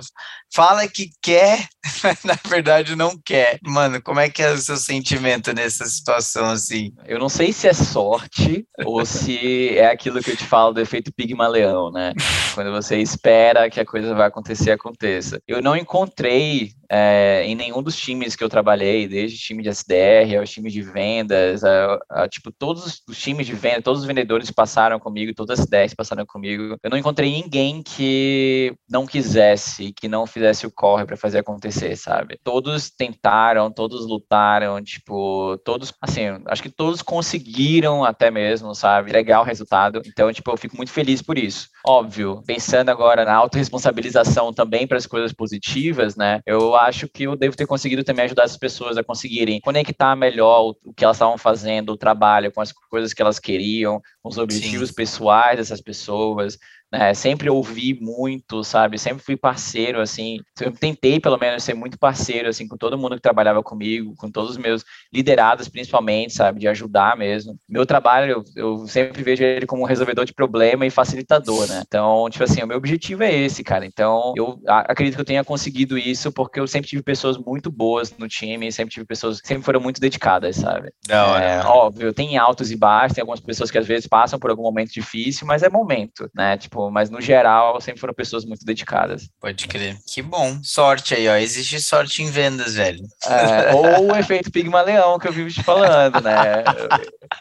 fala 0.56 0.88
que 0.88 1.10
quer, 1.22 1.68
mas 2.02 2.24
na 2.24 2.38
verdade 2.48 2.96
não 2.96 3.20
quer. 3.24 3.60
Mano, 3.62 4.02
como 4.02 4.22
é 4.22 4.30
que 4.30 4.42
é 4.42 4.52
o 4.52 4.58
seu 4.58 4.78
sentimento 4.78 5.54
nessa 5.54 5.86
situação, 5.86 6.46
assim? 6.46 6.94
Eu 7.06 7.20
não 7.20 7.28
sei 7.28 7.52
se 7.52 7.68
é 7.68 7.74
sorte 7.74 8.66
ou 8.86 9.06
se 9.06 9.78
é 9.78 9.88
aquilo 9.88 10.22
que 10.22 10.32
eu 10.32 10.38
te 10.38 10.46
falo 10.46 10.72
do 10.72 10.80
efeito 10.80 11.14
Pigmaleão, 11.14 11.92
né? 11.92 12.14
Quando 12.54 12.72
você 12.72 12.98
espera 13.00 13.70
que 13.70 13.82
a 13.82 13.86
coisa 13.86 14.16
vai 14.16 14.28
acontecer, 14.28 14.72
aconteça. 14.72 15.42
Eu 15.46 15.62
não 15.62 15.76
encontrei 15.76 16.72
é, 16.90 17.44
em 17.46 17.56
nenhum 17.56 17.82
dos 17.82 17.96
times 17.96 18.36
que 18.36 18.44
eu 18.44 18.50
trabalhei, 18.50 19.08
desde 19.08 19.38
time 19.38 19.64
de 19.64 19.70
SDR 19.70 20.38
aos 20.40 20.50
times 20.50 20.72
de 20.72 20.82
vendas, 20.82 21.64
a, 21.64 22.00
a, 22.10 22.28
tipo, 22.30 22.52
todos 22.52 23.02
os 23.08 23.18
times 23.18 23.46
de 23.46 23.54
venda, 23.54 23.82
todos 23.82 24.02
os 24.02 24.08
vendedores 24.08 24.52
passaram 24.52 25.00
comigo, 25.00 25.34
todas 25.34 25.60
as 25.60 25.66
10 25.66 25.94
passaram 25.96 26.26
comigo. 26.26 26.78
Eu 26.82 26.90
não 26.90 26.98
encontrei 26.98 27.32
ninguém 27.32 27.82
que 27.82 28.74
não 28.90 29.06
quisesse, 29.06 29.92
que 29.94 30.08
não 30.08 30.26
fizesse 30.26 30.45
o 30.66 30.72
corre 30.72 31.06
para 31.06 31.18
fazer 31.18 31.40
acontecer, 31.40 31.96
sabe? 31.96 32.40
Todos 32.44 32.90
tentaram, 32.90 33.72
todos 33.72 34.06
lutaram, 34.06 34.82
tipo, 34.84 35.58
todos, 35.66 35.94
assim, 36.02 36.24
acho 36.48 36.62
que 36.62 36.70
todos 36.70 37.02
conseguiram 37.02 38.04
até 38.04 38.30
mesmo, 38.30 38.76
sabe? 38.76 39.12
Legal 39.12 39.44
o 39.44 39.46
resultado. 39.46 40.02
Então, 40.06 40.32
tipo, 40.32 40.52
eu 40.52 40.58
fico 40.58 40.76
muito 40.76 40.92
feliz 40.92 41.22
por 41.22 41.38
isso. 41.38 41.70
Óbvio, 41.86 42.44
pensando 42.46 42.90
agora 42.90 43.26
na 43.26 43.34
autorresponsabilização 43.34 44.54
também 44.54 44.88
para 44.88 44.98
as 44.98 45.06
coisas 45.06 45.32
positivas, 45.32 46.16
né? 46.16 46.42
Eu 46.46 46.76
acho 46.76 47.08
que 47.08 47.24
eu 47.24 47.36
devo 47.36 47.56
ter 47.56 47.66
conseguido 47.66 48.04
também 48.04 48.26
ajudar 48.26 48.44
as 48.44 48.58
pessoas 48.58 48.98
a 48.98 49.04
conseguirem 49.04 49.60
conectar 49.62 50.16
melhor 50.16 50.62
o, 50.62 50.90
o 50.90 50.94
que 50.94 51.04
elas 51.04 51.18
estavam 51.18 51.38
fazendo, 51.38 51.92
o 51.92 51.98
trabalho, 51.98 52.52
com 52.52 52.62
as 52.62 52.72
coisas 52.72 53.14
que 53.14 53.22
elas 53.22 53.40
queriam, 53.40 54.02
com 54.22 54.30
os 54.30 54.38
objetivos 54.38 54.90
Sim. 54.90 54.96
pessoais 54.96 55.58
dessas 55.58 55.82
pessoas, 55.82 56.58
né? 56.92 57.14
Sempre 57.14 57.50
ouvi 57.50 57.98
muito, 58.00 58.64
sabe? 58.64 58.98
Sempre 58.98 59.24
fui 59.24 59.36
parceiro, 59.36 60.00
assim. 60.00 60.40
Eu 60.60 60.72
tentei, 60.72 61.20
pelo 61.20 61.38
menos, 61.38 61.64
ser 61.64 61.74
muito 61.74 61.98
parceiro, 61.98 62.50
assim, 62.50 62.68
com 62.68 62.78
todo 62.78 62.98
mundo 62.98 63.16
que 63.16 63.22
trabalhava 63.22 63.62
comigo, 63.64 64.16
com 64.18 64.32
todos 64.32 64.52
os 64.52 64.58
meus 64.58 64.84
liderados, 65.14 65.68
principalmente, 65.68 66.34
sabe? 66.34 66.60
De 66.60 66.68
ajudar 66.68 67.18
mesmo. 67.18 67.58
Meu 67.68 67.86
trabalho, 67.86 68.32
eu, 68.32 68.44
eu 68.56 68.88
sempre 68.88 69.24
vejo 69.24 69.44
ele 69.44 69.66
como 69.66 69.84
um 69.84 69.86
resolvedor 69.86 70.26
de 70.26 70.34
problema 70.34 70.86
e 70.86 70.90
facilitador, 70.90 71.68
né? 71.68 71.84
Então, 71.86 72.30
tipo 72.30 72.44
assim, 72.44 72.64
o 72.64 72.68
meu 72.68 72.78
objetivo 72.78 73.24
é 73.24 73.34
esse, 73.34 73.64
cara. 73.64 73.86
Então, 73.86 74.34
eu 74.36 74.60
acredito 74.66 75.16
que 75.16 75.22
eu 75.22 75.26
tenha 75.26 75.44
conseguido 75.44 75.98
isso 75.98 76.32
porque 76.32 76.60
eu 76.60 76.68
sempre 76.68 76.90
tive 76.90 77.04
pessoas 77.04 77.38
muito 77.38 77.72
boas 77.72 78.16
no 78.18 78.28
time, 78.28 78.72
sempre 78.72 78.94
tive 78.94 79.06
pessoas 79.06 79.42
que 79.42 79.48
sempre 79.48 79.64
foram 79.64 79.80
muito 79.80 80.00
dedicadas, 80.00 80.58
sabe? 80.58 80.92
Não, 81.08 81.36
é, 81.36 81.62
óbvio, 81.66 82.14
tem 82.14 82.38
altos 82.38 82.72
e 82.72 82.76
baixos, 82.76 83.16
tem 83.16 83.22
algumas 83.22 83.40
pessoas 83.40 83.72
que 83.72 83.78
às 83.78 83.88
vezes 83.88 84.08
passam 84.08 84.40
por 84.40 84.50
algum 84.50 84.64
momento 84.64 84.92
difícil, 84.92 85.48
mas 85.48 85.64
é 85.64 85.70
momento, 85.70 86.30
né? 86.34 86.58
Tipo, 86.58 86.75
tempo, 86.76 86.92
mas 86.92 87.10
no 87.10 87.22
geral 87.22 87.80
sempre 87.80 88.02
foram 88.02 88.14
pessoas 88.14 88.46
muito 88.46 88.66
dedicadas. 88.66 89.30
Pode 89.40 89.68
crer. 89.68 89.98
Que 90.06 90.22
bom. 90.22 90.60
Sorte 90.62 91.16
aí, 91.16 91.28
ó. 91.28 91.36
Existe 91.36 91.80
sorte 91.80 92.22
em 92.22 92.30
vendas, 92.30 92.76
velho. 92.76 93.04
É, 93.26 93.74
ou 93.74 94.12
o 94.12 94.16
efeito 94.16 94.52
Pigmaleão 94.52 95.18
que 95.18 95.28
eu 95.28 95.34
vivo 95.34 95.50
te 95.50 95.64
falando, 95.64 96.22
né? 96.22 96.64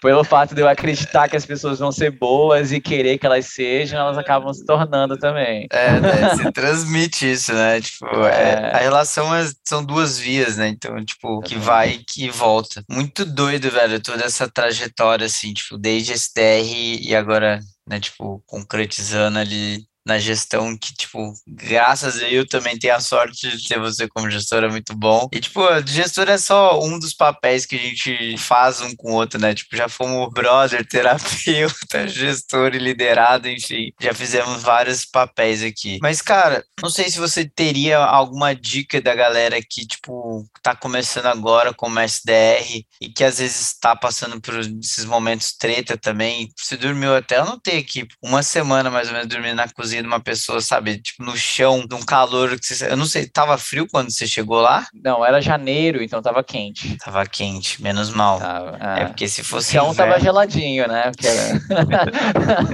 Pelo 0.00 0.24
fato 0.24 0.54
de 0.54 0.60
eu 0.60 0.68
acreditar 0.68 1.28
que 1.28 1.36
as 1.36 1.44
pessoas 1.44 1.78
vão 1.78 1.90
ser 1.90 2.10
boas 2.10 2.72
e 2.72 2.80
querer 2.80 3.18
que 3.18 3.26
elas 3.26 3.46
sejam, 3.46 3.98
elas 3.98 4.16
acabam 4.16 4.52
se 4.52 4.64
tornando 4.64 5.16
também. 5.16 5.66
É, 5.70 6.00
né? 6.00 6.30
Você 6.30 6.52
transmite 6.52 7.30
isso, 7.30 7.52
né? 7.52 7.80
Tipo, 7.80 8.06
é. 8.26 8.52
É, 8.54 8.76
a 8.76 8.78
relação 8.78 9.34
é, 9.34 9.48
são 9.64 9.84
duas 9.84 10.18
vias, 10.18 10.56
né? 10.56 10.68
Então, 10.68 11.02
tipo, 11.04 11.40
que 11.40 11.56
vai 11.56 11.90
e 11.90 11.98
que 11.98 12.30
volta. 12.30 12.84
Muito 12.88 13.24
doido, 13.24 13.70
velho, 13.70 14.00
toda 14.00 14.24
essa 14.24 14.48
trajetória, 14.48 15.26
assim, 15.26 15.52
tipo, 15.52 15.76
desde 15.76 16.12
SDR 16.12 17.00
e 17.00 17.14
agora 17.14 17.60
né, 17.86 18.00
tipo, 18.00 18.40
concretizando 18.46 19.38
ali 19.38 19.86
na 20.04 20.18
gestão 20.18 20.76
que, 20.76 20.94
tipo, 20.94 21.32
graças 21.46 22.22
a 22.22 22.28
eu 22.28 22.46
também 22.46 22.78
tenho 22.78 22.94
a 22.94 23.00
sorte 23.00 23.56
de 23.56 23.68
ter 23.68 23.78
você 23.78 24.06
como 24.08 24.30
gestora 24.30 24.68
muito 24.68 24.94
bom. 24.94 25.28
E, 25.32 25.40
tipo, 25.40 25.60
gestor 25.86 26.28
é 26.28 26.36
só 26.36 26.80
um 26.82 26.98
dos 26.98 27.14
papéis 27.14 27.64
que 27.64 27.76
a 27.76 27.78
gente 27.78 28.36
faz 28.36 28.80
um 28.80 28.94
com 28.94 29.12
o 29.12 29.14
outro, 29.14 29.40
né? 29.40 29.54
Tipo, 29.54 29.76
já 29.76 29.88
fomos 29.88 30.32
brother, 30.32 30.84
terapeuta, 30.88 32.06
gestor 32.06 32.74
e 32.74 32.78
liderado, 32.78 33.48
enfim. 33.48 33.92
Já 34.00 34.12
fizemos 34.12 34.62
vários 34.62 35.04
papéis 35.06 35.62
aqui. 35.62 35.98
Mas, 36.02 36.20
cara, 36.20 36.64
não 36.82 36.90
sei 36.90 37.10
se 37.10 37.18
você 37.18 37.48
teria 37.48 37.98
alguma 37.98 38.54
dica 38.54 39.00
da 39.00 39.14
galera 39.14 39.58
que, 39.62 39.86
tipo, 39.86 40.46
tá 40.62 40.74
começando 40.74 41.26
agora 41.26 41.72
como 41.72 42.00
SDR 42.00 42.84
e 43.00 43.08
que 43.08 43.24
às 43.24 43.38
vezes 43.38 43.78
tá 43.78 43.96
passando 43.96 44.40
por 44.40 44.58
esses 44.58 45.04
momentos 45.04 45.56
treta 45.56 45.96
também. 45.96 46.50
Você 46.56 46.76
dormiu 46.76 47.14
até, 47.14 47.38
eu 47.38 47.44
notei 47.44 47.78
aqui, 47.78 48.06
uma 48.22 48.42
semana 48.42 48.90
mais 48.90 49.08
ou 49.08 49.14
menos 49.14 49.28
dormindo 49.28 49.56
na 49.56 49.68
cozinha 49.68 49.93
de 50.02 50.08
uma 50.08 50.20
pessoa, 50.20 50.60
sabe, 50.60 50.98
tipo, 50.98 51.22
no 51.22 51.36
chão, 51.36 51.84
num 51.90 52.02
calor 52.02 52.58
que 52.58 52.66
você, 52.66 52.90
eu 52.90 52.96
não 52.96 53.06
sei, 53.06 53.26
tava 53.26 53.56
frio 53.58 53.86
quando 53.90 54.10
você 54.10 54.26
chegou 54.26 54.60
lá? 54.60 54.86
Não, 54.92 55.24
era 55.24 55.40
janeiro, 55.40 56.02
então 56.02 56.22
tava 56.22 56.42
quente. 56.42 56.96
Tava 56.98 57.24
quente, 57.26 57.82
menos 57.82 58.10
mal. 58.10 58.38
Tava, 58.38 58.78
é. 58.80 59.02
é 59.02 59.04
porque 59.06 59.28
se 59.28 59.42
fosse 59.42 59.70
O 59.70 59.80
chão 59.80 59.92
inverno... 59.92 60.12
tava 60.12 60.24
geladinho, 60.24 60.88
né? 60.88 61.10
Era... 61.22 62.64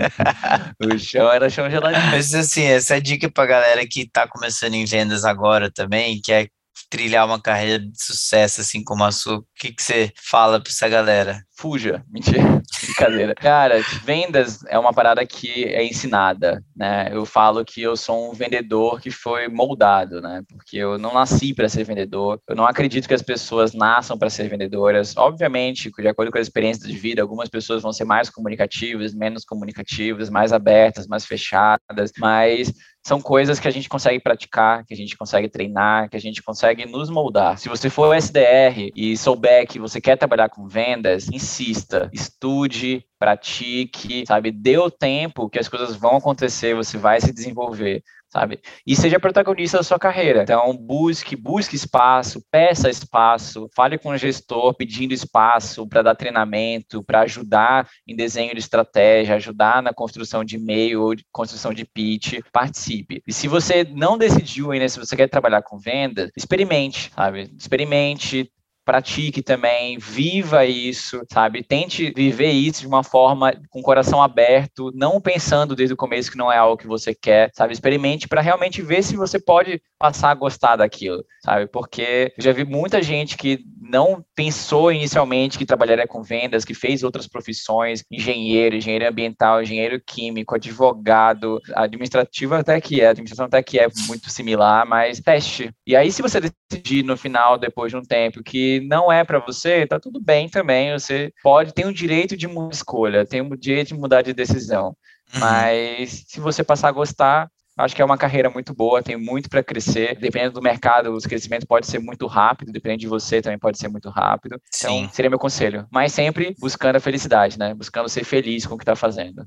o 0.95 0.99
chão 0.99 1.31
era 1.31 1.51
chão 1.51 1.71
geladinho. 1.71 2.11
Mas 2.11 2.35
assim, 2.35 2.65
essa 2.65 2.97
é 2.97 3.01
dica 3.01 3.31
pra 3.31 3.47
galera 3.47 3.87
que 3.87 4.09
tá 4.09 4.27
começando 4.27 4.75
em 4.75 4.85
vendas 4.85 5.25
agora 5.25 5.71
também, 5.71 6.21
que 6.21 6.33
é 6.33 6.49
trilhar 6.89 7.25
uma 7.25 7.41
carreira 7.41 7.79
de 7.79 8.03
sucesso 8.03 8.61
assim 8.61 8.83
como 8.83 9.05
a 9.05 9.13
sua, 9.13 9.39
o 9.39 9.45
que, 9.55 9.73
que 9.73 9.83
você 9.83 10.13
fala 10.17 10.61
para 10.61 10.71
essa 10.71 10.89
galera? 10.89 11.41
Fuja, 11.61 12.03
mentira, 12.11 12.63
brincadeira. 12.83 13.35
Cara, 13.35 13.83
vendas 14.03 14.65
é 14.67 14.79
uma 14.79 14.95
parada 14.95 15.27
que 15.27 15.65
é 15.67 15.85
ensinada, 15.85 16.65
né? 16.75 17.11
Eu 17.13 17.27
falo 17.27 17.63
que 17.67 17.83
eu 17.83 17.95
sou 17.99 18.31
um 18.31 18.33
vendedor 18.33 18.99
que 18.99 19.11
foi 19.11 19.47
moldado, 19.47 20.23
né? 20.23 20.43
Porque 20.49 20.79
eu 20.79 20.97
não 20.97 21.13
nasci 21.13 21.53
para 21.53 21.69
ser 21.69 21.85
vendedor. 21.85 22.41
Eu 22.49 22.57
não 22.57 22.65
acredito 22.65 23.07
que 23.07 23.13
as 23.13 23.21
pessoas 23.21 23.75
nasçam 23.75 24.17
para 24.17 24.31
ser 24.31 24.49
vendedoras. 24.49 25.15
Obviamente, 25.19 25.91
de 25.91 26.09
acordo 26.09 26.33
com 26.33 26.39
a 26.39 26.41
experiência 26.41 26.89
de 26.89 26.97
vida, 26.97 27.21
algumas 27.21 27.51
pessoas 27.51 27.83
vão 27.83 27.93
ser 27.93 28.05
mais 28.05 28.31
comunicativas, 28.31 29.13
menos 29.13 29.45
comunicativas, 29.45 30.31
mais 30.31 30.55
abertas, 30.55 31.07
mais 31.07 31.27
fechadas, 31.27 32.11
mas 32.19 32.73
são 33.03 33.21
coisas 33.21 33.59
que 33.59 33.67
a 33.67 33.71
gente 33.71 33.89
consegue 33.89 34.21
praticar, 34.21 34.85
que 34.85 34.93
a 34.93 34.97
gente 34.97 35.17
consegue 35.17 35.49
treinar, 35.49 36.09
que 36.11 36.17
a 36.17 36.21
gente 36.21 36.43
consegue 36.43 36.85
nos 36.85 37.09
moldar. 37.09 37.59
Se 37.59 37.69
você 37.69 37.89
for 37.89 38.15
SDR 38.15 38.91
e 38.95 39.17
souber 39.17 39.67
que 39.67 39.79
você 39.79 40.01
quer 40.01 40.17
trabalhar 40.17 40.51
com 40.51 40.69
vendas, 40.69 41.29
insista, 41.51 42.09
estude, 42.13 43.05
pratique, 43.19 44.25
sabe? 44.27 44.53
Dê 44.53 44.79
o 44.79 44.91
tempo 44.91 45.51
que 45.51 45.59
as 45.59 45.69
coisas 45.69 45.97
vão 45.97 46.17
acontecer, 46.17 46.75
você 46.75 46.97
vai 46.97 47.21
se 47.21 47.33
desenvolver 47.33 48.03
sabe? 48.31 48.61
E 48.87 48.95
seja 48.95 49.19
protagonista 49.19 49.79
da 49.79 49.83
sua 49.83 49.99
carreira. 49.99 50.45
Então, 50.45 50.77
busque, 50.77 51.35
busque 51.35 51.75
espaço, 51.75 52.41
peça 52.51 52.89
espaço, 52.89 53.69
fale 53.75 53.99
com 53.99 54.11
o 54.11 54.17
gestor 54.17 54.73
pedindo 54.75 55.13
espaço 55.13 55.87
para 55.87 56.03
dar 56.03 56.15
treinamento, 56.15 57.03
para 57.03 57.23
ajudar 57.23 57.89
em 58.07 58.15
desenho 58.15 58.55
de 58.55 58.61
estratégia, 58.61 59.35
ajudar 59.35 59.83
na 59.83 59.93
construção 59.93 60.45
de 60.45 60.57
e-mail 60.57 61.03
ou 61.03 61.15
de 61.15 61.25
construção 61.33 61.75
de 61.75 61.85
pitch, 61.85 62.39
participe. 62.53 63.21
E 63.27 63.33
se 63.33 63.49
você 63.49 63.85
não 63.85 64.17
decidiu 64.17 64.71
ainda 64.71 64.89
se 64.89 64.99
você 64.99 65.17
quer 65.17 65.29
trabalhar 65.29 65.63
com 65.63 65.77
vendas, 65.77 66.31
experimente, 66.37 67.11
sabe? 67.13 67.53
Experimente, 67.59 68.51
pratique 68.91 69.41
também, 69.41 69.99
viva 69.99 70.67
isso, 70.67 71.23
sabe? 71.33 71.63
Tente 71.63 72.11
viver 72.11 72.51
isso 72.51 72.81
de 72.81 72.89
uma 72.89 73.05
forma 73.05 73.53
com 73.69 73.79
o 73.79 73.85
coração 73.85 74.21
aberto, 74.21 74.91
não 74.93 75.21
pensando 75.21 75.77
desde 75.77 75.95
o 75.95 75.97
começo 75.97 76.29
que 76.29 76.37
não 76.37 76.51
é 76.51 76.57
algo 76.57 76.77
que 76.77 76.89
você 76.89 77.15
quer, 77.15 77.53
sabe? 77.55 77.73
Experimente 77.73 78.27
para 78.27 78.41
realmente 78.41 78.83
ver 78.83 79.05
se 79.05 79.15
você 79.15 79.39
pode 79.39 79.81
passar 79.97 80.31
a 80.31 80.35
gostar 80.35 80.75
daquilo, 80.75 81.25
sabe? 81.41 81.69
Porque 81.69 82.35
eu 82.37 82.43
já 82.43 82.51
vi 82.51 82.65
muita 82.65 83.01
gente 83.01 83.37
que 83.37 83.61
não 83.91 84.25
pensou 84.35 84.93
inicialmente 84.93 85.59
que 85.59 85.67
trabalharia 85.67 86.07
com 86.07 86.23
vendas, 86.23 86.65
que 86.65 86.75
fez 86.75 87.03
outras 87.03 87.27
profissões, 87.27 88.05
engenheiro, 88.11 88.77
engenheiro 88.77 89.09
ambiental, 89.09 89.63
engenheiro 89.63 90.01
químico, 90.05 90.55
advogado, 90.55 91.61
administrativo 91.75 92.55
até 92.55 92.81
que 92.81 93.01
é, 93.01 93.09
administração 93.09 93.47
até 93.47 93.63
que 93.63 93.79
é 93.79 93.89
muito 94.07 94.31
similar, 94.31 94.87
mas 94.87 95.21
teste. 95.21 95.73
E 95.87 95.97
aí 95.97 96.13
se 96.13 96.23
você 96.23 96.41
decidir 96.41 97.03
no 97.03 97.17
final, 97.17 97.59
depois 97.59 97.91
de 97.91 97.99
um 97.99 98.03
tempo, 98.03 98.43
que 98.43 98.81
não 98.89 99.11
é 99.11 99.25
para 99.25 99.41
você, 99.41 99.87
tá 99.87 99.99
tudo 99.99 100.21
bem 100.21 100.49
também, 100.49 100.93
você 100.93 101.33
pode, 101.43 101.75
tem 101.75 101.87
o 101.87 101.93
direito 101.93 102.37
de 102.37 102.49
escolha, 102.71 103.27
tem 103.27 103.41
o 103.41 103.57
direito 103.57 103.89
de 103.89 103.95
mudar 103.95 104.23
de 104.23 104.33
decisão. 104.33 104.97
Uhum. 105.35 105.41
Mas 105.41 106.25
se 106.27 106.41
você 106.41 106.63
passar 106.63 106.89
a 106.89 106.93
gostar, 106.93 107.49
Acho 107.81 107.95
que 107.95 108.03
é 108.03 108.05
uma 108.05 108.19
carreira 108.19 108.51
muito 108.51 108.75
boa, 108.75 109.03
tem 109.03 109.17
muito 109.17 109.49
para 109.49 109.63
crescer. 109.63 110.19
Dependendo 110.19 110.55
do 110.55 110.63
mercado, 110.63 111.15
o 111.15 111.21
crescimento 111.21 111.67
pode 111.67 111.87
ser 111.87 111.99
muito 111.99 112.27
rápido, 112.27 112.73
dependendo 112.73 113.01
de 113.01 113.09
você 113.09 113.41
também 113.41 113.59
pode 113.59 113.79
ser 113.79 113.89
muito 113.89 114.09
rápido. 114.11 114.61
Então, 114.77 114.91
Sim. 114.91 115.11
seria 115.13 115.31
meu 115.31 115.39
conselho. 115.39 115.87
Mas 115.91 116.13
sempre 116.13 116.55
buscando 116.59 116.97
a 116.97 117.01
felicidade, 117.01 117.59
né? 117.59 117.75
Buscando 117.75 118.09
ser 118.09 118.25
feliz 118.25 118.67
com 118.67 118.75
o 118.75 118.79
que 118.79 118.83
está 118.83 118.95
fazendo. 118.95 119.45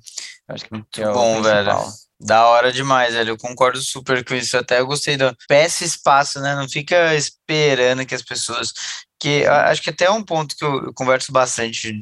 Acho 0.47 0.65
que 0.65 0.73
muito 0.73 1.01
é 1.01 1.11
bom, 1.11 1.41
velho. 1.41 1.71
Da 2.19 2.47
hora 2.47 2.71
demais, 2.71 3.13
velho. 3.13 3.31
Eu 3.31 3.37
concordo 3.37 3.81
super 3.81 4.23
com 4.23 4.33
isso. 4.33 4.57
Até 4.57 4.79
eu 4.79 4.87
gostei 4.87 5.17
do. 5.17 5.35
Peça 5.47 5.83
espaço, 5.83 6.39
né? 6.39 6.55
Não 6.55 6.69
fica 6.69 7.13
esperando 7.15 8.05
que 8.05 8.15
as 8.15 8.21
pessoas 8.21 8.73
que 9.23 9.45
acho 9.47 9.81
que 9.81 9.89
até 9.89 10.05
é 10.05 10.11
um 10.11 10.21
ponto 10.21 10.53
que 10.53 10.65
eu, 10.65 10.83
eu, 10.87 10.93
converso 10.93 11.31
bastante. 11.31 11.97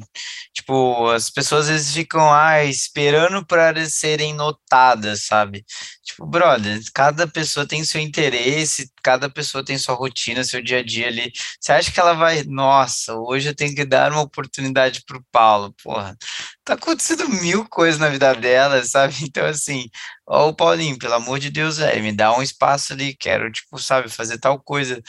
Tipo, 0.52 1.08
as 1.10 1.30
pessoas 1.30 1.66
às 1.66 1.70
vezes 1.70 1.94
ficam 1.94 2.32
ah, 2.32 2.64
esperando 2.64 3.46
para 3.46 3.88
serem 3.88 4.34
notadas, 4.34 5.26
sabe? 5.26 5.64
Tipo, 6.04 6.26
brother, 6.26 6.80
cada 6.92 7.28
pessoa 7.28 7.64
tem 7.66 7.84
seu 7.84 8.00
interesse, 8.00 8.90
cada 9.04 9.30
pessoa 9.30 9.64
tem 9.64 9.78
sua 9.78 9.94
rotina, 9.94 10.42
seu 10.42 10.60
dia 10.60 10.80
a 10.80 10.82
dia 10.82 11.06
ali. 11.06 11.32
Você 11.60 11.72
acha 11.72 11.92
que 11.92 12.00
ela 12.00 12.14
vai, 12.14 12.42
nossa, 12.42 13.14
hoje 13.14 13.48
eu 13.48 13.54
tenho 13.54 13.74
que 13.74 13.84
dar 13.84 14.10
uma 14.10 14.22
oportunidade 14.22 15.04
pro 15.06 15.24
Paulo? 15.30 15.72
Porra, 15.80 16.16
tá 16.64 16.74
acontecendo 16.74 17.28
mil 17.28 17.64
coisas 17.68 18.00
na 18.00 18.08
vida 18.08 18.34
dela, 18.34 18.82
sabe? 18.84 19.14
Então, 19.22 19.46
assim, 19.46 19.88
ó, 20.26 20.48
o 20.48 20.54
Paulinho, 20.56 20.98
pelo 20.98 21.14
amor 21.14 21.38
de 21.38 21.50
Deus, 21.50 21.78
velho, 21.78 22.02
me 22.02 22.12
dá 22.12 22.36
um 22.36 22.42
espaço 22.42 22.92
ali, 22.92 23.14
quero, 23.14 23.50
tipo, 23.52 23.78
sabe, 23.78 24.08
fazer 24.08 24.38
tal 24.38 24.58
coisa 24.60 25.00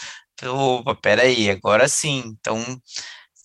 opa, 0.44 0.96
peraí, 0.96 1.50
agora 1.50 1.88
sim. 1.88 2.24
Então, 2.40 2.60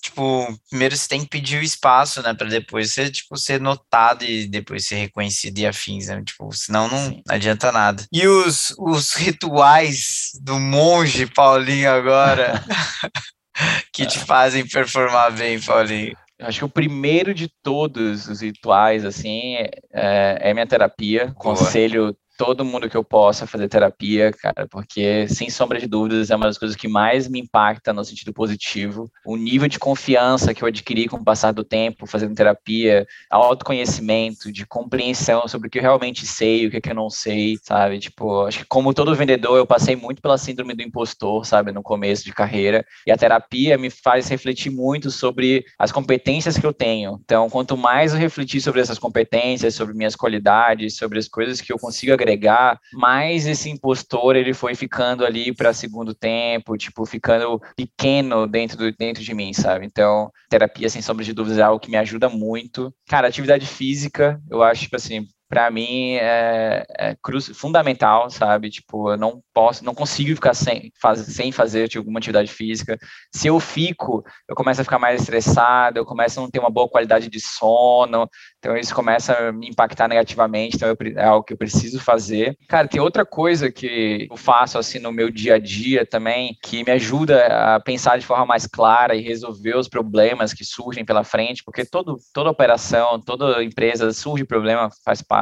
tipo, 0.02 0.46
primeiro 0.70 0.96
você 0.96 1.08
tem 1.08 1.20
que 1.20 1.28
pedir 1.28 1.58
o 1.58 1.62
espaço, 1.62 2.22
né, 2.22 2.34
para 2.34 2.48
depois 2.48 2.92
você, 2.92 3.10
tipo, 3.10 3.36
ser 3.36 3.60
notado 3.60 4.24
e 4.24 4.46
depois 4.46 4.86
ser 4.86 4.96
reconhecido 4.96 5.58
e 5.58 5.66
afins, 5.66 6.06
né, 6.06 6.22
tipo, 6.24 6.52
senão 6.52 6.88
não, 6.88 7.10
não 7.10 7.22
adianta 7.28 7.72
nada. 7.72 8.04
E 8.12 8.26
os, 8.26 8.74
os 8.78 9.14
rituais 9.14 10.30
do 10.42 10.58
monge 10.58 11.26
Paulinho 11.26 11.90
agora, 11.90 12.62
que 13.92 14.06
te 14.06 14.18
fazem 14.18 14.66
performar 14.66 15.32
bem, 15.32 15.60
Paulinho? 15.60 16.16
Acho 16.40 16.60
que 16.60 16.64
o 16.64 16.68
primeiro 16.68 17.34
de 17.34 17.48
todos 17.62 18.28
os 18.28 18.40
rituais, 18.40 19.04
assim, 19.04 19.56
é, 19.92 20.38
é 20.40 20.54
minha 20.54 20.66
terapia. 20.66 21.26
Boa. 21.26 21.34
Conselho 21.34 22.16
todo 22.38 22.64
mundo 22.64 22.88
que 22.88 22.96
eu 22.96 23.02
possa 23.02 23.48
fazer 23.48 23.68
terapia, 23.68 24.30
cara, 24.32 24.68
porque 24.70 25.26
sem 25.26 25.50
sombra 25.50 25.80
de 25.80 25.88
dúvidas 25.88 26.30
é 26.30 26.36
uma 26.36 26.46
das 26.46 26.56
coisas 26.56 26.76
que 26.76 26.86
mais 26.86 27.26
me 27.26 27.40
impacta 27.40 27.92
no 27.92 28.04
sentido 28.04 28.32
positivo. 28.32 29.10
O 29.26 29.36
nível 29.36 29.66
de 29.66 29.76
confiança 29.76 30.54
que 30.54 30.62
eu 30.62 30.68
adquiri 30.68 31.08
com 31.08 31.16
o 31.16 31.24
passar 31.24 31.50
do 31.50 31.64
tempo 31.64 32.06
fazendo 32.06 32.36
terapia, 32.36 33.04
autoconhecimento, 33.28 34.52
de 34.52 34.64
compreensão 34.64 35.48
sobre 35.48 35.66
o 35.66 35.70
que 35.70 35.78
eu 35.78 35.82
realmente 35.82 36.24
sei, 36.24 36.68
o 36.68 36.70
que, 36.70 36.76
é 36.76 36.80
que 36.80 36.90
eu 36.90 36.94
não 36.94 37.10
sei, 37.10 37.56
sabe? 37.60 37.98
Tipo, 37.98 38.46
acho 38.46 38.60
que 38.60 38.66
como 38.66 38.94
todo 38.94 39.16
vendedor, 39.16 39.58
eu 39.58 39.66
passei 39.66 39.96
muito 39.96 40.22
pela 40.22 40.38
síndrome 40.38 40.74
do 40.74 40.82
impostor, 40.82 41.44
sabe, 41.44 41.72
no 41.72 41.82
começo 41.82 42.24
de 42.24 42.32
carreira, 42.32 42.86
e 43.04 43.10
a 43.10 43.16
terapia 43.16 43.76
me 43.76 43.90
faz 43.90 44.28
refletir 44.28 44.70
muito 44.70 45.10
sobre 45.10 45.64
as 45.76 45.90
competências 45.90 46.56
que 46.56 46.64
eu 46.64 46.72
tenho. 46.72 47.18
Então, 47.24 47.50
quanto 47.50 47.76
mais 47.76 48.12
eu 48.12 48.18
refletir 48.18 48.60
sobre 48.60 48.80
essas 48.80 48.98
competências, 48.98 49.74
sobre 49.74 49.92
minhas 49.92 50.14
qualidades, 50.14 50.96
sobre 50.96 51.18
as 51.18 51.26
coisas 51.26 51.60
que 51.60 51.72
eu 51.72 51.78
consigo 51.78 52.12
agregar 52.12 52.27
agregar, 52.28 52.78
mais 52.92 53.46
esse 53.46 53.70
impostor 53.70 54.36
ele 54.36 54.52
foi 54.52 54.74
ficando 54.74 55.24
ali 55.24 55.54
para 55.54 55.72
segundo 55.72 56.14
tempo, 56.14 56.76
tipo, 56.76 57.06
ficando 57.06 57.60
pequeno 57.76 58.46
dentro, 58.46 58.76
do, 58.76 58.92
dentro 58.92 59.22
de 59.22 59.34
mim, 59.34 59.52
sabe? 59.52 59.86
Então, 59.86 60.30
terapia, 60.48 60.88
sem 60.88 61.00
sombra 61.00 61.24
de 61.24 61.32
dúvidas, 61.32 61.58
é 61.58 61.62
algo 61.62 61.80
que 61.80 61.90
me 61.90 61.96
ajuda 61.96 62.28
muito. 62.28 62.92
Cara, 63.08 63.28
atividade 63.28 63.66
física, 63.66 64.40
eu 64.50 64.62
acho, 64.62 64.82
tipo 64.82 64.96
assim, 64.96 65.26
para 65.48 65.70
mim 65.70 66.14
é, 66.14 66.84
é 66.90 67.16
cruz, 67.22 67.50
fundamental, 67.54 68.28
sabe? 68.28 68.68
Tipo, 68.68 69.12
eu 69.12 69.16
não 69.16 69.42
posso, 69.54 69.84
não 69.84 69.94
consigo 69.94 70.34
ficar 70.34 70.52
sem, 70.52 70.92
faz, 71.00 71.20
sem 71.20 71.50
fazer 71.50 71.88
tipo, 71.88 72.00
alguma 72.00 72.18
atividade 72.18 72.52
física. 72.52 72.98
Se 73.34 73.48
eu 73.48 73.58
fico, 73.58 74.22
eu 74.46 74.54
começo 74.54 74.80
a 74.82 74.84
ficar 74.84 74.98
mais 74.98 75.22
estressado, 75.22 75.98
eu 75.98 76.04
começo 76.04 76.38
a 76.38 76.42
não 76.42 76.50
ter 76.50 76.58
uma 76.58 76.70
boa 76.70 76.88
qualidade 76.88 77.30
de 77.30 77.40
sono, 77.40 78.28
então 78.58 78.76
isso 78.76 78.94
começa 78.94 79.32
a 79.32 79.52
me 79.52 79.68
impactar 79.68 80.06
negativamente, 80.06 80.76
então 80.76 80.88
eu, 80.88 80.96
é 81.16 81.24
algo 81.24 81.44
que 81.44 81.54
eu 81.54 81.58
preciso 81.58 81.98
fazer. 81.98 82.56
Cara, 82.68 82.86
tem 82.86 83.00
outra 83.00 83.24
coisa 83.24 83.72
que 83.72 84.28
eu 84.30 84.36
faço 84.36 84.76
assim 84.76 84.98
no 84.98 85.12
meu 85.12 85.30
dia 85.30 85.54
a 85.54 85.58
dia 85.58 86.04
também, 86.04 86.56
que 86.62 86.84
me 86.84 86.92
ajuda 86.92 87.46
a 87.46 87.80
pensar 87.80 88.18
de 88.18 88.26
forma 88.26 88.44
mais 88.44 88.66
clara 88.66 89.16
e 89.16 89.22
resolver 89.22 89.76
os 89.76 89.88
problemas 89.88 90.52
que 90.52 90.64
surgem 90.64 91.06
pela 91.06 91.24
frente, 91.24 91.64
porque 91.64 91.86
todo, 91.86 92.18
toda 92.34 92.50
operação, 92.50 93.18
toda 93.18 93.64
empresa 93.64 94.12
surge 94.12 94.44
problema, 94.44 94.90
faz 95.04 95.22
parte 95.22 95.37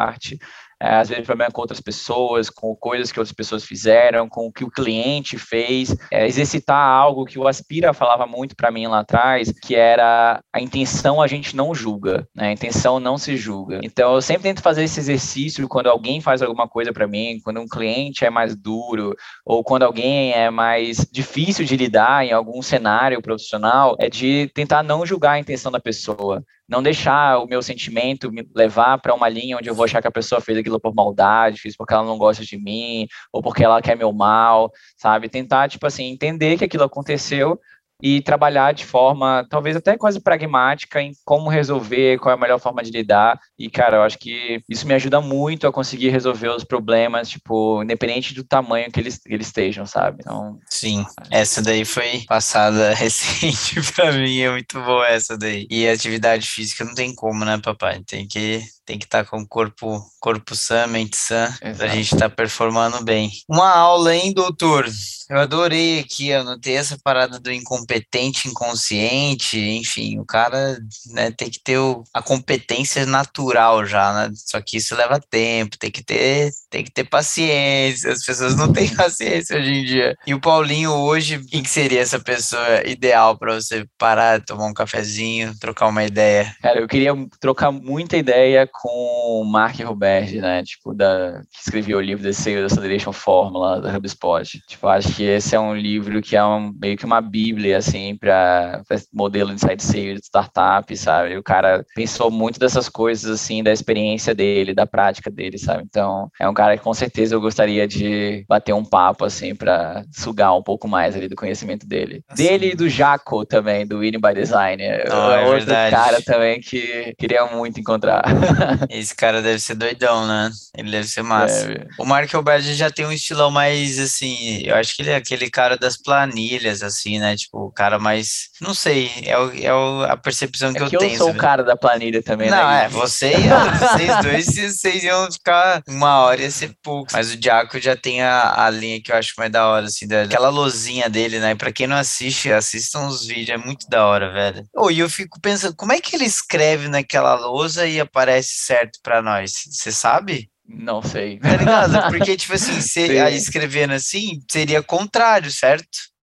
é, 0.80 0.96
às 0.96 1.08
vezes 1.08 1.24
problema 1.24 1.50
com 1.50 1.62
outras 1.62 1.80
pessoas, 1.80 2.50
com 2.50 2.76
coisas 2.76 3.10
que 3.10 3.18
outras 3.18 3.34
pessoas 3.34 3.64
fizeram, 3.64 4.28
com 4.28 4.46
o 4.46 4.52
que 4.52 4.62
o 4.62 4.70
cliente 4.70 5.38
fez, 5.38 5.96
é, 6.10 6.26
exercitar 6.26 6.76
algo 6.76 7.24
que 7.24 7.38
o 7.38 7.48
Aspira 7.48 7.94
falava 7.94 8.26
muito 8.26 8.54
para 8.54 8.70
mim 8.70 8.86
lá 8.86 9.00
atrás, 9.00 9.50
que 9.62 9.74
era 9.74 10.40
a 10.52 10.60
intenção 10.60 11.22
a 11.22 11.26
gente 11.26 11.56
não 11.56 11.74
julga, 11.74 12.28
né? 12.34 12.48
A 12.48 12.52
intenção 12.52 13.00
não 13.00 13.16
se 13.16 13.36
julga. 13.36 13.80
Então 13.82 14.14
eu 14.14 14.20
sempre 14.20 14.42
tento 14.42 14.60
fazer 14.60 14.84
esse 14.84 15.00
exercício 15.00 15.66
quando 15.66 15.88
alguém 15.88 16.20
faz 16.20 16.42
alguma 16.42 16.68
coisa 16.68 16.92
para 16.92 17.06
mim, 17.06 17.40
quando 17.42 17.60
um 17.60 17.68
cliente 17.68 18.26
é 18.26 18.30
mais 18.30 18.54
duro 18.54 19.14
ou 19.46 19.64
quando 19.64 19.84
alguém 19.84 20.32
é 20.32 20.50
mais 20.50 21.06
difícil 21.10 21.64
de 21.64 21.76
lidar 21.76 22.26
em 22.26 22.32
algum 22.32 22.60
cenário 22.60 23.22
profissional, 23.22 23.96
é 23.98 24.10
de 24.10 24.50
tentar 24.54 24.82
não 24.82 25.06
julgar 25.06 25.32
a 25.32 25.38
intenção 25.38 25.72
da 25.72 25.80
pessoa 25.80 26.44
não 26.68 26.82
deixar 26.82 27.38
o 27.38 27.46
meu 27.46 27.62
sentimento 27.62 28.30
me 28.30 28.48
levar 28.54 28.98
para 28.98 29.14
uma 29.14 29.28
linha 29.28 29.56
onde 29.56 29.68
eu 29.68 29.74
vou 29.74 29.84
achar 29.84 30.00
que 30.00 30.08
a 30.08 30.12
pessoa 30.12 30.40
fez 30.40 30.58
aquilo 30.58 30.80
por 30.80 30.94
maldade, 30.94 31.60
fez 31.60 31.76
porque 31.76 31.94
ela 31.94 32.04
não 32.04 32.18
gosta 32.18 32.44
de 32.44 32.56
mim, 32.56 33.06
ou 33.32 33.42
porque 33.42 33.64
ela 33.64 33.80
quer 33.80 33.96
meu 33.96 34.12
mal, 34.12 34.70
sabe? 34.96 35.28
Tentar, 35.28 35.68
tipo 35.68 35.86
assim, 35.86 36.04
entender 36.04 36.58
que 36.58 36.64
aquilo 36.64 36.84
aconteceu, 36.84 37.60
e 38.02 38.20
trabalhar 38.20 38.72
de 38.72 38.84
forma 38.84 39.46
talvez 39.48 39.76
até 39.76 39.96
quase 39.96 40.20
pragmática 40.20 41.00
em 41.00 41.12
como 41.24 41.48
resolver, 41.48 42.18
qual 42.18 42.32
é 42.32 42.36
a 42.36 42.40
melhor 42.40 42.58
forma 42.58 42.82
de 42.82 42.90
lidar. 42.90 43.38
E, 43.58 43.70
cara, 43.70 43.98
eu 43.98 44.02
acho 44.02 44.18
que 44.18 44.62
isso 44.68 44.86
me 44.86 44.94
ajuda 44.94 45.20
muito 45.20 45.66
a 45.66 45.72
conseguir 45.72 46.10
resolver 46.10 46.48
os 46.48 46.64
problemas, 46.64 47.28
tipo, 47.28 47.82
independente 47.82 48.34
do 48.34 48.44
tamanho 48.44 48.90
que 48.90 49.00
eles, 49.00 49.18
que 49.18 49.32
eles 49.32 49.46
estejam, 49.46 49.86
sabe? 49.86 50.18
Então. 50.20 50.58
Sim, 50.68 51.04
essa 51.30 51.62
daí 51.62 51.84
foi 51.84 52.24
passada 52.26 52.92
recente 52.94 53.80
pra 53.92 54.12
mim, 54.12 54.40
é 54.40 54.50
muito 54.50 54.80
boa 54.82 55.06
essa 55.08 55.36
daí. 55.36 55.66
E 55.70 55.88
atividade 55.88 56.46
física 56.48 56.84
não 56.84 56.94
tem 56.94 57.14
como, 57.14 57.44
né, 57.44 57.58
papai? 57.62 58.02
Tem 58.04 58.26
que 58.26 58.60
tem 58.86 58.98
que 58.98 59.04
estar 59.04 59.24
tá 59.24 59.30
com 59.30 59.38
o 59.38 59.46
corpo, 59.46 60.00
corpo 60.20 60.54
sã, 60.54 60.86
mente 60.86 61.16
sã, 61.16 61.52
Exato. 61.60 61.76
pra 61.76 61.88
gente 61.88 62.14
estar 62.14 62.30
tá 62.30 62.34
performando 62.34 63.02
bem. 63.02 63.30
Uma 63.48 63.68
aula, 63.68 64.14
hein, 64.14 64.32
doutor? 64.32 64.86
Eu 65.28 65.40
adorei 65.40 65.98
aqui, 65.98 66.28
eu 66.28 66.44
notei 66.44 66.76
essa 66.76 66.96
parada 67.02 67.40
do 67.40 67.50
incompetente 67.50 68.48
inconsciente, 68.48 69.58
enfim, 69.58 70.20
o 70.20 70.24
cara 70.24 70.78
né, 71.06 71.32
tem 71.32 71.50
que 71.50 71.58
ter 71.58 71.78
o, 71.78 72.04
a 72.14 72.22
competência 72.22 73.04
natural 73.04 73.84
já, 73.84 74.12
né? 74.12 74.32
Só 74.34 74.60
que 74.60 74.76
isso 74.76 74.94
leva 74.94 75.18
tempo, 75.18 75.76
tem 75.76 75.90
que 75.90 76.04
ter, 76.04 76.52
tem 76.70 76.84
que 76.84 76.92
ter 76.92 77.02
paciência, 77.02 78.12
as 78.12 78.24
pessoas 78.24 78.54
não 78.54 78.72
têm 78.72 78.88
paciência 78.94 79.58
hoje 79.58 79.70
em 79.70 79.84
dia. 79.84 80.16
E 80.24 80.32
o 80.32 80.40
Paulinho 80.40 80.92
hoje, 80.92 81.44
quem 81.46 81.62
que 81.62 81.70
seria 81.70 82.00
essa 82.00 82.20
pessoa 82.20 82.86
ideal 82.86 83.36
para 83.36 83.54
você 83.54 83.84
parar, 83.98 84.44
tomar 84.44 84.66
um 84.66 84.74
cafezinho, 84.74 85.58
trocar 85.58 85.88
uma 85.88 86.04
ideia? 86.04 86.54
Cara, 86.62 86.78
eu 86.78 86.86
queria 86.86 87.12
trocar 87.40 87.72
muita 87.72 88.16
ideia 88.16 88.68
com 88.80 89.40
o 89.40 89.44
Mark 89.44 89.78
Roberge, 89.80 90.40
né? 90.40 90.62
Tipo, 90.62 90.94
da, 90.94 91.42
que 91.50 91.60
escreveu 91.60 91.98
o 91.98 92.00
livro 92.00 92.24
The 92.24 92.32
Sales 92.32 92.72
Acceleration 92.72 93.12
Formula 93.12 93.80
da 93.80 93.96
HubSpot. 93.96 94.60
Tipo, 94.66 94.88
acho 94.88 95.14
que 95.14 95.24
esse 95.24 95.54
é 95.54 95.60
um 95.60 95.74
livro 95.74 96.20
que 96.20 96.36
é 96.36 96.44
um, 96.44 96.72
meio 96.80 96.96
que 96.96 97.04
uma 97.04 97.20
bíblia, 97.20 97.78
assim, 97.78 98.16
para 98.16 98.82
modelo 99.12 99.54
de 99.54 99.60
side 99.60 99.82
sales 99.82 100.20
de 100.20 100.26
startup, 100.26 100.96
sabe? 100.96 101.36
O 101.36 101.42
cara 101.42 101.84
pensou 101.94 102.30
muito 102.30 102.58
dessas 102.58 102.88
coisas, 102.88 103.30
assim, 103.30 103.62
da 103.62 103.72
experiência 103.72 104.34
dele, 104.34 104.74
da 104.74 104.86
prática 104.86 105.30
dele, 105.30 105.58
sabe? 105.58 105.84
Então, 105.84 106.30
é 106.40 106.48
um 106.48 106.54
cara 106.54 106.76
que 106.76 106.84
com 106.84 106.94
certeza 106.94 107.34
eu 107.34 107.40
gostaria 107.40 107.86
de 107.86 108.44
bater 108.48 108.74
um 108.74 108.84
papo, 108.84 109.24
assim, 109.24 109.54
para 109.54 110.04
sugar 110.12 110.54
um 110.54 110.62
pouco 110.62 110.86
mais 110.86 111.16
ali 111.16 111.28
do 111.28 111.36
conhecimento 111.36 111.86
dele. 111.86 112.22
Assim. 112.28 112.42
Dele 112.42 112.72
e 112.72 112.76
do 112.76 112.88
Jaco 112.88 113.44
também, 113.44 113.86
do 113.86 114.00
Winning 114.00 114.20
by 114.20 114.34
Design. 114.34 114.82
Oh, 114.82 115.32
é 115.32 115.44
outro 115.44 115.66
verdade. 115.66 115.94
cara 115.94 116.22
também 116.22 116.60
que 116.60 117.14
queria 117.18 117.46
muito 117.46 117.80
encontrar. 117.80 118.24
Esse 118.90 119.14
cara 119.14 119.42
deve 119.42 119.58
ser 119.58 119.74
doidão, 119.74 120.26
né? 120.26 120.50
Ele 120.76 120.90
deve 120.90 121.08
ser 121.08 121.22
massa. 121.22 121.66
Deve. 121.66 121.86
O 121.98 122.04
Mark 122.04 122.32
Alberti 122.34 122.74
já 122.74 122.90
tem 122.90 123.06
um 123.06 123.12
estilão 123.12 123.50
mais, 123.50 123.98
assim, 123.98 124.62
eu 124.64 124.74
acho 124.76 124.94
que 124.94 125.02
ele 125.02 125.10
é 125.10 125.16
aquele 125.16 125.50
cara 125.50 125.76
das 125.76 125.96
planilhas, 125.96 126.82
assim, 126.82 127.18
né? 127.18 127.36
Tipo, 127.36 127.66
o 127.66 127.70
cara 127.70 127.98
mais, 127.98 128.48
não 128.60 128.74
sei, 128.74 129.10
é, 129.24 129.38
o, 129.38 129.52
é 129.52 129.74
o, 129.74 130.02
a 130.04 130.16
percepção 130.16 130.72
que 130.72 130.78
é 130.78 130.82
eu 130.82 130.90
que 130.90 130.98
tenho. 130.98 131.12
eu 131.12 131.18
sou 131.18 131.26
sabe? 131.28 131.38
o 131.38 131.40
cara 131.40 131.62
da 131.62 131.76
planilha 131.76 132.22
também, 132.22 132.50
não, 132.50 132.68
né? 132.68 132.84
é, 132.84 132.88
você 132.88 133.32
e 133.32 133.48
vocês 133.78 134.22
dois, 134.22 134.76
vocês 134.76 135.04
iam 135.04 135.30
ficar 135.30 135.82
uma 135.88 136.20
hora 136.20 136.42
ia 136.42 136.50
ser 136.50 136.74
pouco. 136.82 137.12
Mas 137.12 137.32
o 137.32 137.36
Diaco 137.36 137.80
já 137.80 137.96
tem 137.96 138.22
a, 138.22 138.64
a 138.64 138.70
linha 138.70 139.00
que 139.00 139.12
eu 139.12 139.16
acho 139.16 139.34
mais 139.38 139.50
da 139.50 139.66
hora, 139.66 139.86
assim, 139.86 140.06
daquela 140.06 140.48
lozinha 140.48 141.08
dele, 141.08 141.38
né? 141.38 141.54
Pra 141.54 141.72
quem 141.72 141.86
não 141.86 141.96
assiste, 141.96 142.52
assistam 142.52 143.06
os 143.06 143.26
vídeos, 143.26 143.60
é 143.60 143.64
muito 143.64 143.88
da 143.88 144.06
hora, 144.06 144.32
velho. 144.32 144.64
Oh, 144.74 144.90
e 144.90 144.98
eu 144.98 145.08
fico 145.08 145.40
pensando, 145.40 145.74
como 145.74 145.92
é 145.92 146.00
que 146.00 146.16
ele 146.16 146.24
escreve 146.24 146.88
naquela 146.88 147.34
lousa 147.34 147.86
e 147.86 148.00
aparece 148.00 148.55
certo 148.56 148.98
para 149.02 149.22
nós? 149.22 149.52
Você 149.70 149.92
sabe? 149.92 150.50
Não 150.68 151.02
sei. 151.02 151.38
Tá 151.38 151.56
ligado? 151.56 152.10
Porque, 152.10 152.36
tipo 152.36 152.52
assim, 152.54 152.80
se, 152.80 153.06
escrevendo 153.34 153.92
assim, 153.92 154.42
seria 154.50 154.82
contrário, 154.82 155.50
certo? 155.50 155.86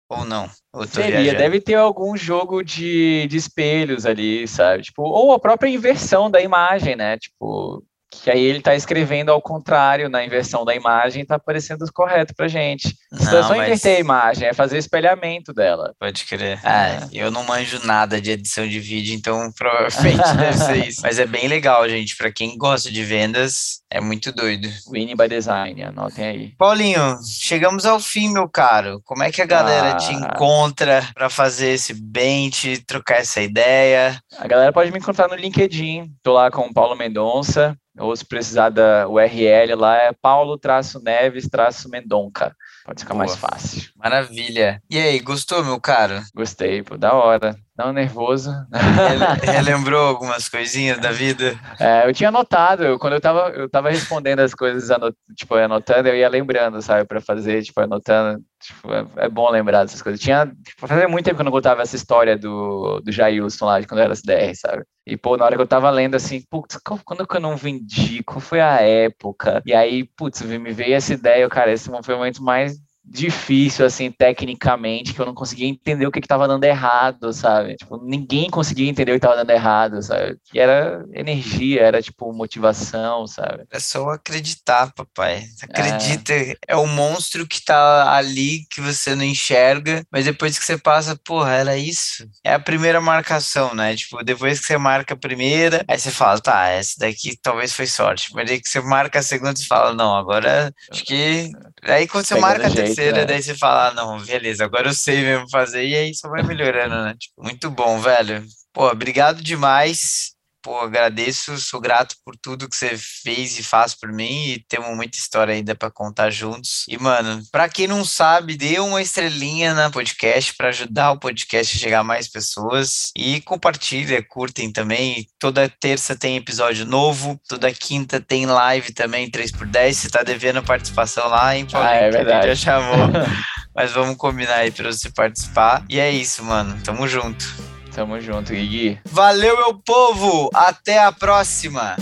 Ou 0.10 0.24
não? 0.24 0.50
Ou 0.72 0.88
seria, 0.88 1.34
deve 1.34 1.60
ter 1.60 1.74
algum 1.74 2.16
jogo 2.16 2.64
de, 2.64 3.28
de 3.28 3.36
espelhos 3.36 4.06
ali, 4.06 4.48
sabe? 4.48 4.84
Tipo, 4.84 5.02
ou 5.02 5.34
a 5.34 5.40
própria 5.40 5.70
inversão 5.70 6.32
da 6.32 6.40
imagem, 6.40 6.96
né? 6.96 7.18
Tipo, 7.18 7.84
que 8.10 8.32
aí 8.32 8.42
ele 8.42 8.60
está 8.60 8.74
escrevendo 8.74 9.32
ao 9.32 9.42
contrário 9.42 10.10
na 10.10 10.24
inversão 10.24 10.64
da 10.64 10.74
imagem 10.74 11.20
e 11.20 11.24
está 11.24 11.36
aparecendo 11.36 11.86
correto 11.94 12.34
para 12.36 12.48
gente. 12.48 12.96
Não, 13.12 13.20
é 13.20 13.44
só 13.44 13.56
mas... 13.56 13.68
inverter 13.68 13.98
a 13.98 14.00
imagem, 14.00 14.48
é 14.48 14.54
fazer 14.54 14.78
espelhamento 14.78 15.54
dela. 15.54 15.94
Pode 16.00 16.26
crer. 16.26 16.60
Ah, 16.64 17.08
eu 17.12 17.30
não 17.30 17.44
manjo 17.44 17.86
nada 17.86 18.22
de 18.22 18.32
edição 18.32 18.68
de 18.68 18.80
vídeo, 18.80 19.14
então 19.14 19.52
provavelmente 19.58 20.24
deve 20.38 20.58
ser 20.58 20.88
isso. 20.88 21.02
Mas 21.02 21.20
é 21.20 21.26
bem 21.26 21.48
legal, 21.48 21.88
gente. 21.90 22.16
Para 22.16 22.32
quem 22.32 22.58
gosta 22.58 22.90
de 22.90 23.04
vendas, 23.04 23.82
é 23.90 24.00
muito 24.00 24.32
doido. 24.32 24.70
Winning 24.92 25.16
by 25.16 25.28
Design, 25.28 25.84
anotem 25.84 26.26
aí. 26.26 26.56
Paulinho, 26.58 27.18
chegamos 27.26 27.86
ao 27.86 28.00
fim, 28.00 28.32
meu 28.32 28.48
caro. 28.48 29.02
Como 29.04 29.24
é 29.24 29.32
que 29.32 29.42
a 29.42 29.46
galera 29.46 29.92
ah. 29.92 29.98
te 29.98 30.14
encontra 30.14 31.08
para 31.14 31.30
fazer 31.30 31.72
esse 31.72 31.94
bench, 31.94 32.84
trocar 32.86 33.18
essa 33.18 33.42
ideia? 33.42 34.18
A 34.38 34.48
galera 34.48 34.72
pode 34.72 34.92
me 34.92 35.00
encontrar 35.00 35.28
no 35.28 35.36
LinkedIn. 35.36 36.12
Tô 36.24 36.34
lá 36.34 36.50
com 36.50 36.62
o 36.62 36.74
Paulo 36.74 36.96
Mendonça 36.96 37.78
ou 38.00 38.16
se 38.16 38.26
precisar 38.26 38.70
da 38.70 39.08
URL 39.08 39.76
lá 39.76 39.98
é 39.98 40.12
paulo-neves-mendonca. 40.14 42.56
Pode 42.88 43.02
ficar 43.02 43.16
Boa. 43.16 43.26
mais 43.26 43.36
fácil. 43.36 43.92
Maravilha. 43.98 44.82
E 44.90 44.98
aí, 44.98 45.20
gostou, 45.20 45.62
meu 45.62 45.78
caro? 45.78 46.22
Gostei, 46.34 46.82
pô, 46.82 46.98
da 46.98 47.14
hora. 47.14 47.54
Não 47.78 47.92
nervoso. 47.92 48.50
Relembrou 49.44 50.08
algumas 50.08 50.50
coisinhas 50.50 50.98
da 50.98 51.12
vida? 51.12 51.60
É, 51.80 52.08
eu 52.08 52.14
tinha 52.14 52.30
anotado, 52.30 52.84
eu, 52.84 52.98
quando 52.98 53.14
eu 53.14 53.22
tava, 53.22 53.50
eu 53.50 53.70
tava 53.70 53.92
respondendo 53.92 54.40
as 54.40 54.56
coisas, 54.56 54.90
anot, 54.90 55.16
tipo, 55.36 55.54
anotando, 55.54 56.08
eu 56.08 56.16
ia 56.16 56.28
lembrando, 56.28 56.82
sabe, 56.82 57.06
para 57.06 57.22
fazer, 57.22 57.62
tipo, 57.62 57.80
anotando. 57.80 58.42
Tipo, 58.60 58.92
é, 58.92 59.06
é, 59.18 59.30
bom 59.30 59.52
lembrar 59.52 59.84
dessas 59.84 60.02
coisas. 60.02 60.20
Tinha, 60.20 60.48
tipo, 60.48 60.88
fazia 60.88 61.08
muito 61.08 61.26
tempo 61.26 61.36
que 61.36 61.42
eu 61.42 61.46
não 61.46 61.52
contava 61.52 61.84
essa 61.84 61.96
história 61.96 62.36
do, 62.36 63.00
do 63.02 63.12
Jailson 63.12 63.66
lá, 63.66 63.80
de 63.80 63.86
quando 63.86 64.00
eu 64.00 64.06
era 64.06 64.14
SDR, 64.14 64.56
sabe? 64.56 64.84
E, 65.06 65.16
pô, 65.16 65.38
na 65.38 65.46
hora 65.46 65.56
que 65.56 65.62
eu 65.62 65.68
tava 65.68 65.90
lendo, 65.92 66.16
assim, 66.16 66.42
putz, 66.50 66.80
quando 67.06 67.28
que 67.28 67.38
eu 67.38 67.42
não 67.42 67.56
vendi? 67.56 68.24
Qual 68.24 68.40
foi 68.40 68.60
a 68.60 68.82
época? 68.82 69.62
E 69.66 69.74
aí, 69.74 70.04
putz, 70.04 70.42
me 70.42 70.74
veio 70.74 70.96
essa 70.96 71.14
ideia, 71.14 71.48
cara, 71.48 71.72
esse 71.72 71.90
foi 72.04 72.16
o 72.16 72.18
momento 72.18 72.44
mais 72.44 72.77
difícil, 73.10 73.86
assim, 73.86 74.12
tecnicamente, 74.12 75.14
que 75.14 75.20
eu 75.20 75.26
não 75.26 75.34
conseguia 75.34 75.68
entender 75.68 76.06
o 76.06 76.12
que 76.12 76.20
estava 76.20 76.48
dando 76.48 76.64
errado, 76.66 77.32
sabe? 77.32 77.76
Tipo, 77.76 77.98
ninguém 78.04 78.50
conseguia 78.50 78.90
entender 78.90 79.12
o 79.12 79.16
que 79.16 79.26
estava 79.26 79.38
dando 79.38 79.50
errado, 79.50 80.02
sabe? 80.04 80.38
Que 80.52 80.60
era 80.60 81.06
energia, 81.14 81.82
era, 81.82 82.02
tipo, 82.02 82.32
motivação, 82.34 83.26
sabe? 83.26 83.64
É 83.72 83.80
só 83.80 84.10
acreditar, 84.10 84.92
papai. 84.94 85.44
Acredita. 85.62 86.34
É, 86.34 86.56
é 86.68 86.76
o 86.76 86.86
monstro 86.86 87.48
que 87.48 87.64
tá 87.64 88.14
ali, 88.14 88.66
que 88.70 88.82
você 88.82 89.16
não 89.16 89.24
enxerga, 89.24 90.04
mas 90.12 90.26
depois 90.26 90.60
que 90.60 90.66
você 90.66 90.78
passa, 90.78 91.18
porra, 91.24 91.54
era 91.54 91.78
isso. 91.78 92.28
É 92.44 92.54
a 92.54 92.60
primeira 92.60 93.00
marcação, 93.00 93.74
né? 93.74 93.96
Tipo, 93.96 94.24
depois 94.24 94.60
que 94.60 94.66
você 94.66 94.78
marca 94.78 95.14
a 95.14 95.18
primeira, 95.18 95.86
aí 95.88 95.98
você 95.98 96.12
fala, 96.12 96.40
tá, 96.40 96.68
essa 96.68 96.96
daqui 97.00 97.38
talvez 97.42 97.74
foi 97.74 97.88
sorte. 97.88 98.34
Mas 98.34 98.50
aí 98.52 98.60
que 98.60 98.70
você 98.70 98.82
marca 98.82 99.20
a 99.20 99.24
segunda, 99.24 99.56
você 99.56 99.66
fala, 99.66 99.94
não, 99.94 100.16
agora 100.16 100.74
acho 100.92 101.04
que. 101.06 101.50
Aí 101.84 102.08
quando 102.08 102.26
você 102.26 102.36
Pega 102.36 102.48
marca 102.48 102.68
a 102.68 102.72
terceira, 102.72 102.97
terceira, 102.98 103.26
daí 103.26 103.42
você 103.42 103.56
fala, 103.56 103.90
ah, 103.90 103.94
não, 103.94 104.24
beleza, 104.24 104.66
agora 104.66 104.90
eu 104.90 104.94
sei 104.94 105.22
mesmo 105.22 105.50
fazer, 105.50 105.86
e 105.86 105.96
aí 105.96 106.16
só 106.16 106.30
vai 106.30 106.44
melhorando, 106.44 106.96
né? 107.04 107.16
Tipo, 107.18 107.44
muito 107.44 107.70
bom, 107.70 108.00
velho. 108.00 108.44
Pô, 108.74 108.90
obrigado 108.90 109.42
demais 109.44 110.37
pô, 110.68 110.82
agradeço, 110.82 111.58
sou 111.58 111.80
grato 111.80 112.18
por 112.26 112.36
tudo 112.36 112.68
que 112.68 112.76
você 112.76 112.98
fez 112.98 113.58
e 113.58 113.64
faz 113.64 113.96
por 113.96 114.12
mim 114.12 114.50
e 114.50 114.60
temos 114.68 114.94
muita 114.98 115.18
história 115.18 115.54
ainda 115.54 115.74
para 115.74 115.90
contar 115.90 116.30
juntos. 116.30 116.84
E, 116.90 116.98
mano, 116.98 117.42
para 117.54 117.70
quem 117.70 117.88
não 117.88 118.04
sabe, 118.04 118.58
dê 118.58 118.78
uma 118.78 119.02
estrelinha 119.02 119.74
na 119.74 119.90
podcast 119.90 120.54
para 120.56 120.68
ajudar 120.68 121.14
o 121.14 121.20
podcast 121.20 121.74
a 121.74 121.80
chegar 121.80 122.00
a 122.02 122.04
mais 122.04 122.28
pessoas 122.28 123.12
e 123.16 123.40
compartilha, 123.40 124.22
curtem 124.22 124.70
também. 124.70 125.26
Toda 125.40 125.70
terça 125.70 126.18
tem 126.18 126.36
episódio 126.36 126.86
novo, 126.86 127.40
toda 127.48 127.72
quinta 127.72 128.20
tem 128.20 128.46
live 128.46 128.94
também, 128.94 129.32
3x10. 129.32 129.94
Você 129.94 130.10
tá 130.10 130.22
devendo 130.22 130.62
participação 130.62 131.30
lá, 131.30 131.56
hein, 131.56 131.66
Paulinho? 131.66 131.94
Ah, 131.94 131.96
é 131.96 132.10
verdade. 132.10 132.48
já 132.48 132.56
chamou. 132.56 133.08
Mas 133.74 133.94
vamos 133.94 134.18
combinar 134.18 134.56
aí 134.56 134.72
pra 134.72 134.92
você 134.92 135.10
participar. 135.12 135.86
E 135.88 135.98
é 135.98 136.12
isso, 136.12 136.44
mano. 136.44 136.78
Tamo 136.84 137.08
junto. 137.08 137.77
Tamo 137.98 138.22
junto, 138.22 138.54
Gui. 138.54 139.00
Valeu, 139.06 139.58
meu 139.58 139.74
povo! 139.74 140.52
Até 140.54 141.00
a 141.00 141.12
próxima! 141.12 141.96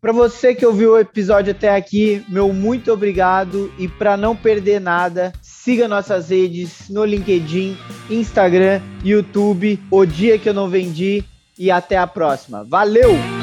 Para 0.00 0.12
você 0.12 0.52
que 0.52 0.66
ouviu 0.66 0.94
o 0.94 0.98
episódio 0.98 1.52
até 1.52 1.76
aqui, 1.76 2.24
meu 2.28 2.52
muito 2.52 2.92
obrigado 2.92 3.72
e 3.78 3.86
para 3.86 4.16
não 4.16 4.34
perder 4.34 4.80
nada, 4.80 5.32
siga 5.40 5.86
nossas 5.86 6.30
redes 6.30 6.88
no 6.88 7.04
LinkedIn, 7.04 7.78
Instagram, 8.10 8.82
YouTube, 9.04 9.80
O 9.88 10.04
Dia 10.04 10.40
que 10.40 10.48
eu 10.48 10.54
não 10.54 10.68
vendi 10.68 11.22
e 11.56 11.70
até 11.70 11.96
a 11.96 12.06
próxima. 12.08 12.64
Valeu! 12.64 13.37